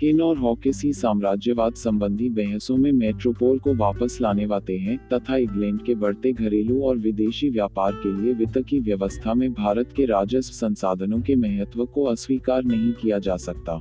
केन 0.00 0.20
और 0.20 0.38
हॉकिसी 0.38 0.92
साम्राज्यवाद 0.92 1.74
संबंधी 1.74 2.28
बहसों 2.28 2.76
में 2.76 2.92
मेट्रोपोल 2.92 3.58
को 3.58 3.74
वापस 3.74 4.18
लाने 4.20 4.46
वाते 4.46 4.78
हैं, 4.78 5.08
तथा 5.12 5.36
इंग्लैंड 5.36 5.82
के 5.82 5.94
बढ़ते 5.94 6.32
घरेलू 6.32 6.82
और 6.82 6.98
विदेशी 6.98 7.50
व्यापार 7.50 7.92
के 7.92 8.22
लिए 8.22 8.32
वित्त 8.32 8.62
की 8.68 8.80
व्यवस्था 8.80 9.34
में 9.34 9.52
भारत 9.52 9.92
के 9.96 10.04
राजस्व 10.04 10.52
संसाधनों 10.54 11.20
के 11.20 11.36
महत्व 11.36 11.84
को 11.84 12.04
अस्वीकार 12.04 12.64
नहीं 12.64 12.92
किया 12.92 13.18
जा 13.18 13.36
सकता। 13.36 13.74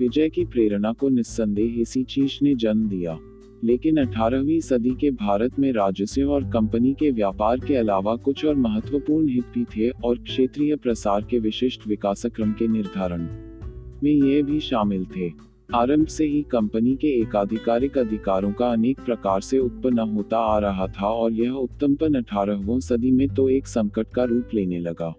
विजय 0.00 0.28
की 0.28 0.44
प्रेरणा 0.44 0.92
को 0.92 1.08
निस्संदेह 1.08 1.80
इसी 1.80 2.02
चीज़ 2.02 2.38
ने 2.42 2.54
जन्म 2.54 2.88
दिया। 2.88 3.18
लेकिन 3.64 4.04
18वीं 4.04 4.60
सदी 4.60 4.90
के 4.90 5.10
भारत 5.10 5.58
में 5.58 5.72
राजस्व 5.72 6.30
और 6.32 6.44
कंपनी 6.44 6.92
के 6.94 7.10
व्यापार 7.10 7.60
के 7.60 7.74
अलावा 7.76 8.16
कुछ 8.16 8.44
और 8.44 8.54
महत्वपूर्ण 8.54 9.28
हित 9.28 9.44
भी 9.54 9.64
थे 9.64 9.90
और 9.90 10.18
क्षेत्रीय 10.18 10.76
प्रसार 10.76 11.24
के 11.30 11.38
विशिष्ट 11.38 11.86
विकास 11.86 12.26
क्रम 12.26 12.52
के 12.52 12.68
निर्धारण 12.68 13.28
में 14.02 14.12
ये 14.12 14.42
भी 14.42 14.60
शामिल 14.60 15.06
थे। 15.16 15.30
आरंभ 15.74 16.06
से 16.06 16.24
ही 16.24 16.42
कंपनी 16.42 16.94
के 16.96 17.08
एकाधिकारिक 17.20 17.98
अधिकारों 17.98 18.52
का 18.52 18.68
अनेक 18.68 19.00
प्रकार 19.00 19.40
से 19.40 19.58
उत्पन्न 19.58 19.98
होता 19.98 20.38
आ 20.38 20.58
रहा 20.58 20.86
था 20.86 21.06
और 21.06 21.32
यह 21.32 21.50
उत्तमपन 21.50 22.14
अठारहवीं 22.14 22.80
सदी 22.80 23.10
में 23.10 23.28
तो 23.28 23.48
एक 23.48 23.66
संकट 23.66 24.06
का 24.14 24.24
रूप 24.24 24.48
लेने 24.54 24.78
लगा। 24.78 25.14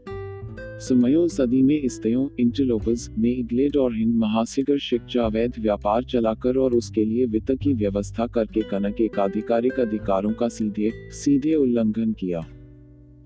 समयो 0.81 1.27
सदी 1.27 1.61
में 1.61 1.81
इस्तयों 1.81 2.27
इंटरलोपस 2.39 3.09
ने 3.17 3.29
इग्लेट 3.29 3.77
और 3.77 3.95
हिंद 3.95 4.15
महासागर 4.15 4.77
शिक्षा 4.77 5.21
अवैध 5.21 5.53
व्यापार 5.59 6.03
चलाकर 6.03 6.57
और 6.57 6.73
उसके 6.73 7.05
लिए 7.05 7.25
वित्त 7.25 7.51
की 7.63 7.73
व्यवस्था 7.73 8.27
करके 8.27 8.61
कनक 8.61 9.01
एकाधिकारिक 9.01 9.79
अधिकारों 9.79 10.31
का 10.31 10.47
सीधे 10.47 10.91
सीधे 11.11 11.53
उल्लंघन 11.55 12.13
किया। 12.13 12.39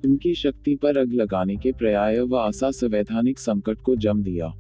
उनकी 0.06 0.34
शक्ति 0.34 0.76
पर 0.76 0.98
अग 0.98 1.13
लगाने 1.13 1.56
के 1.56 1.72
पर्याय 1.72 2.20
व 2.22 2.36
आशा 2.36 2.72
संवैधानिक 2.72 3.39
संकट 3.39 3.78
को 3.78 3.96
जम 3.96 4.24
दिया। 4.24 4.54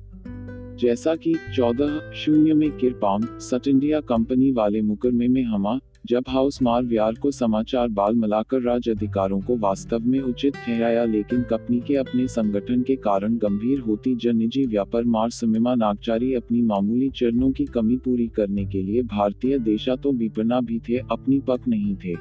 जैसा 0.79 1.15
कि 1.15 1.35
चौदह 1.55 2.11
शून्य 2.11 2.53
में 2.53 2.71
किरपाम 2.71 3.21
सट 3.39 3.67
इंडिया 3.67 3.99
कंपनी 3.99 4.51
वाले 4.51 4.81
मुकरमे 4.81 5.27
में 5.27 5.43
हमा 5.43 5.79
जब 6.05 6.23
हाउस 6.29 6.61
मार 6.61 6.83
व्यार 6.83 7.13
को 7.13 7.31
समाचार 7.31 7.87
बाल 7.87 8.15
मिलाकर 8.15 8.61
राज 8.61 8.89
अधिकारों 8.89 9.41
को 9.41 9.57
वास्तव 9.57 9.99
में 9.99 10.19
उचित 10.19 10.55
ठहराया 10.55 11.05
लेकिन 11.05 11.41
कंपनी 11.41 11.79
के 11.79 11.95
अपने 11.95 12.27
संगठन 12.27 12.81
के 12.81 12.95
कारण 12.95 13.37
गंभीर 13.37 13.79
होती 13.79 14.15
जन 14.15 14.37
निजी 14.37 14.65
व्यापार 14.65 15.03
मार 15.03 15.29
समिमा 15.29 15.75
नागचारी 15.75 16.33
अपनी 16.33 16.61
मामूली 16.61 17.09
चरणों 17.09 17.51
की 17.51 17.65
कमी 17.65 17.97
पूरी 17.97 18.27
करने 18.27 18.65
के 18.65 18.81
लिए 18.81 19.01
भारतीय 19.01 19.59
देशा 19.59 19.95
तो 19.95 20.11
विपना 20.11 20.61
भी 20.61 20.79
थे, 20.79 20.97
अपनी 20.97 21.39
पक 21.39 21.67
नहीं 21.67 21.95
थे। 21.95 22.15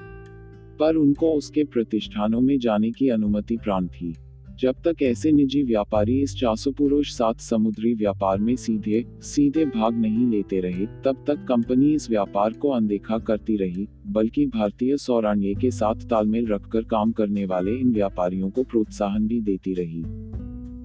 पर 0.80 0.96
उनको 0.96 1.32
उसके 1.32 1.64
प्रतिष्ठानों 1.64 2.40
में 2.40 2.58
जाने 2.58 2.90
की 2.90 3.08
अनुमति 3.08 3.56
प्राण 3.56 3.86
थी। 3.86 4.14
जब 4.60 4.74
तक 4.84 5.02
ऐसे 5.02 5.32
निजी 5.32 5.62
व्यापारी 5.62 6.22
इस 6.22 6.34
चासो 6.36 6.72
पुरुष 6.72 7.12
सात 7.12 7.40
समुद्री 7.40 7.94
व्यापार 7.94 8.38
में 8.38 8.56
सीधे 8.56 9.04
सीधे 9.20 9.64
भाग 9.64 9.94
नहीं 9.94 10.26
लेते 10.26 10.60
रहे, 10.60 10.86
तब 10.86 11.24
तक 11.26 11.44
कंपनी 11.48 11.94
इस 11.94 12.10
व्यापार 12.10 12.52
को 12.52 12.70
अनदेखा 12.70 13.18
करती 13.18 13.56
रही, 13.56 13.88
बल्कि 14.06 14.46
भारतीय 14.46 14.96
सौरान्य 14.96 15.54
के 15.54 15.70
साथ 15.70 15.94
तालमेल 15.94 16.46
रखकर 16.46 16.82
काम 16.82 17.12
करने 17.12 17.44
वाले 17.44 17.74
इन 17.74 17.92
व्यापारियों 17.92 18.50
को 18.50 18.62
प्रोत्साहन 18.62 19.26
भी 19.26 19.40
देती 19.40 19.74
रही। 19.74 20.02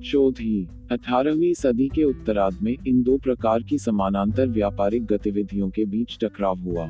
शोध 0.03 0.35
ही 0.39 0.67
अठारहवीं 0.91 1.53
सदी 1.53 1.87
के 1.87 2.03
उत्तरार्ध 2.03 2.57
में 2.61 2.75
इन 2.87 3.03
दो 3.03 3.17
प्रकार 3.17 3.63
की 3.63 3.77
समानांतर 3.77 4.47
व्यापारिक 4.47 5.05
गतिविधियों 5.05 5.69
के 5.69 5.85
बीच 5.85 6.17
टकराव 6.21 6.59
हुआ। 6.59 6.89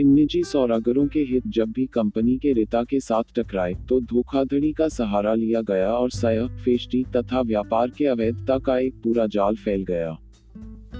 इन 0.00 0.08
निजी 0.08 0.42
सौरागरों 0.44 1.06
के 1.06 1.20
हित 1.20 1.46
जब 1.46 1.72
भी 1.72 1.84
कंपनी 1.86 2.36
के 2.38 2.52
रिता 2.52 2.82
के 2.84 3.00
साथ 3.00 3.22
टकराए 3.36 3.74
तो 3.88 4.00
धोखाधड़ी 4.00 4.72
का 4.72 4.88
सहारा 4.88 5.34
लिया 5.34 5.60
गया 5.60 5.92
और 5.92 6.10
सय 6.10 6.46
फेस्टी 6.64 7.04
तथा 7.16 7.40
व्यापार 7.40 7.90
के 7.90 8.04
अवैधता 8.04 8.58
का 8.58 8.78
एक 8.78 8.94
पूरा 8.94 9.26
जाल 9.26 9.56
फैल 9.56 9.82
गया। 9.82 10.16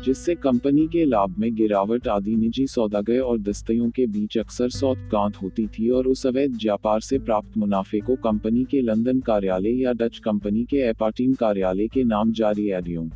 जिससे 0.04 0.34
कंपनी 0.34 0.86
के 0.86 1.04
लाभ 1.04 1.34
में 1.38 1.54
गिरावट 1.54 2.08
आदि 2.08 2.34
निजी 2.36 2.66
सौदागर 2.66 3.20
और 3.20 3.38
दस्तियों 3.38 3.90
के 3.90 4.06
बीच 4.06 4.38
अक्सर 4.38 4.68
सौत 4.68 4.98
गांत 5.12 5.36
होती 5.36 5.66
थी 5.68 5.88
और 5.88 6.06
उस 6.06 6.26
अवैध 6.26 6.54
व्यापार 6.54 7.00
से 7.00 7.18
प्राप्त 7.18 7.56
मुनाफे 7.58 8.00
को 8.00 8.16
कंपनी 8.16 8.64
के 8.64 8.80
लंदन 8.80 9.20
कार्यालय 9.20 9.82
या 9.82 9.92
डच 9.92 10.18
कंपनी 10.18 10.64
के 10.64 10.76
एपाटीम 10.76 11.32
कार्यालय 11.34 11.88
के 11.88 12.04
नाम 12.04 12.32
जारी 12.32 12.70
एडियो 12.70 13.10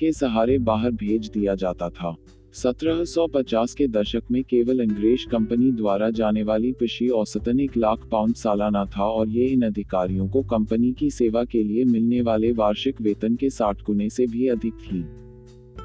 के 0.00 0.12
सहारे 0.12 0.58
बाहर 0.58 0.90
भेज 0.90 1.30
दिया 1.34 1.54
जाता 1.54 1.88
था। 1.88 2.14
1750 2.54 3.74
के 3.74 3.86
दशक 3.88 4.22
में 4.30 4.44
केवल 4.44 4.80
अंग्रेज़ 4.80 5.28
कंपनी 5.28 5.72
द्वारा 5.72 6.10
जाने 6.10 6.42
वाली 6.42 6.72
पिशी 6.72 7.08
औसतन 7.08 7.60
एक 7.60 7.76
लाख 7.76 8.08
पाउंड 8.12 8.34
सालाना 8.34 8.84
था 8.84 9.04
और 9.04 9.28
ये 9.28 9.44
इन 9.44 9.62
अधिकारियों 9.62 10.28
को 10.28 10.42
कंपनी 10.42 10.92
की 10.92 11.10
सेवा 11.10 11.44
के 11.44 11.62
लिए 11.62 11.84
मिलने 11.84 12.20
वाले 12.20 12.52
वार्षिक 12.52 13.00
वेतन 13.00 13.36
के 13.36 13.50
साठ 13.50 13.82
गुने 13.82 14.10
से 14.10 14.26
भी 14.26 14.48
अधिक 14.48 14.74
थी। 14.74 15.04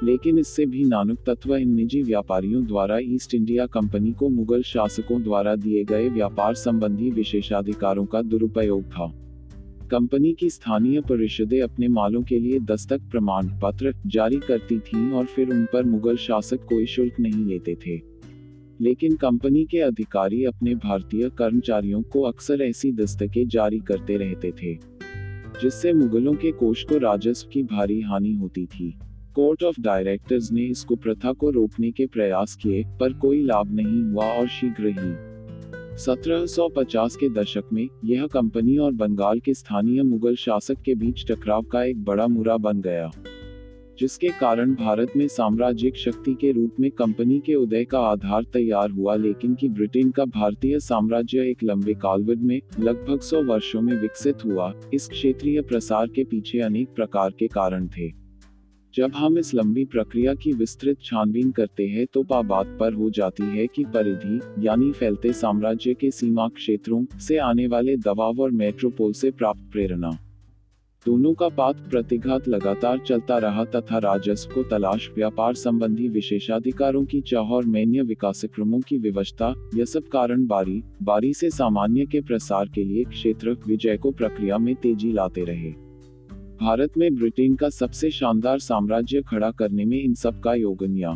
लेकिन 0.06 0.38
इससे 0.38 0.66
भी 0.66 0.84
नानुक 0.84 1.18
तत्व 1.26 1.56
इन 1.56 1.74
निजी 1.74 2.02
व्यापारियों 2.02 2.66
द्वारा 2.66 2.98
ईस्ट 2.98 3.34
इंडिया 3.34 3.66
कंपनी 3.66 4.12
को 4.12 4.28
मुगल 4.28 4.62
शासकों 4.62 5.22
द्वारा 5.22 5.54
दिए 5.54 5.84
गए 5.84 6.08
व्यापार 6.08 6.54
संबंधी 6.54 7.10
विशेषाधिकारों 7.10 8.06
का 8.06 8.22
दुरुपयोग 8.22 8.82
था। 8.82 9.21
कंपनी 9.92 10.32
की 10.32 10.50
स्थानीय 10.50 11.00
परिषदें 11.00 11.60
अपने 11.62 11.88
मालों 11.88 12.22
के 12.22 12.38
लिए 12.38 12.58
दस्तक 12.60 13.00
प्रमाण 13.00 13.48
पत्र 13.62 13.94
जारी 14.06 14.36
करती 14.36 14.78
थीं 14.78 15.12
और 15.12 15.24
फिर 15.24 15.50
उन 15.50 15.64
पर 15.72 15.84
मुगल 15.84 16.16
शासक 16.16 16.64
कोई 16.64 16.86
शुल्क 16.86 17.20
नहीं 17.20 17.44
लेते 17.46 17.74
थे। 17.74 18.00
लेकिन 18.80 19.16
कंपनी 19.16 19.64
के 19.64 19.78
अधिकारी 19.78 20.44
अपने 20.44 20.74
भारतीय 20.74 21.28
कर्मचारियों 21.28 22.02
को 22.02 22.22
अक्सर 22.22 22.62
ऐसी 22.62 22.92
दस्तकें 22.92 23.48
जारी 23.48 23.78
करते 23.78 24.16
रहते 24.16 24.52
थे, 24.62 24.74
जिससे 25.62 25.92
मुगलों 25.92 26.34
के 26.34 26.52
कोष 26.52 26.84
को 26.84 26.98
राजस्व 26.98 27.48
की 27.52 27.62
भारी 27.62 28.00
हानि 28.00 28.32
होती 28.34 28.66
थी। 28.66 28.98
कोर्ट 29.34 29.62
ऑफ़ 29.62 29.80
डायरेक्टर्स 29.80 30.52
ने 30.52 30.62
इस 30.62 30.84
कुप्रथा 30.84 31.32
को 31.32 31.50
रोकने 31.50 31.90
के 31.90 32.06
प्रयास 32.06 32.56
किए, 32.62 32.84
पर 33.00 33.12
कोई 33.12 33.42
लाभ 33.42 33.74
नहीं 33.74 34.02
हुआ 34.02 34.26
और 34.26 34.48
शीघ्र 34.48 34.86
ही 34.86 35.31
1750 35.96 37.16
के 37.16 37.28
दशक 37.28 37.64
में, 37.72 37.88
यह 38.04 38.26
कंपनी 38.26 38.76
और 38.76 38.92
बंगाल 38.92 39.40
के 39.40 39.54
स्थानीय 39.54 40.02
मुगल 40.02 40.36
शासक 40.36 40.82
के 40.82 40.94
बीच 40.94 41.24
टकराव 41.30 41.62
का 41.62 41.84
एक 41.84 42.04
बड़ा 42.04 42.26
मुरा 42.26 42.56
बन 42.56 42.80
गया। 42.80 43.10
जिसके 43.98 44.28
कारण 44.28 44.74
भारत 44.74 45.12
में 45.16 45.28
साम्राज्यिक 45.28 45.96
शक्ति 45.96 46.34
के 46.34 46.52
रूप 46.52 46.76
में 46.80 46.90
कंपनी 46.90 47.40
के 47.40 47.54
उदय 47.54 47.84
का 47.84 48.00
आधार 48.00 48.42
तैयार 48.42 48.90
हुआ, 48.90 49.14
लेकिन 49.14 49.54
कि 49.54 49.68
ब्रिटेन 49.68 50.10
का 50.10 50.24
भारतीय 50.24 50.80
साम्राज्य 50.80 51.38
एक 51.38 51.58
लंबे 51.64 51.94
कालवद 51.94 52.38
में, 52.38 52.60
लगभग 52.80 53.20
सौ 53.20 53.42
वर्षों 53.42 53.80
में 53.80 54.00
विकसित 54.00 54.44
हुआ, 54.44 54.74
इस 54.94 55.08
क्षेत्रीय 55.08 55.60
प्रसार 55.60 56.06
के 56.06 56.24
पीछे 56.24 56.60
अनेक 56.60 56.88
प्रकार 56.88 57.30
के 57.38 57.46
कारण 57.46 57.88
थे। 57.88 58.21
जब 58.94 59.12
हम 59.14 59.38
इस 59.38 59.54
लंबी 59.54 59.84
प्रक्रिया 59.84 60.34
की 60.34 60.52
विस्तृत 60.52 60.96
छानबीन 61.02 61.50
करते 61.50 61.86
हैं 61.88 62.06
तो 62.06 62.22
पा 62.22 62.40
बात 62.42 62.76
पर 62.80 62.92
हो 62.92 63.08
जाती 63.10 63.44
है 63.48 63.66
कि 63.66 63.84
परिधि, 63.84 64.66
यानी 64.66 64.90
फैलते 64.92 65.32
साम्राज्य 65.32 65.94
के 65.94 66.10
सीमा 66.10 66.48
क्षेत्रों 66.48 67.04
से 67.18 67.38
आने 67.38 67.66
वाले 67.66 67.96
दबाव 67.96 68.40
और 68.40 68.50
मेट्रोपोल 68.50 69.12
से 69.12 69.30
प्राप्त 69.30 69.70
प्रेरणा। 69.72 70.10
दोनों 71.06 71.32
का 71.34 71.48
पात 71.48 71.76
प्रतिघात 71.90 72.48
लगातार 72.48 72.98
चलता 72.98 73.38
रहा 73.38 73.64
तथा 73.64 73.98
राजस्व 73.98 74.50
को 74.54 74.62
तलाश, 74.62 75.08
व्यापार 75.14 75.54
संबंधी 75.54 76.08
विशेषाधिकारों 76.08 77.04
की 77.04 77.20
चाह 77.20 77.52
और 77.52 77.64
मैन्य 77.66 78.02
विकास 78.02 78.44
क्रमों 78.54 78.80
की 78.80 78.98
विवशता, 78.98 79.54
यह 79.74 79.84
सब 79.84 80.08
कारण 80.08 80.46
बारी 80.46 80.82
बारी 81.02 81.32
से 81.34 81.50
सामान्य 81.50 82.06
के 82.06 82.20
प्रसार 82.20 82.68
के 82.74 82.84
लिए 82.84 83.04
क्षेत्र 83.04 83.56
विजय 83.66 83.96
को 83.96 84.10
प्रक्रिया 84.10 84.58
में 84.58 84.74
तेज़ी 84.74 85.12
लाते 85.12 85.44
रहे। 85.44 85.72
भारत 86.62 86.92
में 86.98 87.14
ब्रिटेन 87.14 87.54
का 87.54 87.68
सबसे 87.68 88.10
शानदार 88.10 88.58
साम्राज्य 88.58 89.22
खड़ा 89.22 89.50
करने 89.50 89.84
में 89.84 90.02
इन 90.02 90.14
सब 90.14 90.40
का 90.40 90.54
योगन्या। 90.54 91.10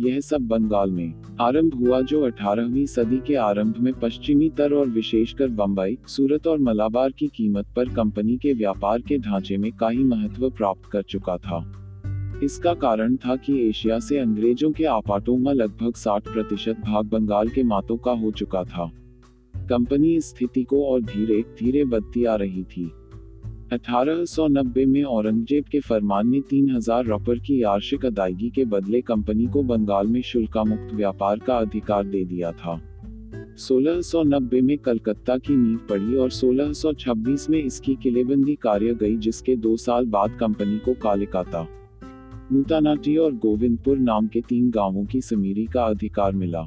यह 0.00 0.20
सब 0.20 0.40
बंगाल 0.40 0.90
में 0.90 1.14
आरंभ 1.40 1.74
हुआ 1.74 2.00
जो 2.00 2.22
18वीं 2.26 2.86
सदी 2.86 3.16
के 3.26 3.34
आरंभ 3.34 3.74
में 3.78 3.92
पश्चिमी 4.00 4.48
तर 4.50 4.72
और 4.72 4.88
विशेषकर 4.88 5.48
बम्बई 5.48 5.98
सूरत 6.06 6.46
और 6.46 6.58
मलाबार 6.58 7.10
की 7.10 7.26
कीमत 7.26 7.66
पर 7.76 7.88
कंपनी 7.88 8.36
के 8.36 8.52
व्यापार 8.52 9.00
के 9.00 9.18
ढांचे 9.18 9.56
में 9.56 9.72
काही 9.72 10.04
महत्व 10.04 10.50
प्राप्त 10.50 10.90
कर 10.90 11.02
चुका 11.02 11.36
था। 11.36 11.60
इसका 12.44 12.74
कारण 12.74 13.16
था 13.16 13.36
कि 13.36 13.68
एशिया 13.68 13.98
से 13.98 14.18
अंग्रेज़ों 14.18 14.72
के 14.72 14.84
आपाटों 14.84 15.36
में 15.36 15.52
लगभग 15.52 15.94
60 15.94 16.28
प्रतिशत 16.28 16.76
भाग 16.80 17.04
बंगाल 17.04 17.48
के 17.48 17.62
मातों 17.62 17.96
का 17.96 18.12
हो 18.12 18.30
चुका 18.30 18.64
था। 18.64 18.90
कंपनी 19.56 20.16
इस 20.16 20.30
स्थिति 20.30 20.62
को 20.62 20.84
और 20.86 21.00
धीरे 21.00 21.42
धीरे 21.42 21.84
बदती 21.84 22.24
आ 22.24 22.34
रही 22.34 22.62
थी। 22.62 22.92
1890 23.72 24.86
में 24.86 25.02
औरंगज़ेब 25.02 25.64
के 25.64 25.80
फरमान 25.80 26.28
ने 26.28 26.40
3000 26.40 27.04
रुपये 27.04 27.38
की 27.38 27.64
वार्षिक 27.64 28.06
अदायगी 28.06 28.50
के 28.50 28.64
बदले 28.64 29.00
कंपनी 29.00 29.46
को 29.46 29.62
बंगाल 29.62 30.06
में 30.06 30.22
शुल्का 30.22 30.64
मुक्त 30.64 30.94
व्यापार 30.94 31.38
का 31.38 31.56
अधिकार 31.58 32.04
दे 32.04 32.24
दिया 32.24 32.52
था। 32.52 32.80
1690 33.58 34.60
में 34.60 34.78
कलकत्ता 34.78 35.38
की 35.38 35.56
नींव 35.56 35.78
पड़ी 35.78 36.16
और 36.16 36.30
1626 36.30 37.50
में 37.50 37.64
इसकी 37.64 37.94
किलेबंदी 37.94 38.54
कार्य 38.54 38.94
गई, 38.94 39.16
जिसके 39.16 39.56
दो 39.56 39.76
साल 39.76 40.06
बाद 40.06 40.36
कंपनी 40.40 40.78
को 40.78 40.94
कालिकाता 40.94 41.68
नूतानाटी 42.52 43.16
और 43.16 43.32
गोविंदपुर 43.32 43.98
नाम 43.98 44.26
के 44.26 44.40
तीन 44.40 44.70
गाँवों 44.70 45.04
की 45.04 45.20
समीरी 45.20 45.66
का 45.66 45.84
अधिकार 45.84 46.32
मिला। 46.32 46.60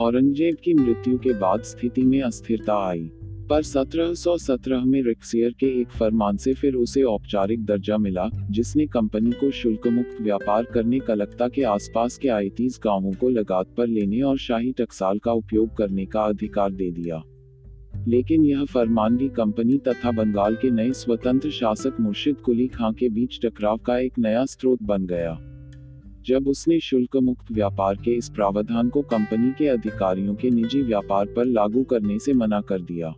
औरंगज़ेब 0.00 0.56
की 0.64 0.74
मृत्यु 0.74 1.18
के 1.18 1.32
बाद 1.32 1.62
स्थिति 1.62 2.02
में 2.02 2.22
अस्थिरता 2.22 2.88
आई। 2.88 3.10
पर 3.52 3.62
1717 3.62 4.84
में 4.84 5.02
रिक्सियर 5.02 5.50
के 5.50 5.80
एक 5.80 5.88
फरमान 5.88 6.36
से 6.36 6.54
फिर 6.54 6.74
उसे 6.74 7.02
औपचारिक 7.02 7.64
दर्जा 7.64 7.98
मिला, 7.98 8.30
जिसने 8.50 8.86
कंपनी 8.86 9.30
को 9.30 9.50
शुल्क 9.50 9.88
मुक्त 9.88 10.20
व्यापार 10.20 10.64
करने 10.64 10.98
कलकत्ता 10.98 11.48
के 11.48 11.62
आसपास 11.62 12.18
के 12.18 12.28
आईतीस 12.28 12.80
गाँवों 12.84 13.12
को 13.12 13.28
लगात 13.28 13.66
पर 13.76 13.86
लेने 13.86 14.20
और 14.20 14.38
शाही 14.38 14.72
टकसाल 14.72 15.18
का 15.18 15.32
उपयोग 15.32 15.76
करने 15.76 16.06
का 16.06 16.22
अधिकार 16.22 16.72
दे 16.72 16.90
दिया। 16.90 17.22
लेकिन 18.08 18.44
यह 18.44 18.64
फरमान 18.64 19.16
भी 19.16 19.28
कंपनी 19.28 19.78
तथा 19.78 20.10
बंगाल 20.10 20.54
के 20.54 20.70
नए 20.70 20.92
स्वतंत्र 20.92 21.50
शासक 21.50 21.92
मुर्शिद 22.00 22.36
कुली 22.36 22.66
खां 22.66 22.92
के 22.92 23.08
बीच 23.08 23.40
टकराव 23.46 23.76
का 23.76 23.98
एक 23.98 24.12
नया 24.18 24.44
स्रोत 24.44 24.82
बन 24.82 25.06
गया। 25.06 25.38
जब 26.26 26.48
उसने 26.48 26.80
शुल्क 26.80 27.16
मुक्त 27.16 27.52
व्यापार 27.52 27.94
के 27.94 28.10
इस 28.10 28.28
प्रावधान 28.28 28.88
को 28.88 29.02
कंपनी 29.02 29.52
के 29.58 29.66
अधिकारियों 29.66 30.34
के 30.34 30.50
निजी 30.50 30.82
व्यापार 30.82 31.26
पर 31.26 31.44
लागू 31.44 31.82
करने 31.82 32.18
से 32.18 32.32
मना 32.32 32.60
कर 32.60 32.80
दिया। 32.80 33.14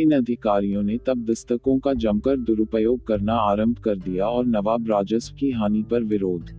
इन 0.00 0.10
अधिकारियों 0.10 0.82
ने 0.82 0.98
तब 1.06 1.24
दस्तकों 1.24 1.78
का 1.78 1.94
जमकर 1.94 2.36
दुरुपयोग 2.36 3.06
करना 3.06 3.34
आरंभ 3.34 3.78
कर 3.78 3.96
दिया 3.96 4.26
और 4.26 4.46
नवाब 4.46 4.90
राजस्व 4.90 5.36
की 5.36 5.50
हानि 5.50 5.82
पर 5.82 6.02
विरोध 6.02 6.50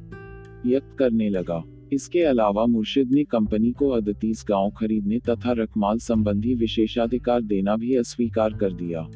व्यक्त 0.66 0.96
करने 1.00 1.30
लगा। 1.30 1.64
इसके 1.94 2.20
अलावा 2.20 2.66
मुर्शिद 2.66 3.12
ने 3.12 3.24
कंपनी 3.24 3.72
को 3.72 3.90
अदतीस 3.90 4.46
गाँव 4.50 4.72
खरीदने 4.72 5.20
तथा 5.20 5.52
रकमाल 5.52 5.98
संबंधी 5.98 6.54
विशेषाधिकार 6.54 7.42
देना 7.42 7.76
भी 7.76 7.96
अस्वीकार 7.96 8.54
कर 8.54 8.74
दिया। 8.74 9.10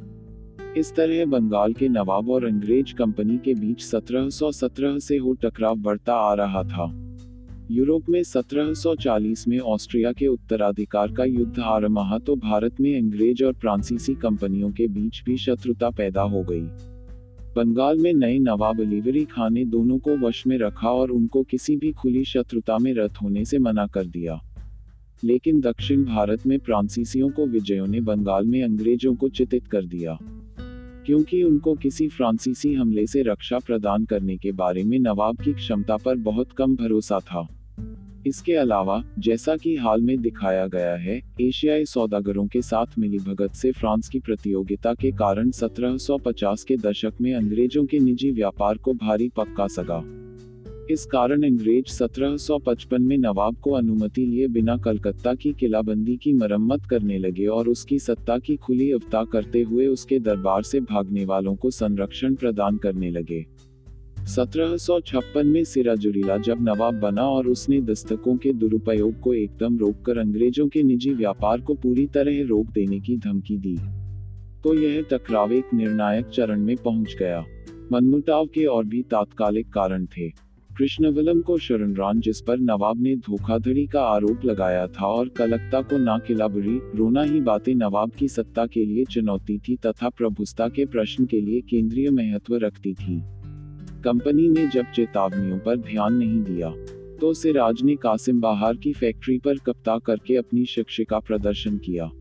इस 0.78 0.95
तरह 0.95 1.26
बंगाल 1.26 1.74
के 1.74 1.89
नवाब 1.89 2.30
और 2.30 2.45
अंग्रेज़ 2.45 2.93
कंपनी 2.93 3.38
के 3.38 3.53
बीच 3.53 3.84
1717 3.84 4.99
से 4.99 5.18
हो 5.18 5.34
टकराव 5.34 5.76
बढ़ता 5.76 6.13
आ 6.13 6.34
रहा 6.34 6.63
था। 6.63 7.07
यूरोप 7.72 8.09
में 8.09 8.24
1740 8.24 9.47
में 9.47 9.59
ऑस्ट्रिया 9.59 10.11
के 10.11 10.28
उत्तराधिकार 10.28 11.11
का 11.11 11.26
युद्ध 11.26 11.59
आ 11.59 11.78
रहा 11.78 12.20
तो 12.20 12.36
भारत 12.36 12.82
में 12.82 12.97
अंग्रेज़ 12.97 13.43
और 13.43 13.53
फ्रांसीसी 13.53 14.15
कंपनियों 14.15 14.72
के 14.72 14.88
बीच 14.88 15.24
भी 15.26 15.38
शत्रुता 15.38 15.89
पैदा 15.89 16.22
हो 16.22 16.43
गई। 16.43 16.61
बंगाल 17.55 17.97
में 17.97 18.13
नए 18.13 18.39
नवाब 18.39 18.82
अलीवरी 18.82 19.26
खान 19.26 19.53
ने 19.53 19.65
दोनों 19.65 19.99
को 19.99 20.18
वश 20.18 20.47
में 20.47 20.57
रखा 20.57 20.89
और 20.89 21.11
उनको 21.11 21.43
किसी 21.43 21.76
भी 21.76 21.91
खुली 21.91 22.26
शत्रुता 22.26 22.78
में 22.78 22.93
रत 22.93 23.13
होने 23.22 23.45
से 23.45 23.59
मना 23.59 23.88
कर 23.88 24.05
दिया। 24.05 24.41
लेकिन 25.24 25.61
दक्षिण 25.61 26.03
भारत 26.03 26.47
में 26.47 26.57
फ्रांसीसियों 26.57 27.30
को 27.30 27.45
विजयों 27.45 27.88
ने 27.88 28.01
बंगाल 28.01 28.45
में 28.45 28.63
अंग्रेज़ों 28.63 29.15
को 29.15 29.30
चितित 29.30 29.68
कर 29.68 29.86
दिया। 29.86 30.18
क्योंकि 31.05 31.43
उनको 31.43 31.74
किसी 31.74 32.07
फ्रांसीसी 32.07 32.74
हमले 32.74 33.07
से 33.07 33.22
रक्षा 33.22 33.59
प्रदान 33.59 34.05
करने 34.05 34.38
के 34.38 34.51
बारे 34.51 34.84
में 34.84 34.99
नवाब 34.99 35.38
की 35.38 35.53
क्षमता 35.53 35.97
पर 35.97 36.15
बहुत 36.15 36.51
कम 36.51 36.76
भरोसा 36.76 37.20
था। 37.20 37.47
इसके 38.28 38.53
अलावा, 38.53 39.03
जैसा 39.19 39.55
कि 39.55 39.75
हाल 39.75 40.01
में 40.01 40.21
दिखाया 40.21 40.67
गया 40.67 40.95
है, 40.95 41.21
एशियाई 41.41 41.86
सौदागरों 41.86 42.47
के 42.47 42.61
साथ 42.61 42.86
मिली 42.99 43.17
भगत 43.17 43.53
से 43.53 43.71
फ्रांस 43.71 44.09
की 44.09 44.19
प्रतियोगिता 44.19 44.93
के 44.93 45.11
कारण 45.11 45.51
1750 45.51 46.63
के 46.63 46.78
दशक 46.78 47.13
में 47.21 47.34
अंग्रेज़ों 47.34 47.86
के 47.86 47.99
निजी 47.99 48.32
व्यापार 48.32 48.78
को 48.78 48.93
भारी 48.93 49.30
पक्का 49.30 49.67
सगा। 49.67 50.03
इस 50.91 51.05
कारण 51.05 51.43
अंग्रेज़ 51.43 51.86
1755 51.86 52.99
में 52.99 53.17
नवाब 53.17 53.55
को 53.55 53.71
अनुमति 53.71 54.25
लिए 54.25 54.47
बिना 54.47 54.78
कलकत्ता 54.78 55.34
की 55.34 55.53
किलाबंदी 55.53 56.17
की 56.17 56.34
मरम्मत 56.34 56.86
करने 56.89 57.17
लगे 57.17 57.45
और 57.45 57.67
उसकी 57.67 57.99
सत्ता 57.99 58.38
की 58.38 58.55
खुली 58.55 58.91
अवता 58.91 59.23
करते 59.23 59.61
हुए 59.61 59.88
उसके 59.88 60.19
दरबार 60.19 60.63
से 60.63 60.80
भागने 60.80 61.25
वालों 61.25 61.55
को 61.55 61.71
संरक्षण 61.71 62.36
प्रदान 62.36 62.78
करने 62.78 63.11
लगे। 63.11 63.45
1756 64.28 65.43
में 65.43 65.63
सिराजुरीला 65.63 66.38
जब 66.38 66.57
नवाब 66.61 66.99
बना 66.99 67.21
और 67.21 67.47
उसने 67.47 67.82
दस्तकों 67.82 68.36
के 68.38 68.53
दुरुपयोग 68.53 69.19
को 69.19 69.34
एकदम 69.34 69.78
रोककर 69.78 70.17
अंग्रेज़ों 70.17 70.67
के 70.67 70.84
निजी 70.84 71.13
व्यापार 71.13 71.61
को 71.61 71.73
पूरी 71.73 72.05
तरह 72.07 72.41
रोक 72.47 72.65
देने 72.65 72.99
की 72.99 73.17
धमकी 73.17 73.57
दी 73.57 73.75
तो 74.63 74.73
यह 74.73 75.05
टकराव 75.11 75.53
एक 75.53 75.73
निर्णायक 75.73 76.25
चरण 76.25 76.59
में 76.59 76.75
पहुँच 76.75 77.15
गया। 77.19 77.45
मनमुटाव 77.91 78.45
के 78.45 78.65
और 78.65 78.86
भी 78.86 79.01
तात्कालिक 79.01 79.69
कारण 79.69 80.05
थे। 80.05 80.30
कृष्णवलम 80.78 81.41
को 81.41 81.57
शरणरान 81.57 82.19
जिस 82.19 82.41
पर 82.41 82.59
नवाब 82.59 83.01
ने 83.01 83.15
धोखाधड़ी 83.15 83.86
का 83.88 84.01
आरोप 84.01 84.45
लगाया 84.45 84.86
था 84.88 85.07
और 85.07 85.30
कलकत्ता 85.30 85.82
को 85.82 85.97
ना 85.97 86.17
किलाबरी 86.17 86.78
रोना 86.95 87.23
ही 87.23 87.41
बातें 87.41 87.73
नवाब 87.75 88.11
की 88.11 88.28
सत्ता 88.28 88.65
के 88.65 88.86
लिए 88.86 89.05
चुनौती 89.05 89.57
थी 89.57 89.75
तथा 89.75 90.09
प्रभुस्ता 90.09 90.67
के 90.67 90.86
प्रश्न 90.86 91.25
के 91.25 91.41
लिए 91.41 91.61
केंद्रीय 91.61 92.09
महत्व 92.11 92.55
रखती 92.55 92.93
थी। 92.93 93.36
कंपनी 94.08 94.49
ने 94.49 94.68
जब 94.68 94.86
चेतावनियों 94.95 95.60
पर 95.60 95.76
ध्यान 95.76 96.14
नहीं 96.14 96.43
दिया 96.43 96.70
तो 97.22 97.34
सिराज 97.34 97.82
ने 97.84 97.95
कासिम 97.95 98.41
बाहर 98.41 98.78
की 98.78 98.93
फैक्ट्री 98.93 99.38
पर 99.38 99.58
कप्ता 99.58 99.97
करके 99.97 100.36
अपनी 100.36 100.66
शिक्षा 100.66 101.03
का 101.03 101.20
प्रदर्शन 101.20 101.78
किया। 101.78 102.12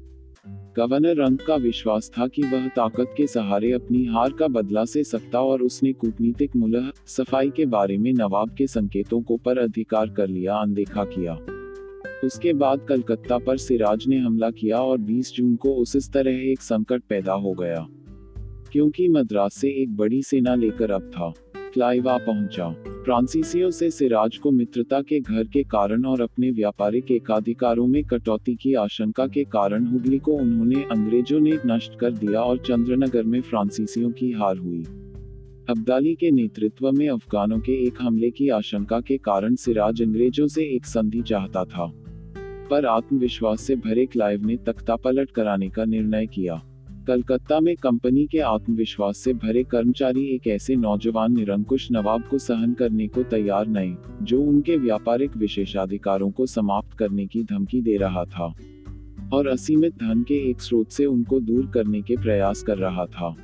गवर्नर 0.76 1.16
रंग 1.16 1.38
का 1.38 1.56
विश्वास 1.56 2.10
था 2.18 2.26
कि 2.26 2.42
वह 2.42 2.68
ताकत 2.68 3.14
के 3.16 3.26
सहारे 3.26 3.72
अपनी 3.72 4.04
हार 4.04 4.32
का 4.32 4.48
बदला 4.48 4.84
से 4.84 5.04
सकता 5.04 5.40
और 5.40 5.62
उसने 5.62 5.92
कूटनीतिक 5.92 6.56
मुलह, 6.56 6.92
सफ़ाई 7.06 7.50
के 7.50 7.66
बारे 7.66 7.98
में 7.98 8.12
नवाब 8.12 8.50
के 8.50 8.66
संकेतों 8.66 9.22
को 9.22 9.36
पर 9.36 9.58
अधिकार 9.58 10.08
कर 10.08 10.28
लिया, 10.28 10.54
अनदेखा 10.54 11.04
किया। 11.04 11.34
उसके 12.24 12.52
बाद 12.52 12.80
कलकत्ता 12.88 13.38
पर 13.38 13.56
सिराज 13.56 14.04
ने 14.08 14.18
हमला 14.18 14.50
किया 14.50 14.78
और 14.78 14.98
20 14.98 15.32
जून 15.34 15.56
को 15.56 15.70
उस 15.70 16.12
तरह 16.12 16.30
एक 16.30 16.62
संकट 16.62 17.02
पैदा 17.08 17.32
हो 17.32 17.52
गया। 17.52 17.88
क्योंकि 18.72 19.08
मद्रास 19.08 19.54
से 19.54 19.68
एक 19.68 19.96
बड़ी 19.96 20.22
सेना 20.22 20.54
लेकर 20.54 20.90
अब 20.90 21.02
था। 21.02 21.32
क्लाइव 21.76 22.04
पहुँचा। 22.08 22.68
फ्रांसीसियों 23.04 23.70
से 23.70 23.90
सिराज 23.90 24.36
को 24.36 24.50
मित्रता 24.50 25.00
के 25.00 25.20
घर 25.20 25.44
के 25.44 25.62
कारण 25.62 26.04
और 26.04 26.20
अपने 26.20 26.50
व्यापारिक 26.50 27.10
एकाधिकारों 27.10 27.86
में 27.86 28.04
कटौती 28.04 28.54
की 28.54 28.74
आशंका 28.74 29.26
के 29.26 29.44
कारण 29.44 29.86
हुगली 29.86 30.18
को 30.18 30.32
उन्होंने 30.32 30.82
अंग्रेज़ों 30.82 31.40
ने 31.40 31.58
नष्ट 31.66 31.98
कर 31.98 32.10
दिया 32.10 32.40
और 32.40 32.58
चंद्रनगर 32.58 33.22
में 33.22 33.40
फ्रांसीसियों 33.40 34.10
की 34.10 34.32
हार 34.32 34.56
हुई। 34.56 34.82
अब्दाली 35.70 36.14
के 36.14 36.30
नेतृत्व 36.30 36.92
में 36.92 37.08
अफगानों 37.08 37.58
के 37.58 37.86
एक 37.86 37.94
हमले 38.00 38.30
की 38.30 38.48
आशंका 38.48 39.00
के 39.00 39.16
कारण 39.16 39.54
सिराज 39.54 40.02
अंग्रेज़ों 40.02 40.46
से 40.46 40.64
एक 40.76 40.86
संधि 40.86 41.22
चाहता 41.22 41.64
था। 41.64 41.92
पर 42.70 42.86
आत्मविश्वास 42.86 43.60
से 43.60 43.76
भरे 43.76 44.06
क्लाइव 44.06 44.46
ने 44.46 44.56
तख्ता 44.56 44.96
पलट 44.96 45.30
कराने 45.30 45.68
का 45.68 45.84
निर्णय 45.84 46.26
किया। 46.26 46.62
कलकत्ता 47.06 47.60
में 47.60 47.76
कंपनी 47.76 48.26
के 48.26 48.38
आत्मविश्वास 48.38 49.16
से 49.16 49.34
भरे 49.34 49.64
कर्मचारी 49.64 50.24
एक 50.24 50.46
ऐसे 50.46 50.76
नौजवान 50.76 51.32
निरंकुश 51.32 51.88
नवाब 51.92 52.22
को 52.22 52.38
सहन 52.38 52.72
करने 52.72 53.08
को 53.08 53.22
तैयार 53.22 53.66
नहीं, 53.66 53.96
जो 54.22 54.42
उनके 54.42 54.76
व्यापारिक 54.76 55.36
विशेषाधिकारों 55.36 56.30
को 56.30 56.46
समाप्त 56.46 56.98
करने 56.98 57.26
की 57.26 57.42
धमकी 57.42 57.80
दे 57.80 57.96
रहा 57.96 58.24
था। 58.24 58.54
और 59.32 59.46
असीमित 59.46 59.94
धन 59.94 60.22
के 60.22 60.50
एक 60.50 60.60
स्रोत 60.60 60.90
से 60.90 61.06
उनको 61.06 61.40
दूर 61.40 61.66
करने 61.66 62.02
के 62.02 62.16
प्रयास 62.16 62.62
कर 62.62 62.78
रहा 62.78 63.06
था। 63.06 63.36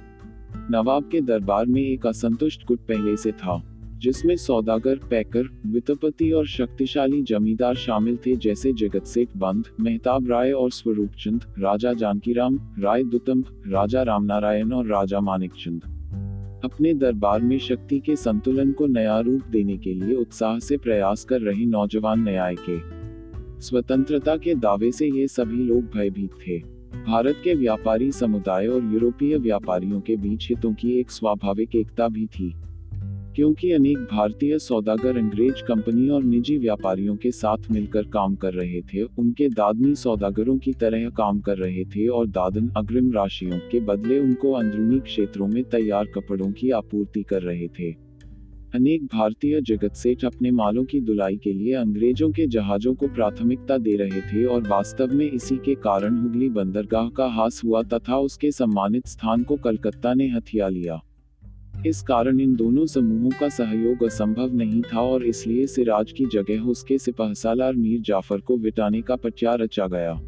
नवाब 0.71 1.09
के 1.13 1.21
दरबार 1.21 1.67
में 1.67 1.83
एक 1.83 2.07
असंतुष्ट 2.07 2.67
गुट 2.67 2.79
पहले 2.79 3.17
से 3.17 3.33
था। 3.33 3.72
जिसमें 4.03 4.37
सौदागर, 4.37 4.97
पैकर, 5.11 5.49
वित्तपति 5.67 6.31
और 6.31 6.47
शक्तिशाली 6.47 7.23
जमींदार 7.23 7.75
शामिल 7.75 8.17
थे 8.17 8.37
जैसे 8.37 8.73
जगत 8.73 9.05
सेठ 9.05 9.29
बंद 9.37 9.69
मेहताब 9.81 10.31
राय 10.31 10.53
और 10.53 10.71
स्वरूप 10.71 11.11
चंद 11.19 11.45
राजा 11.59 11.93
जानकीराम, 11.93 12.59
राय 12.79 13.05
दुतम्ब 13.05 13.63
राजा 13.67 14.03
रामनारायण 14.03 14.73
और 14.73 14.87
राजा 14.87 15.21
मानिक 15.21 15.53
चंद 15.59 15.85
अपने 16.65 16.95
दरबार 16.95 17.41
में 17.41 17.59
शक्ति 17.59 17.99
के 17.99 18.17
संतुलन 18.17 18.73
को 18.73 18.87
नया 18.87 19.19
रूप 19.21 19.43
देने 19.51 19.77
के 19.77 19.95
लिए 19.95 20.17
उत्साह 20.17 20.59
से 20.59 20.77
प्रयास 20.77 21.25
कर 21.25 21.41
रहे 21.41 21.65
नौजवान 21.67 22.23
न्याय 22.25 22.57
के 22.69 22.79
स्वतंत्रता 23.61 24.37
के 24.37 24.55
दावे 24.55 24.93
से 24.93 25.07
ये 25.07 25.27
सभी 25.29 25.65
लोग 25.65 25.85
भयभीत 25.95 26.31
थे। 26.47 26.59
भारत 27.07 27.41
के 27.45 27.55
व्यापारी 27.55 28.11
समुदाय 28.13 28.67
और 28.67 28.93
यूरोपीय 28.93 29.39
व्यापारियों 29.39 30.01
के 30.01 30.17
बीच 30.17 30.49
हितों 30.49 30.73
की 30.75 30.93
एक 30.99 31.11
स्वाभाविक 31.11 31.77
एकता 31.77 32.09
भी 32.09 32.27
थी। 32.27 32.55
क्योंकि 33.37 33.73
अनेक 33.73 33.99
भारतीय 33.99 34.59
सौदागर 34.59 35.19
अंग्रेज़ 35.19 35.63
कंपनी 35.65 36.09
और 36.09 36.25
निजी 36.25 36.57
व्यापारियों 36.59 37.17
के 37.17 37.31
साथ 37.31 37.71
मिलकर 37.71 38.03
काम 38.03 38.35
कर 38.35 38.55
रहे 38.55 38.81
थे, 38.81 39.03
उनके 39.03 39.49
दादनी 39.49 39.95
सौदागरों 39.95 40.59
की 40.59 40.73
तरह 40.73 41.09
काम 41.11 41.41
कर 41.41 41.59
रहे 41.59 41.85
थे 41.85 42.07
और 42.07 42.27
दादन 42.27 42.69
अग्रिम 42.77 43.13
राशियों 43.13 43.59
के 43.59 43.81
बदले 43.81 44.19
उनको 44.19 44.53
अंदरूनी 44.53 45.01
क्षेत्रों 45.01 45.47
में 45.47 45.65
तैयार 45.65 46.05
कपड़ों 46.05 46.53
की 46.53 46.71
आपूर्ति 46.71 47.23
कर 47.23 47.43
रहे 47.43 47.69
थे। 47.69 47.91
अनेक 48.75 49.05
भारतीय 49.05 49.61
जगत 49.61 49.95
सेठ 49.95 50.25
अपने 50.25 50.51
मालों 50.51 50.85
की 50.85 51.01
दुलाई 51.01 51.37
के 51.37 51.53
लिए 51.53 51.75
अंग्रेज़ों 51.75 52.31
के 52.31 52.47
जहाजों 52.47 52.95
को 52.95 53.09
प्राथमिकता 53.09 53.79
दे 53.79 53.97
रहे 53.97 54.21
थे 54.21 54.45
और 54.45 54.69
वास्तव 54.69 55.15
में 55.15 55.31
इसी 55.31 55.57
के 55.57 55.75
कारण 55.75 56.19
हुगली 56.19 56.49
बंदरगाह 56.49 57.09
का 57.09 57.27
हास 57.27 57.61
हुआ 57.65 57.83
तथा 57.83 58.19
उसके 58.19 58.51
सम्मानित 58.51 59.07
स्थान 59.07 59.43
को 59.43 59.57
कलकत्ता 59.57 60.15
ने 60.15 60.29
हथिया 60.29 60.69
लिया। 60.69 61.01
इस 61.87 62.03
कारण 62.03 62.41
इन 62.41 62.55
दोनों 62.57 62.87
समूहों 62.87 63.31
का 63.41 63.49
सहयोग 63.49 64.05
असंभव 64.05 64.55
नहीं 64.55 64.83
था 64.83 65.01
और 65.01 65.25
इसलिए 65.27 65.67
सिराज 65.67 66.13
की 66.13 66.25
जगह 66.25 66.61
उसके 66.61 66.99
सिपहसालार 66.99 67.75
मीर 67.75 68.01
जाफ़र 68.01 68.41
को 68.41 68.57
विटाने 68.57 69.03
का 69.03 69.17
पचा 69.17 69.55
रचा 69.55 69.87
गया। 69.87 70.21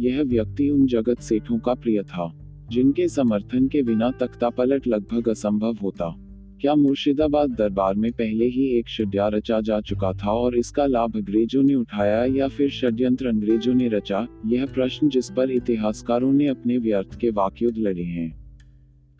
यह 0.00 0.22
व्यक्ति 0.22 0.70
उन 0.70 0.86
जगत 0.86 1.20
सेठों 1.20 1.58
का 1.58 1.74
प्रिय 1.74 2.02
था, 2.02 2.32
जिनके 2.70 3.08
समर्थन 3.08 3.68
के 3.68 3.82
बिना 3.82 4.10
तख्ता 4.10 4.50
पलट 4.50 4.86
लगभग 4.86 5.28
असंभव 5.28 5.76
होता। 5.82 6.14
क्या 6.60 6.74
मुर्शिदाबाद 6.74 7.50
दरबार 7.50 7.94
में 7.94 8.12
पहले 8.12 8.44
ही 8.44 8.66
एक 8.66 8.88
षड्या 8.88 9.28
रचा 9.28 9.60
जा 9.60 9.80
चुका 9.80 10.12
था 10.12 10.32
और 10.32 10.56
इसका 10.56 10.86
लाभ 10.86 11.16
अंग्रेज़ों 11.16 11.62
ने 11.62 11.74
उठाया 11.74 12.24
या 12.24 12.48
फिर 12.48 12.70
षड्यंत्र 12.70 13.26
अंग्रेज़ों 13.26 13.74
ने 13.74 13.88
रचा? 13.88 14.26
यह 14.46 14.66
प्रश्न 14.66 15.08
जिस 15.08 15.30
पर 15.30 15.50
इतिहासकारों 15.50 16.32
ने 16.32 16.46
अपने 16.46 16.78
व्यर्थ 16.78 17.18
के 17.18 17.30
वाक्युद्ध 17.30 17.78
लड़े 17.78 18.04
हैं। 18.04 18.48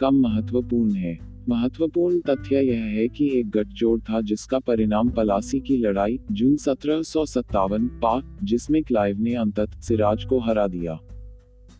कम 0.00 0.14
महत्वपूर्ण 0.14 0.94
है। 0.94 1.37
महत्वपूर्ण 1.48 2.20
तथ्य 2.20 2.60
यह 2.60 2.84
है 2.84 3.08
कि 3.08 3.38
एक 3.38 3.50
गठजोड़ 3.50 4.00
था 4.00 4.20
जिसका 4.20 4.58
परिणाम 4.58 5.08
पलासी 5.08 5.60
की 5.60 5.76
लड़ाई, 5.76 6.18
जून 6.32 6.56
सत्रह 6.56 7.02
सौ 7.02 7.24
सत्तावन 7.24 7.86
पा 7.86 8.38
जिसमें 8.42 8.82
क्लाइव 8.82 9.20
ने 9.20 9.34
अंतत 9.34 9.70
सिराज 9.80 10.24
को 10.24 10.38
हरा 10.38 10.66
दिया। 10.66 10.98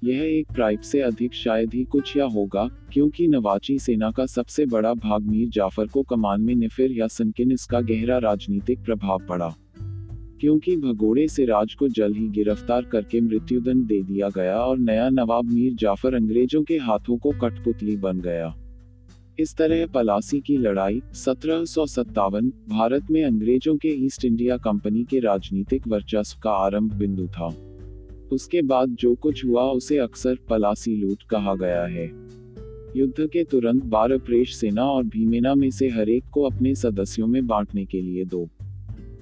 यह 0.04 0.22
एक 0.22 0.52
प्राइप 0.52 0.80
से 0.80 1.00
अधिक 1.00 1.34
शायद 1.34 1.74
ही 1.74 1.84
कुछ 1.84 2.16
या 2.16 2.24
होगा, 2.24 2.68
क्योंकि 2.92 3.28
नवाची 3.28 3.78
सेना 3.78 4.10
का 4.10 4.26
सबसे 4.26 4.66
बड़ा 4.66 4.94
भाग 4.94 5.22
मीर 5.22 5.48
जाफ़र 5.48 5.86
को 5.86 6.02
कमान 6.02 6.40
में 6.40 6.54
निफिर 6.54 6.92
या 6.92 7.06
संकिन 7.06 7.52
इसका 7.52 7.80
गहरा 7.80 8.18
राजनीतिक 8.18 8.84
प्रभाव 8.84 9.26
पड़ा। 9.28 9.54
क्योंकि 10.40 10.76
भगोड़े 10.76 11.28
से 11.28 11.44
राज 11.44 11.74
को 11.74 11.88
जल्द 11.88 12.16
ही 12.16 12.28
गिरफ़्तार 12.28 12.82
करके 12.82 13.20
मृत्युदंड 13.20 13.84
दे 13.84 14.02
दिया 14.02 14.28
गया 14.28 14.56
और 14.56 14.78
नया 14.78 15.08
नवाब 15.08 15.44
मीर 15.44 15.74
जाफ़र 15.74 16.14
अंग्रेज़ों 16.14 16.62
के 16.62 16.76
हाथों 16.76 17.16
को 17.18 17.30
कठपुतली 17.30 17.96
बन 17.96 18.20
गया। 18.20 18.54
इस 19.40 19.56
तरह 19.56 19.86
पलासी 19.86 20.40
की 20.40 20.56
लड़ाई 20.56 21.02
सत्रह 21.12 21.64
सौ 21.64 21.86
सत्तावन 21.86 22.52
भारत 22.68 23.06
में 23.10 23.24
अंग्रेज़ों 23.24 23.76
के 23.76 23.88
ईस्ट 23.88 24.24
इंडिया 24.24 24.56
कंपनी 24.56 25.04
के 25.04 25.18
राजनीतिक 25.18 25.88
वर्चस्व 25.88 26.40
का 26.42 26.50
आरंभ 26.50 26.92
बिंदु 26.92 27.26
था। 27.26 27.46
उसके 28.32 28.62
बाद 28.62 28.88
जो 28.88 29.14
कुछ 29.14 29.44
हुआ 29.44 29.62
उसे 29.62 29.98
अक्सर 29.98 30.38
पलासी 30.50 30.96
लूट 30.96 31.22
कहा 31.22 31.54
गया 31.54 31.84
है। 31.84 32.06
युद्ध 32.96 33.26
के 33.26 33.44
तुरंत 33.44 33.84
बारह 33.84 34.18
प्रेश 34.18 34.56
सेना 34.56 34.84
और 34.84 35.04
भीमेना 35.04 35.54
में 35.54 35.70
से 35.70 35.88
हरेक 35.88 36.24
को 36.32 36.42
अपने 36.42 36.74
सदस्यों 36.74 37.26
में 37.26 37.46
बांटने 37.46 37.84
के 37.84 38.00
लिए 38.02 38.24
दो। 38.24 38.48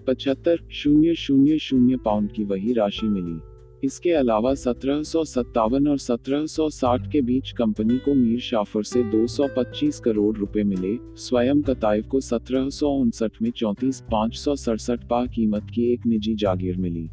पचहत्तर 0.06 0.58
शून्य 0.72 1.14
शून्य 1.14 1.58
शून्य 1.58 1.96
पाउंड 1.96 2.32
की 2.32 2.44
वही 2.44 2.72
राशि 2.72 3.06
मिली। 3.06 3.55
इसके 3.86 4.12
अलावा 4.12 4.52
सत्रह 4.54 5.02
सौ 5.02 5.22
सत्तावन 5.24 5.86
और 5.88 5.98
सत्रह 5.98 6.46
सौ 6.46 6.68
साठ 6.70 7.10
के 7.12 7.20
बीच 7.22 7.50
कंपनी 7.52 7.98
को 7.98 8.14
मीर 8.14 8.40
शाफर 8.40 8.82
से 8.82 9.02
225 9.10 10.00
करोड़ 10.00 10.36
रुपए 10.36 10.62
मिले। 10.64 10.94
स्वयं 11.16 11.62
कताइव 11.62 12.06
को 12.10 12.20
सत्रह 12.20 12.68
सौ 12.70 12.90
उनसठ 12.92 13.42
में 13.42 13.50
चौतीस 13.50 14.00
पाँच 14.12 14.36
सौ 14.36 14.56
सड़सठ 14.56 15.06
पा 15.08 15.24
कीमत 15.26 15.70
की 15.74 15.92
एक 15.92 16.06
निजी 16.06 16.34
जागीर 16.34 16.76
मिली, 16.76 17.08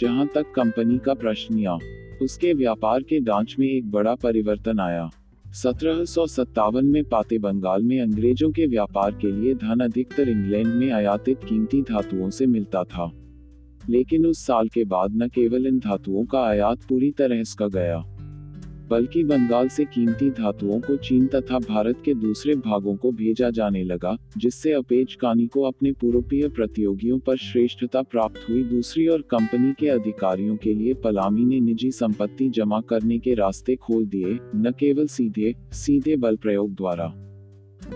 जहाँ 0.00 0.28
तक 0.34 0.52
कंपनी 0.56 0.98
का 0.98 1.14
प्रश्न 1.14 1.58
या 1.58 1.78
उसके 2.22 2.52
व्यापार 2.54 3.02
के 3.02 3.20
डांच 3.20 3.56
में 3.58 3.66
एक 3.68 3.90
बड़ा 3.90 4.14
परिवर्तन 4.14 4.80
आया। 4.80 5.08
सत्रह 5.54 6.04
सौ 6.04 6.26
सत्तावन 6.28 6.86
में 6.86 7.02
पाते 7.04 7.38
बंगाल 7.38 7.82
में 7.82 8.00
अंग्रेज़ों 8.00 8.50
के 8.50 8.66
व्यापार 8.66 9.10
के 9.14 9.32
लिए 9.32 9.54
धन 9.56 9.80
अधिकतर 9.80 10.28
इंग्लैंड 10.28 10.74
में 10.74 10.90
आयातित 10.92 11.44
कीमती 11.44 11.82
धातुओं 11.82 12.30
से 12.30 12.46
मिलता 12.48 12.84
था। 12.84 13.12
लेकिन 13.90 14.26
उस 14.26 14.46
साल 14.46 14.68
के 14.68 14.84
बाद 14.84 15.22
न 15.22 15.28
केवल 15.28 15.66
इन 15.66 15.78
धातुओं 15.78 16.24
का 16.24 16.40
आयात 16.40 16.84
पूरी 16.88 17.10
तरह 17.10 17.42
का 17.58 17.68
गया, 17.68 18.02
बल्कि 18.90 19.22
बंगाल 19.24 19.68
से 19.68 19.84
कीमती 19.84 20.28
धातुओं 20.30 20.78
को 20.80 20.96
चीन 20.96 21.26
तथा 21.26 21.58
भारत 21.58 22.02
के 22.04 22.14
दूसरे 22.14 22.54
भागों 22.56 22.94
को 22.96 23.10
भेजा 23.12 23.50
जाने 23.50 23.82
लगा, 23.84 24.16
जिससे 24.38 24.72
अपेज 24.72 25.14
कानी 25.14 25.46
को 25.46 25.62
अपने 25.62 25.92
पूर्वीय 25.92 26.48
प्रतियोगियों 26.48 27.18
पर 27.18 27.36
श्रेष्ठता 27.36 28.02
प्राप्त 28.02 28.48
हुई। 28.48 28.62
दूसरी 28.64 29.06
और 29.06 29.22
कंपनी 29.30 29.72
के 29.78 29.88
अधिकारियों 29.88 30.56
के 30.56 30.74
लिए 30.74 30.94
पलामी 30.94 31.44
ने 31.44 31.60
निजी 31.60 31.90
संपत्ति 31.90 32.48
जमा 32.48 32.80
करने 32.80 33.18
के 33.18 33.34
रास्ते 33.34 33.76
खोल 33.76 34.04
दिए, 34.06 34.38
न 34.56 34.72
केवल 34.80 35.06
सीधे 35.06 35.54
सीधे 35.72 36.16
बल 36.16 36.36
प्रयोग 36.36 36.74
द्वारा, 36.74 37.12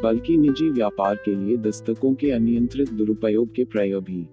बल्कि 0.02 0.36
निजी 0.36 0.70
व्यापार 0.70 1.14
के 1.14 1.34
लिए 1.36 1.56
दस्तकों 1.56 2.14
के 2.14 2.30
अनियंत्रित 2.30 2.92
दुरुपयोग 2.92 3.54
के 3.54 3.64
प्रयोग 3.64 4.04
भी। 4.04 4.26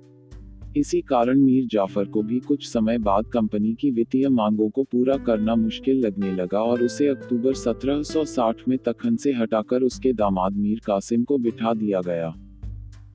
इसी 0.77 1.01
कारण 1.01 1.39
मीर 1.39 1.65
जाफ़र 1.65 2.05
को 2.05 2.21
भी 2.21 2.39
कुछ 2.39 2.67
समय 2.67 2.97
बाद 2.97 3.25
कंपनी 3.25 3.73
की 3.73 3.91
वित्तीय 3.91 4.29
मांगों 4.29 4.69
को 4.69 4.83
पूरा 4.83 5.17
करना 5.17 5.55
मुश्किल 5.55 5.97
लगने 5.97 6.31
लगा 6.31 6.61
और 6.61 6.83
उसे 6.83 7.07
अक्टूबर 7.07 7.53
1760 7.53 8.55
में 8.67 8.77
तखन 8.77 9.15
से 9.15 9.33
हटाकर 9.33 9.81
उसके 9.81 10.13
दामाद 10.13 10.53
मीर 10.57 10.81
कासिम 10.85 11.23
को 11.23 11.37
बिठा 11.37 11.73
दिया 11.73 12.01
गया। 12.01 12.35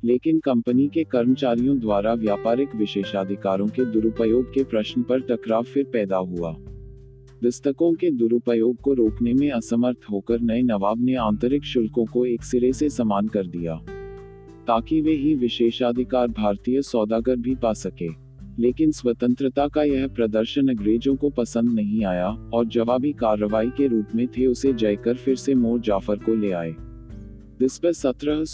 लेकिन 0.05 0.41
कंपनी 0.41 0.89
के 0.89 1.05
कर्मचारियों 1.05 1.79
द्वारा 1.79 2.15
व्यापारिक 2.15 2.77
विशेषाधिकारों 2.77 3.69
के 3.69 3.85
दुरुपयोग 3.85 4.55
के 4.55 4.65
प्रश्न 4.65 5.03
पर 5.03 5.21
टकराव 5.21 5.63
फिर 5.63 5.85
पैदा 5.85 6.17
हुआ। 6.17 6.57
दस्तकों 7.45 7.93
के 7.93 8.11
दुरुपयोग 8.11 8.77
को 8.77 8.93
रोकने 8.93 9.35
में 9.35 9.51
असमर्थ 9.51 10.01
होकर 10.11 10.41
नए 10.41 10.63
नवाब 10.63 11.05
ने 11.05 11.15
आंतरिक 11.15 11.65
शुल्कों 11.65 12.05
को 12.05 12.27
एक 12.27 12.43
सिरे 12.43 12.73
से 12.73 12.89
समान 12.89 13.27
कर 13.27 13.47
दिया। 13.47 13.85
ताकि 14.69 15.01
वे 15.01 15.13
ही 15.13 15.35
विशेषाधिकार 15.35 16.29
भारतीय 16.29 16.83
सौदागर 16.83 17.37
भी 17.37 17.55
पा 17.55 17.73
सके। 17.73 18.09
लेकिन 18.59 18.91
स्वतंत्रता 18.91 19.69
का 19.69 19.83
यह 19.83 20.07
प्रदर्शन 20.09 20.69
अंग्रेज़ों 20.69 21.17
को 21.17 21.31
पसंद 21.31 21.73
नहीं 21.73 22.05
आया 22.05 22.29
और 22.29 22.65
जवाबी 22.65 23.13
कार्रवाई 23.13 23.71
के 23.77 23.87
रूप 23.87 24.07
में 24.15 24.27
थे 24.27 24.47
उसे 24.47 24.73
जयकर 24.73 25.15
फिर 25.15 25.37
से 25.37 25.55
मोर 25.55 25.81
जाफ़र 25.81 26.17
को 26.17 26.35
ले 26.35 26.51
आए। 26.51 26.75
जिस 27.61 27.79
पर 27.79 27.93
सत्रह 27.93 28.45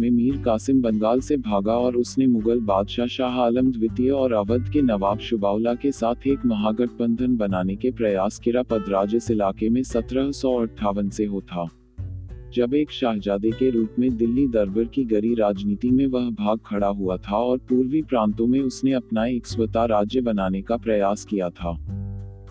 में 0.00 0.10
मीर 0.10 0.42
कासिम 0.42 0.82
बंगाल 0.82 1.20
से 1.20 1.36
भागा 1.36 1.72
और 1.72 1.96
उसने 1.96 2.26
मुगल 2.26 2.60
बादशाह 2.60 3.06
शाह 3.06 3.40
आलम 3.40 3.72
द्वितीय 3.72 4.10
और 4.10 4.32
अवध 4.32 4.70
के 4.72 4.82
नवाब 4.82 5.18
शुबाउला 5.18 5.74
के 5.74 5.92
साथ 5.92 6.26
एक 6.26 6.46
महागठबंधन 6.46 7.36
बनाने 7.36 7.76
के 7.76 7.90
प्रयास 7.90 8.38
किरा 8.38 8.62
पदराज 8.62 9.14
इस 9.14 9.30
इलाके 9.30 9.68
में 9.68 9.82
सत्रह 9.82 10.30
सौ 10.30 10.54
अठावन 10.54 11.08
से 11.08 11.24
होता। 11.24 11.68
जब 12.54 12.74
एक 12.74 12.90
शाहजादे 12.90 13.50
के 13.50 13.70
रूप 13.70 13.94
में 13.98 14.16
दिल्ली 14.16 14.46
दरबार 14.46 14.84
की 14.84 15.04
गरी 15.04 15.34
राजनीति 15.34 15.90
में 15.90 16.06
वह 16.06 16.30
भाग 16.30 16.58
खड़ा 16.66 16.86
हुआ 16.86 17.16
था 17.16 17.36
और 17.36 17.58
पूर्वी 17.58 18.02
प्रांतों 18.02 18.46
में 18.46 18.60
उसने 18.60 18.92
अपना 18.92 19.26
एक 19.26 19.46
स्वता 19.46 19.84
राज्य 19.84 20.20
बनाने 20.20 20.62
का 20.62 20.76
प्रयास 20.76 21.24
किया 21.24 21.50
था। 21.50 21.76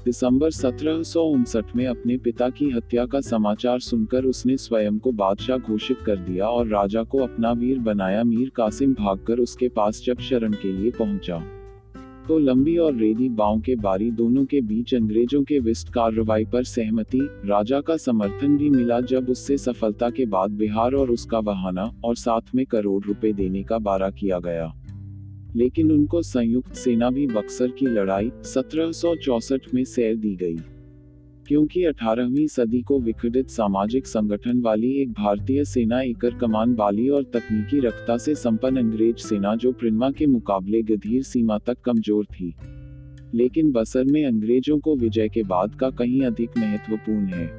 दिसंबर 0.06 0.52
सत्रह 0.52 1.04
सौ 1.04 1.24
उनसठ 1.24 1.76
में 1.76 1.88
अपने 1.88 2.18
पिता 2.18 2.50
की 2.50 2.70
हत्या 2.70 3.06
का 3.06 3.22
समाचार 3.22 3.80
सुनकर 3.80 4.26
उसने 4.26 4.58
स्वयं 4.58 5.00
को 5.00 5.12
बादशाह 5.12 5.58
घोषित 5.58 5.98
कर 6.06 6.16
दिया 6.16 6.48
और 6.48 6.68
राजा 6.68 7.04
को 7.04 7.18
अपना 7.18 7.52
वीर 7.52 7.80
बनाया। 7.80 8.24
मीर 8.24 8.52
कासिम 8.56 8.94
भागकर 8.94 9.40
उसके 9.40 9.70
पास 9.70 10.04
जब 10.06 10.20
शरण 10.20 10.54
के 10.54 10.72
लिए 10.72 10.92
पहुँचा। 10.92 11.44
तो 12.28 12.38
लंबी 12.40 12.78
और 12.78 12.96
रेडी 12.96 13.30
बाव 13.30 13.60
के 13.60 13.76
बारी 13.76 14.12
दोनों 14.12 14.46
के 14.46 14.62
बीच 14.62 14.94
अंग्रेज़ों 14.96 15.44
के 15.44 15.60
विस्ट 15.60 15.90
कार्रवाई 15.90 16.46
पर 16.46 16.64
सहमति, 16.64 17.20
राजा 17.46 17.82
का 17.82 17.98
समर्थन 17.98 18.58
भी 18.58 18.70
मिला 18.70 19.00
जब 19.00 19.30
उससे 19.30 19.58
सफलता 19.58 20.10
के 20.10 20.26
बाद 20.26 20.52
बिहार 20.52 20.94
और 20.94 21.10
उसका 21.10 21.42
बहाना 21.42 21.94
और 22.04 22.16
साथ 22.16 22.56
में 22.56 22.66
करोड़ 22.66 23.04
रुपए 23.06 23.34
देने 23.34 23.64
का 23.64 23.78
बारा 23.78 24.10
किया 24.10 24.40
गया। 24.40 24.74
लेकिन 25.56 25.92
उनको 25.92 26.22
संयुक्त 26.22 26.74
सेना 26.74 27.10
भी 27.10 27.28
बक्सर 27.28 27.68
की 27.68 27.86
लड़ाई, 27.86 28.32
सत्रह 28.44 28.92
में 29.74 29.84
सैर 29.84 30.16
दी 30.16 30.36
गई। 30.36 30.58
क्योंकि 31.48 31.84
18वीं 31.84 32.48
सदी 32.48 32.82
को 32.82 33.00
विखंडित 33.00 33.50
सामाजिक 33.50 34.08
संगठन 34.08 34.62
वाली 34.62 34.92
एक 34.92 35.12
भारतीय 35.12 35.66
सेना 35.66 36.02
एकर 36.02 36.34
कमान 36.34 36.74
वाली 36.76 37.10
और 37.10 37.24
तकनीकी 37.24 37.80
रखता 37.80 38.18
से 38.18 38.36
संपन्न 38.36 38.78
अंग्रेज़ 38.78 39.18
सेना 39.18 39.56
जो 39.56 39.72
प्रिन्मा 39.72 40.12
के 40.12 40.26
मुकाबले 40.26 40.82
गधीर 40.82 41.24
सीमा 41.24 41.58
तक 41.58 41.78
कमज़ोर 41.86 42.26
थी। 42.26 42.54
लेकिन 43.36 43.72
बसर 43.72 44.04
में 44.04 44.26
अंग्रेज़ों 44.26 44.80
को 44.80 44.96
विजय 44.96 45.30
के 45.30 45.44
बाद 45.44 45.76
का 45.76 45.90
कहीं 45.90 46.22
अधिक 46.22 46.58
महत्वपूर्ण 46.58 47.26
है। 47.26 47.50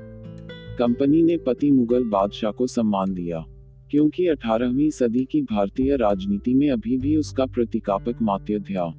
कंपनी 0.79 1.23
ने 1.23 1.37
पति 1.37 1.71
मुगल 1.71 2.05
बादशाह 2.05 2.51
को 2.51 2.67
सम्मान 2.67 3.15
दिया, 3.15 3.45
क्योंकि 3.91 4.27
18वीं 4.27 4.91
सदी 4.91 5.25
की 5.25 5.43
भारतीय 5.43 5.97
राजनीति 5.97 6.55
में 6.55 6.71
अभी 6.71 6.99
भी 6.99 7.17
उसका 7.17 7.47
प्रतीकात्मक 7.47 8.23
मात्य 8.23 8.61
था 8.61 8.93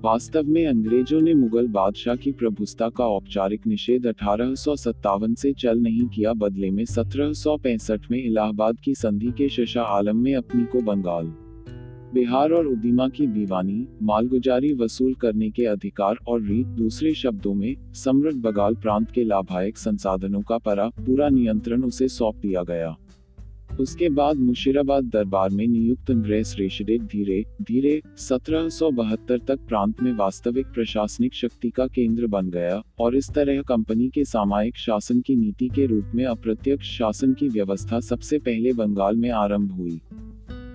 वास्तव 0.00 0.48
में 0.48 0.66
अंग्रेज़ों 0.66 1.20
ने 1.20 1.32
मुगल 1.34 1.66
बादशाह 1.66 2.16
की 2.16 2.32
प्रभुस्ता 2.32 2.88
का 2.88 3.04
औपचारिक 3.06 3.66
निषेध 3.66 4.06
अठारह 4.06 4.54
सौ 4.54 4.74
सत्तावन 4.76 5.34
से 5.34 5.52
चल 5.52 5.78
नहीं 5.78 6.06
किया। 6.06 6.32
बदले 6.32 6.70
में 6.70 6.84
सत्रह 6.84 7.32
सौ 7.32 7.56
पैंसठ 7.56 8.06
में 8.10 8.18
इलाहाबाद 8.18 8.78
की 8.80 8.94
संधि 8.94 9.32
के 9.38 9.48
शशा 9.48 9.82
आलम 9.82 10.16
में 10.16 10.34
अपनी 10.34 10.64
को 10.64 10.80
बंगाल, 10.82 11.32
बिहार 12.14 12.52
और 12.52 12.66
उदीमा 12.66 13.08
की 13.08 13.26
दीवानी, 13.26 13.86
मालगुजारी 14.02 14.72
वसूल 14.74 15.14
करने 15.14 15.50
के 15.50 15.64
अधिकार 15.66 16.18
और 16.28 16.42
रीत 16.42 16.66
दूसरे 16.76 17.14
शब्दों 17.14 17.54
में 17.54 17.92
समृद्ध 17.94 18.38
बगाल 18.38 18.74
प्रांत 18.76 19.10
के 19.10 19.24
लाभायक 19.24 19.78
संसाधनों 19.78 20.42
का 20.42 20.58
परा 20.58 20.88
पूरा 20.98 21.28
नियंत्रण 21.30 21.82
उसे 21.82 22.08
सौंप 22.10 22.36
दिया 22.36 22.62
गया। 22.62 22.96
उसके 23.80 24.08
बाद 24.08 24.36
मुशीराबाद 24.36 25.04
दरबार 25.04 25.50
में 25.50 25.66
नियुक्त 25.66 26.10
अंग्रेज़ 26.10 26.56
रेशडेट 26.56 27.02
धीरे 27.02 27.44
धीरे, 27.62 28.02
सत्रह 28.16 28.68
सौ 28.68 28.90
बहत्तर 28.90 29.38
तक 29.38 29.58
प्रांत 29.68 30.02
में 30.02 30.12
वास्तविक 30.12 30.66
प्रशासनिक 30.66 31.34
शक्ति 31.34 31.70
का 31.70 31.86
केंद्र 31.86 32.26
बन 32.26 32.50
गया 32.50 32.82
और 32.98 33.16
इस 33.16 33.30
तरह 33.30 33.62
कंपनी 33.62 34.08
के 34.08 34.24
सामायिक 34.24 34.76
शासन 34.76 35.20
की 35.20 35.36
नीति 35.36 35.68
के 35.68 35.86
रूप 35.86 36.04
में 36.14 36.24
अप्रत्यक्ष 36.24 36.98
शासन 36.98 37.32
की 37.32 37.48
व्यवस्था 37.48 38.00
सबसे 38.00 38.38
पहले 38.38 38.72
बंगाल 38.72 39.16
में 39.16 39.30
आरंभ 39.30 39.72
हुई। 39.72 40.00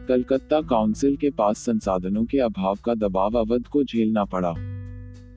कलकत्ता 0.08 0.62
काउंसिल 0.62 1.16
के 1.16 1.30
पास 1.30 1.58
संसाधनों 1.58 2.26
के 2.26 2.38
अभाव 2.38 2.78
का 2.86 2.96
दबाव 2.96 3.32
अवध 3.32 3.68
को 3.68 3.84
झेलना 3.84 4.26
पड़ा। 4.26 4.54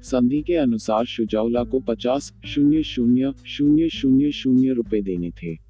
संधि 0.02 0.42
के 0.42 0.54
अनुसार 0.54 1.04
शुजाउला 1.04 1.64
को 1.64 1.80
पचास, 1.80 2.32
शून्य 2.46 2.82
शून्य 2.82 3.32
शून्य 3.46 3.88
शून्य 3.88 4.30
शून्य 4.30 4.72
रुपए 4.72 5.00
देने 5.00 5.30
थे। 5.30 5.65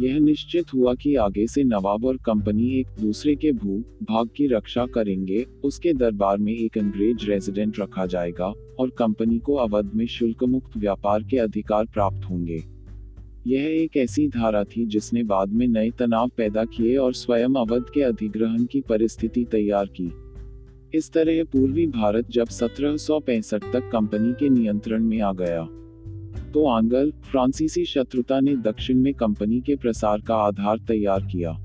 यह 0.00 0.18
निश्चित 0.18 0.74
हुआ 0.74 0.94
कि 0.94 1.14
आगे 1.14 1.46
से 1.46 1.64
नवाब 1.64 2.04
और 2.04 2.16
कंपनी 2.16 2.80
एक 2.80 2.86
दूसरे 3.00 3.34
के 3.36 3.52
भू, 3.52 3.78
भाग 4.02 4.28
की 4.36 4.46
रक्षा 4.46 4.86
करेंगे, 4.86 5.46
उसके 5.64 5.92
दरबार 5.92 6.38
में 6.38 6.52
एक 6.52 6.78
अंग्रेज़ 6.78 7.26
रेजिडेंट 7.26 7.80
रखा 7.80 8.06
जाएगा, 8.06 8.52
और 8.78 8.90
कंपनी 8.90 9.38
को 9.38 9.54
अवध 9.54 9.90
में 9.94 10.06
शुल्क 10.06 10.44
मुक्त 10.44 10.76
व्यापार 10.76 11.22
के 11.22 11.38
अधिकार 11.38 11.84
प्राप्त 11.84 12.30
होंगे। 12.30 12.62
यह 13.46 13.60
एक 13.82 13.96
ऐसी 13.96 14.28
धारा 14.28 14.64
थी 14.64 14.86
जिसने 14.86 15.22
बाद 15.22 15.48
में 15.48 15.68
नए 15.68 15.90
तनाव 15.90 16.30
पैदा 16.36 16.64
किए 16.64 16.96
और 16.96 17.14
स्वयं 17.14 17.54
अवध 17.54 17.84
के 17.94 18.02
अधिग्रहण 18.02 18.64
की 18.64 18.80
परिस्थिति 18.80 19.44
तैयार 19.44 19.86
की। 20.00 20.12
इस 20.98 21.12
तरह 21.12 21.44
पूर्वी 21.44 21.86
भारत 21.86 22.30
जब 22.30 22.46
सत्रह 22.46 22.96
सौ 22.96 23.20
पैंसठ 23.20 23.64
तक 23.72 23.90
कंपनी 23.92 24.32
के 24.32 24.48
नियंत्रण 24.48 25.04
में 25.04 25.20
आ 25.20 25.32
गया। 25.32 25.68
तो 26.56 26.66
आंगल, 26.66 27.12
फ्रांसीसी 27.30 27.84
शत्रुता 27.84 28.40
ने 28.40 28.56
दक्षिण 28.56 28.98
में 28.98 29.14
कंपनी 29.14 29.60
के 29.60 29.76
प्रसार 29.76 30.20
का 30.20 30.34
आधार 30.34 30.78
तैयार 30.78 31.20
किया। 31.20 31.58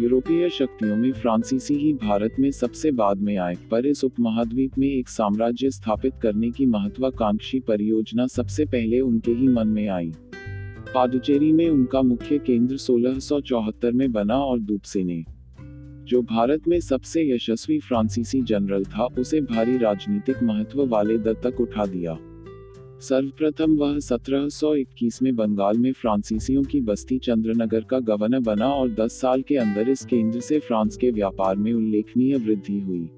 यूरोपीय 0.00 0.50
शक्तियों 0.50 0.96
में 0.96 1.12
फ्रांसीसी 1.12 1.74
ही 1.74 1.92
भारत 1.92 2.36
में 2.40 2.50
सबसे 2.50 2.90
बाद 2.90 3.18
में 3.18 3.36
आए, 3.36 3.54
पर 3.70 3.86
इस 3.86 4.04
उपमहाद्वीप 4.04 4.78
में 4.78 4.88
एक 4.88 5.08
साम्राज्य 5.08 5.70
स्थापित 5.70 6.12
करने 6.22 6.50
की 6.50 6.66
महत्वाकांक्षी 6.66 7.60
परियोजना 7.60 8.26
सबसे 8.26 8.64
पहले 8.64 9.00
उनके 9.00 9.32
ही 9.32 9.48
मन 9.48 9.68
में 9.68 9.88
आई। 9.88 10.12
पाडिचेरी 10.94 11.52
में 11.52 11.68
उनका 11.68 12.02
मुख्य 12.02 12.38
केंद्र 12.38 12.76
1674 12.76 13.92
में 13.92 14.12
बना 14.12 14.36
और 14.36 14.60
दूपसे 14.60 15.04
ने। 15.04 15.24
जो 16.04 16.22
भारत 16.22 16.68
में 16.68 16.80
सबसे 16.80 17.34
यशस्वी 17.34 17.80
फ्रांसीसी 17.80 18.42
जनरल 18.42 18.84
था, 18.84 19.04
उसे 19.04 19.40
भारी 19.40 19.78
राजनीतिक 19.78 20.42
महत्व 20.42 20.86
वाले 20.86 21.18
दत्तक 21.18 21.50
तक 21.50 21.60
उठा 21.60 21.86
दिया। 21.86 22.18
सर्वप्रथम 23.08 23.76
वह 23.76 23.98
1721 23.98 25.22
में 25.22 25.36
बंगाल 25.36 25.78
में 25.78 25.92
फ्रांसीसियों 25.92 26.62
की 26.62 26.80
बस्ती 26.80 27.18
चंद्रनगर 27.18 27.80
का 27.80 27.98
गवर्नर 27.98 28.40
बना 28.40 28.68
और 28.68 28.90
10 28.90 29.20
साल 29.20 29.42
के 29.42 29.56
अंदर 29.56 29.88
इस 29.88 30.04
केंद्र 30.04 30.40
से 30.40 30.58
फ्रांस 30.58 30.96
के 30.96 31.10
व्यापार 31.10 31.56
में 31.56 31.72
उल्लेखनीय 31.72 32.36
वृद्धि 32.36 32.78
हुई। 32.80 33.08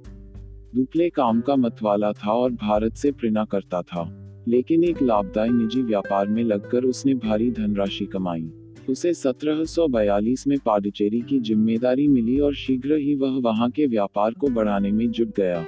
दुपले 0.75 1.09
काम 1.11 1.41
का 1.41 1.57
मतवाला 1.57 2.13
था 2.13 2.33
और 2.33 2.51
भारत 2.53 2.95
से 2.95 3.13
प्रेरणा 3.13 3.45
करता 3.45 3.83
था। 3.83 4.23
लेकिन 4.49 4.85
एक 4.85 5.03
लाभदायी 5.03 5.51
निजी 5.51 5.83
व्यापार 5.83 6.29
में 6.29 6.45
लगकर 6.45 6.85
उसने 6.85 7.15
भारी 7.15 7.51
धनराशि 7.51 8.07
कमाई। 8.07 8.51
उसे 8.89 9.15
1742 9.15 10.47
में 10.47 10.59
पाडिचेरी 10.67 11.21
की 11.21 11.39
ज़िम्मेदारी 11.39 12.09
मिली 12.09 12.39
और 12.39 12.55
शीघ्र 12.55 12.97
ही 12.97 13.15
वह 13.15 13.41
वहाँ 13.41 13.71
के 13.71 13.87
व्यापार 13.87 14.35
को 14.35 14.49
बढ़ाने 14.49 14.93
में 14.93 15.11
जुट 15.11 15.37
गया। 15.37 15.67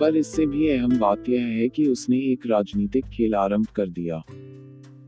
पर 0.00 0.16
इससे 0.16 0.46
भी 0.46 0.68
अहम 0.68 0.98
बात 0.98 1.28
यह 1.28 1.42
है 1.42 1.68
कि 1.68 1.86
उसने 1.86 2.18
एक 2.18 2.46
राजनीतिक 2.46 3.04
खेल 3.04 3.34
आरंभ 3.34 3.66
कर 3.66 3.88
दिया। 3.88 4.22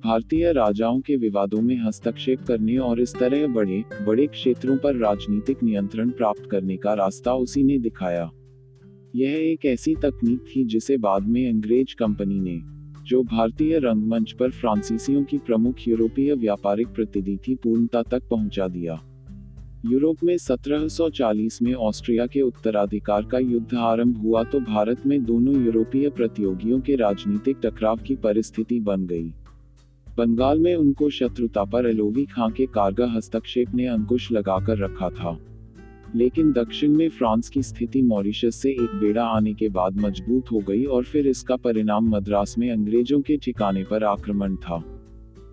भारतीय 0.05 0.53
राजाओं 0.53 1.01
के 1.01 1.17
विवादों 1.17 1.61
में 1.61 1.77
हस्तक्षेप 1.79 2.43
करने 2.43 2.77
और 2.79 3.01
इस 3.01 3.15
तरह 3.15 3.47
बड़े 3.47 3.83
बड़े 4.03 4.27
क्षेत्रों 4.27 4.77
पर 4.77 4.97
राजनीतिक 4.97 5.63
नियंत्रण 5.63 6.11
प्राप्त 6.11 6.49
करने 6.51 6.77
का 6.77 6.95
रास्ता 6.95 7.35
उसी 7.35 7.63
ने 7.63 7.79
दिखाया। 7.79 8.31
यह 9.17 9.37
एक 9.53 9.65
ऐसी 9.65 9.95
तकनीक 9.95 10.41
थी 10.41 10.65
जिसे 10.65 10.97
बाद 10.97 11.23
में 11.23 11.49
अंग्रेज़ 11.49 11.95
कंपनी 11.97 12.41
ने, 12.41 12.61
जो 13.05 13.23
भारतीय 13.23 13.79
रंगमंच 13.79 14.33
पर 14.33 14.51
फ्रांसीसियों 14.51 15.25
की 15.25 15.39
प्रमुख 15.39 15.89
यूरोपीय 15.89 16.35
व्यापारिक 16.35 16.89
प्रतिनिधि 16.89 17.55
पूर्णता 17.55 18.03
तक 18.03 18.29
पहुँचा 18.29 18.69
दिया। 18.69 19.01
यूरोप 19.91 20.17
में 20.25 20.37
1740 20.37 21.63
में 21.63 21.75
ऑस्ट्रिया 21.75 22.27
के 22.27 22.41
उत्तराधिकार 22.41 23.25
का 23.25 23.39
युद्ध 23.39 23.75
आरंभ 23.75 24.17
हुआ 24.17 24.45
तो 24.45 24.61
भारत 24.61 25.07
में 25.07 25.25
दोनों 25.25 25.65
यूरोपीय 25.65 26.11
प्रतियोगियों 26.11 26.81
के 26.81 26.97
राजनीतिक 26.97 27.57
टकराव 27.63 27.97
की 27.97 28.15
परिस्थिति 28.15 28.81
बन 28.81 29.07
गई। 29.07 29.29
बंगाल 30.19 30.59
में 30.59 30.75
उनको 30.75 31.11
शत्रुता 31.11 31.65
पर 31.65 31.87
एलोवी 31.87 32.25
खां 32.25 32.51
के 32.51 32.67
कारगर 32.67 33.09
हस्तक्षेप 33.09 33.75
ने 33.75 33.87
अंकुश 33.87 34.33
लगाकर 34.33 34.79
रखा 34.79 35.09
था। 35.09 35.39
लेकिन 36.17 36.53
दक्षिण 36.53 36.91
में 36.91 37.09
फ्रांस 37.09 37.49
की 37.49 37.63
स्थिति 37.63 38.03
मॉरिशस 38.03 38.55
से 38.55 38.71
एक 38.71 39.01
बेड़ा 39.01 39.25
आने 39.25 39.55
के 39.55 39.69
बाद 39.69 39.97
मज़बूत 39.97 40.53
हो 40.53 40.59
गई 40.59 40.85
और 40.85 41.05
फिर 41.05 41.27
इसका 41.27 41.57
परिणाम 41.57 42.09
मद्रास 42.09 42.55
में 42.59 42.71
अंग्रेज़ों 42.71 43.21
के 43.21 43.37
ठिकाने 43.37 43.85
पर 43.85 44.05
आक्रमण 44.05 44.57
था। 44.57 45.03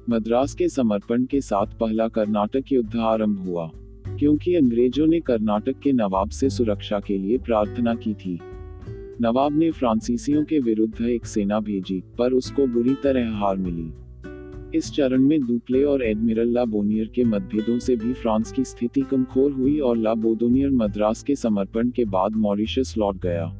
मद्रास 0.10 0.54
के 0.54 0.70
समर्पण 0.70 1.26
के 1.26 1.42
साथ 1.42 1.66
पहला 1.66 2.08
कर्नाटक 2.08 2.64
युद्ध 2.72 2.96
आरंभ 2.96 3.40
हुआ। 3.40 3.72
क्योंकि 4.08 4.56
अंग्रेज़ों 4.56 5.08
ने 5.08 5.20
कर्नाटक 5.20 5.80
के 5.80 5.94
नवाब 5.94 6.30
से 6.30 6.50
सुरक्षा 6.50 7.00
के 7.00 7.18
लिए 7.18 7.38
प्रार्थना 7.38 7.96
की 7.96 8.14
थी। 8.14 8.40
नवाब 9.22 9.58
ने 9.58 9.72
फ्रांसीसियों 9.72 10.44
के 10.44 10.60
विरुद्ध 10.60 11.02
एक 11.02 11.26
सेना 11.26 11.60
भेजी, 11.60 12.04
पर 12.18 12.32
उसको 12.32 12.68
बुरी 12.68 12.96
तरह 13.04 13.32
हार 13.32 13.58
मिली। 13.58 13.92
इस 14.78 14.92
चरण 14.92 15.22
में 15.22 15.40
दुप्ले 15.42 15.84
और 15.84 16.04
एडमिरल 16.04 16.48
ला 16.48 16.66
बोनियर 16.66 17.08
के 17.16 17.24
मतभेदों 17.24 17.80
से 17.80 17.96
भी 17.96 18.14
फ्रांस 18.14 18.52
की 18.52 18.64
स्थिति 18.64 19.02
कमखोर 19.02 19.52
हुई 19.52 19.80
और 19.80 19.98
ला 19.98 20.14
बोदोनियर 20.14 20.70
मद्रास 20.70 21.24
के 21.24 21.36
समर्पण 21.36 21.90
के 21.90 22.06
बाद 22.06 22.36
मॉरिशस 22.36 22.96
लौट 22.98 23.18
गया। 23.18 23.60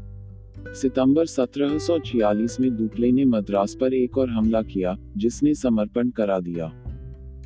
सितंबर 0.74 1.26
1746 1.26 2.60
में 2.60 2.76
दुप्ले 2.76 3.12
ने 3.12 3.26
मद्रास 3.26 3.78
पर 3.82 3.94
एक 3.94 4.18
और 4.18 4.30
हमला 4.30 4.62
किया, 4.62 4.98
जिसने 5.18 5.54
समर्पण 5.54 6.10
करा 6.10 6.40
दिया। 6.40 6.83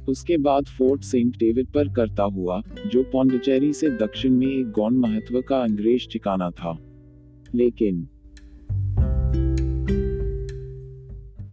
उसके 0.08 0.38
बाद 0.38 0.66
फोर्ट 0.66 1.01
सेंट 1.01 1.38
डेविड 1.38 1.68
पर 1.68 1.93
करता 1.93 2.24
हुआ, 2.24 2.62
जो 2.88 3.03
पौंडिचेरी 3.03 3.74
से 3.74 3.89
दक्षिण 3.89 4.32
में 4.34 4.47
एक 4.47 4.72
गौन 4.72 4.97
महत्व 4.97 5.41
का 5.41 5.58
अंग्रेज़ 5.58 6.10
ठिकाना 6.12 6.49
था। 6.49 6.78
लेकिन 7.55 8.08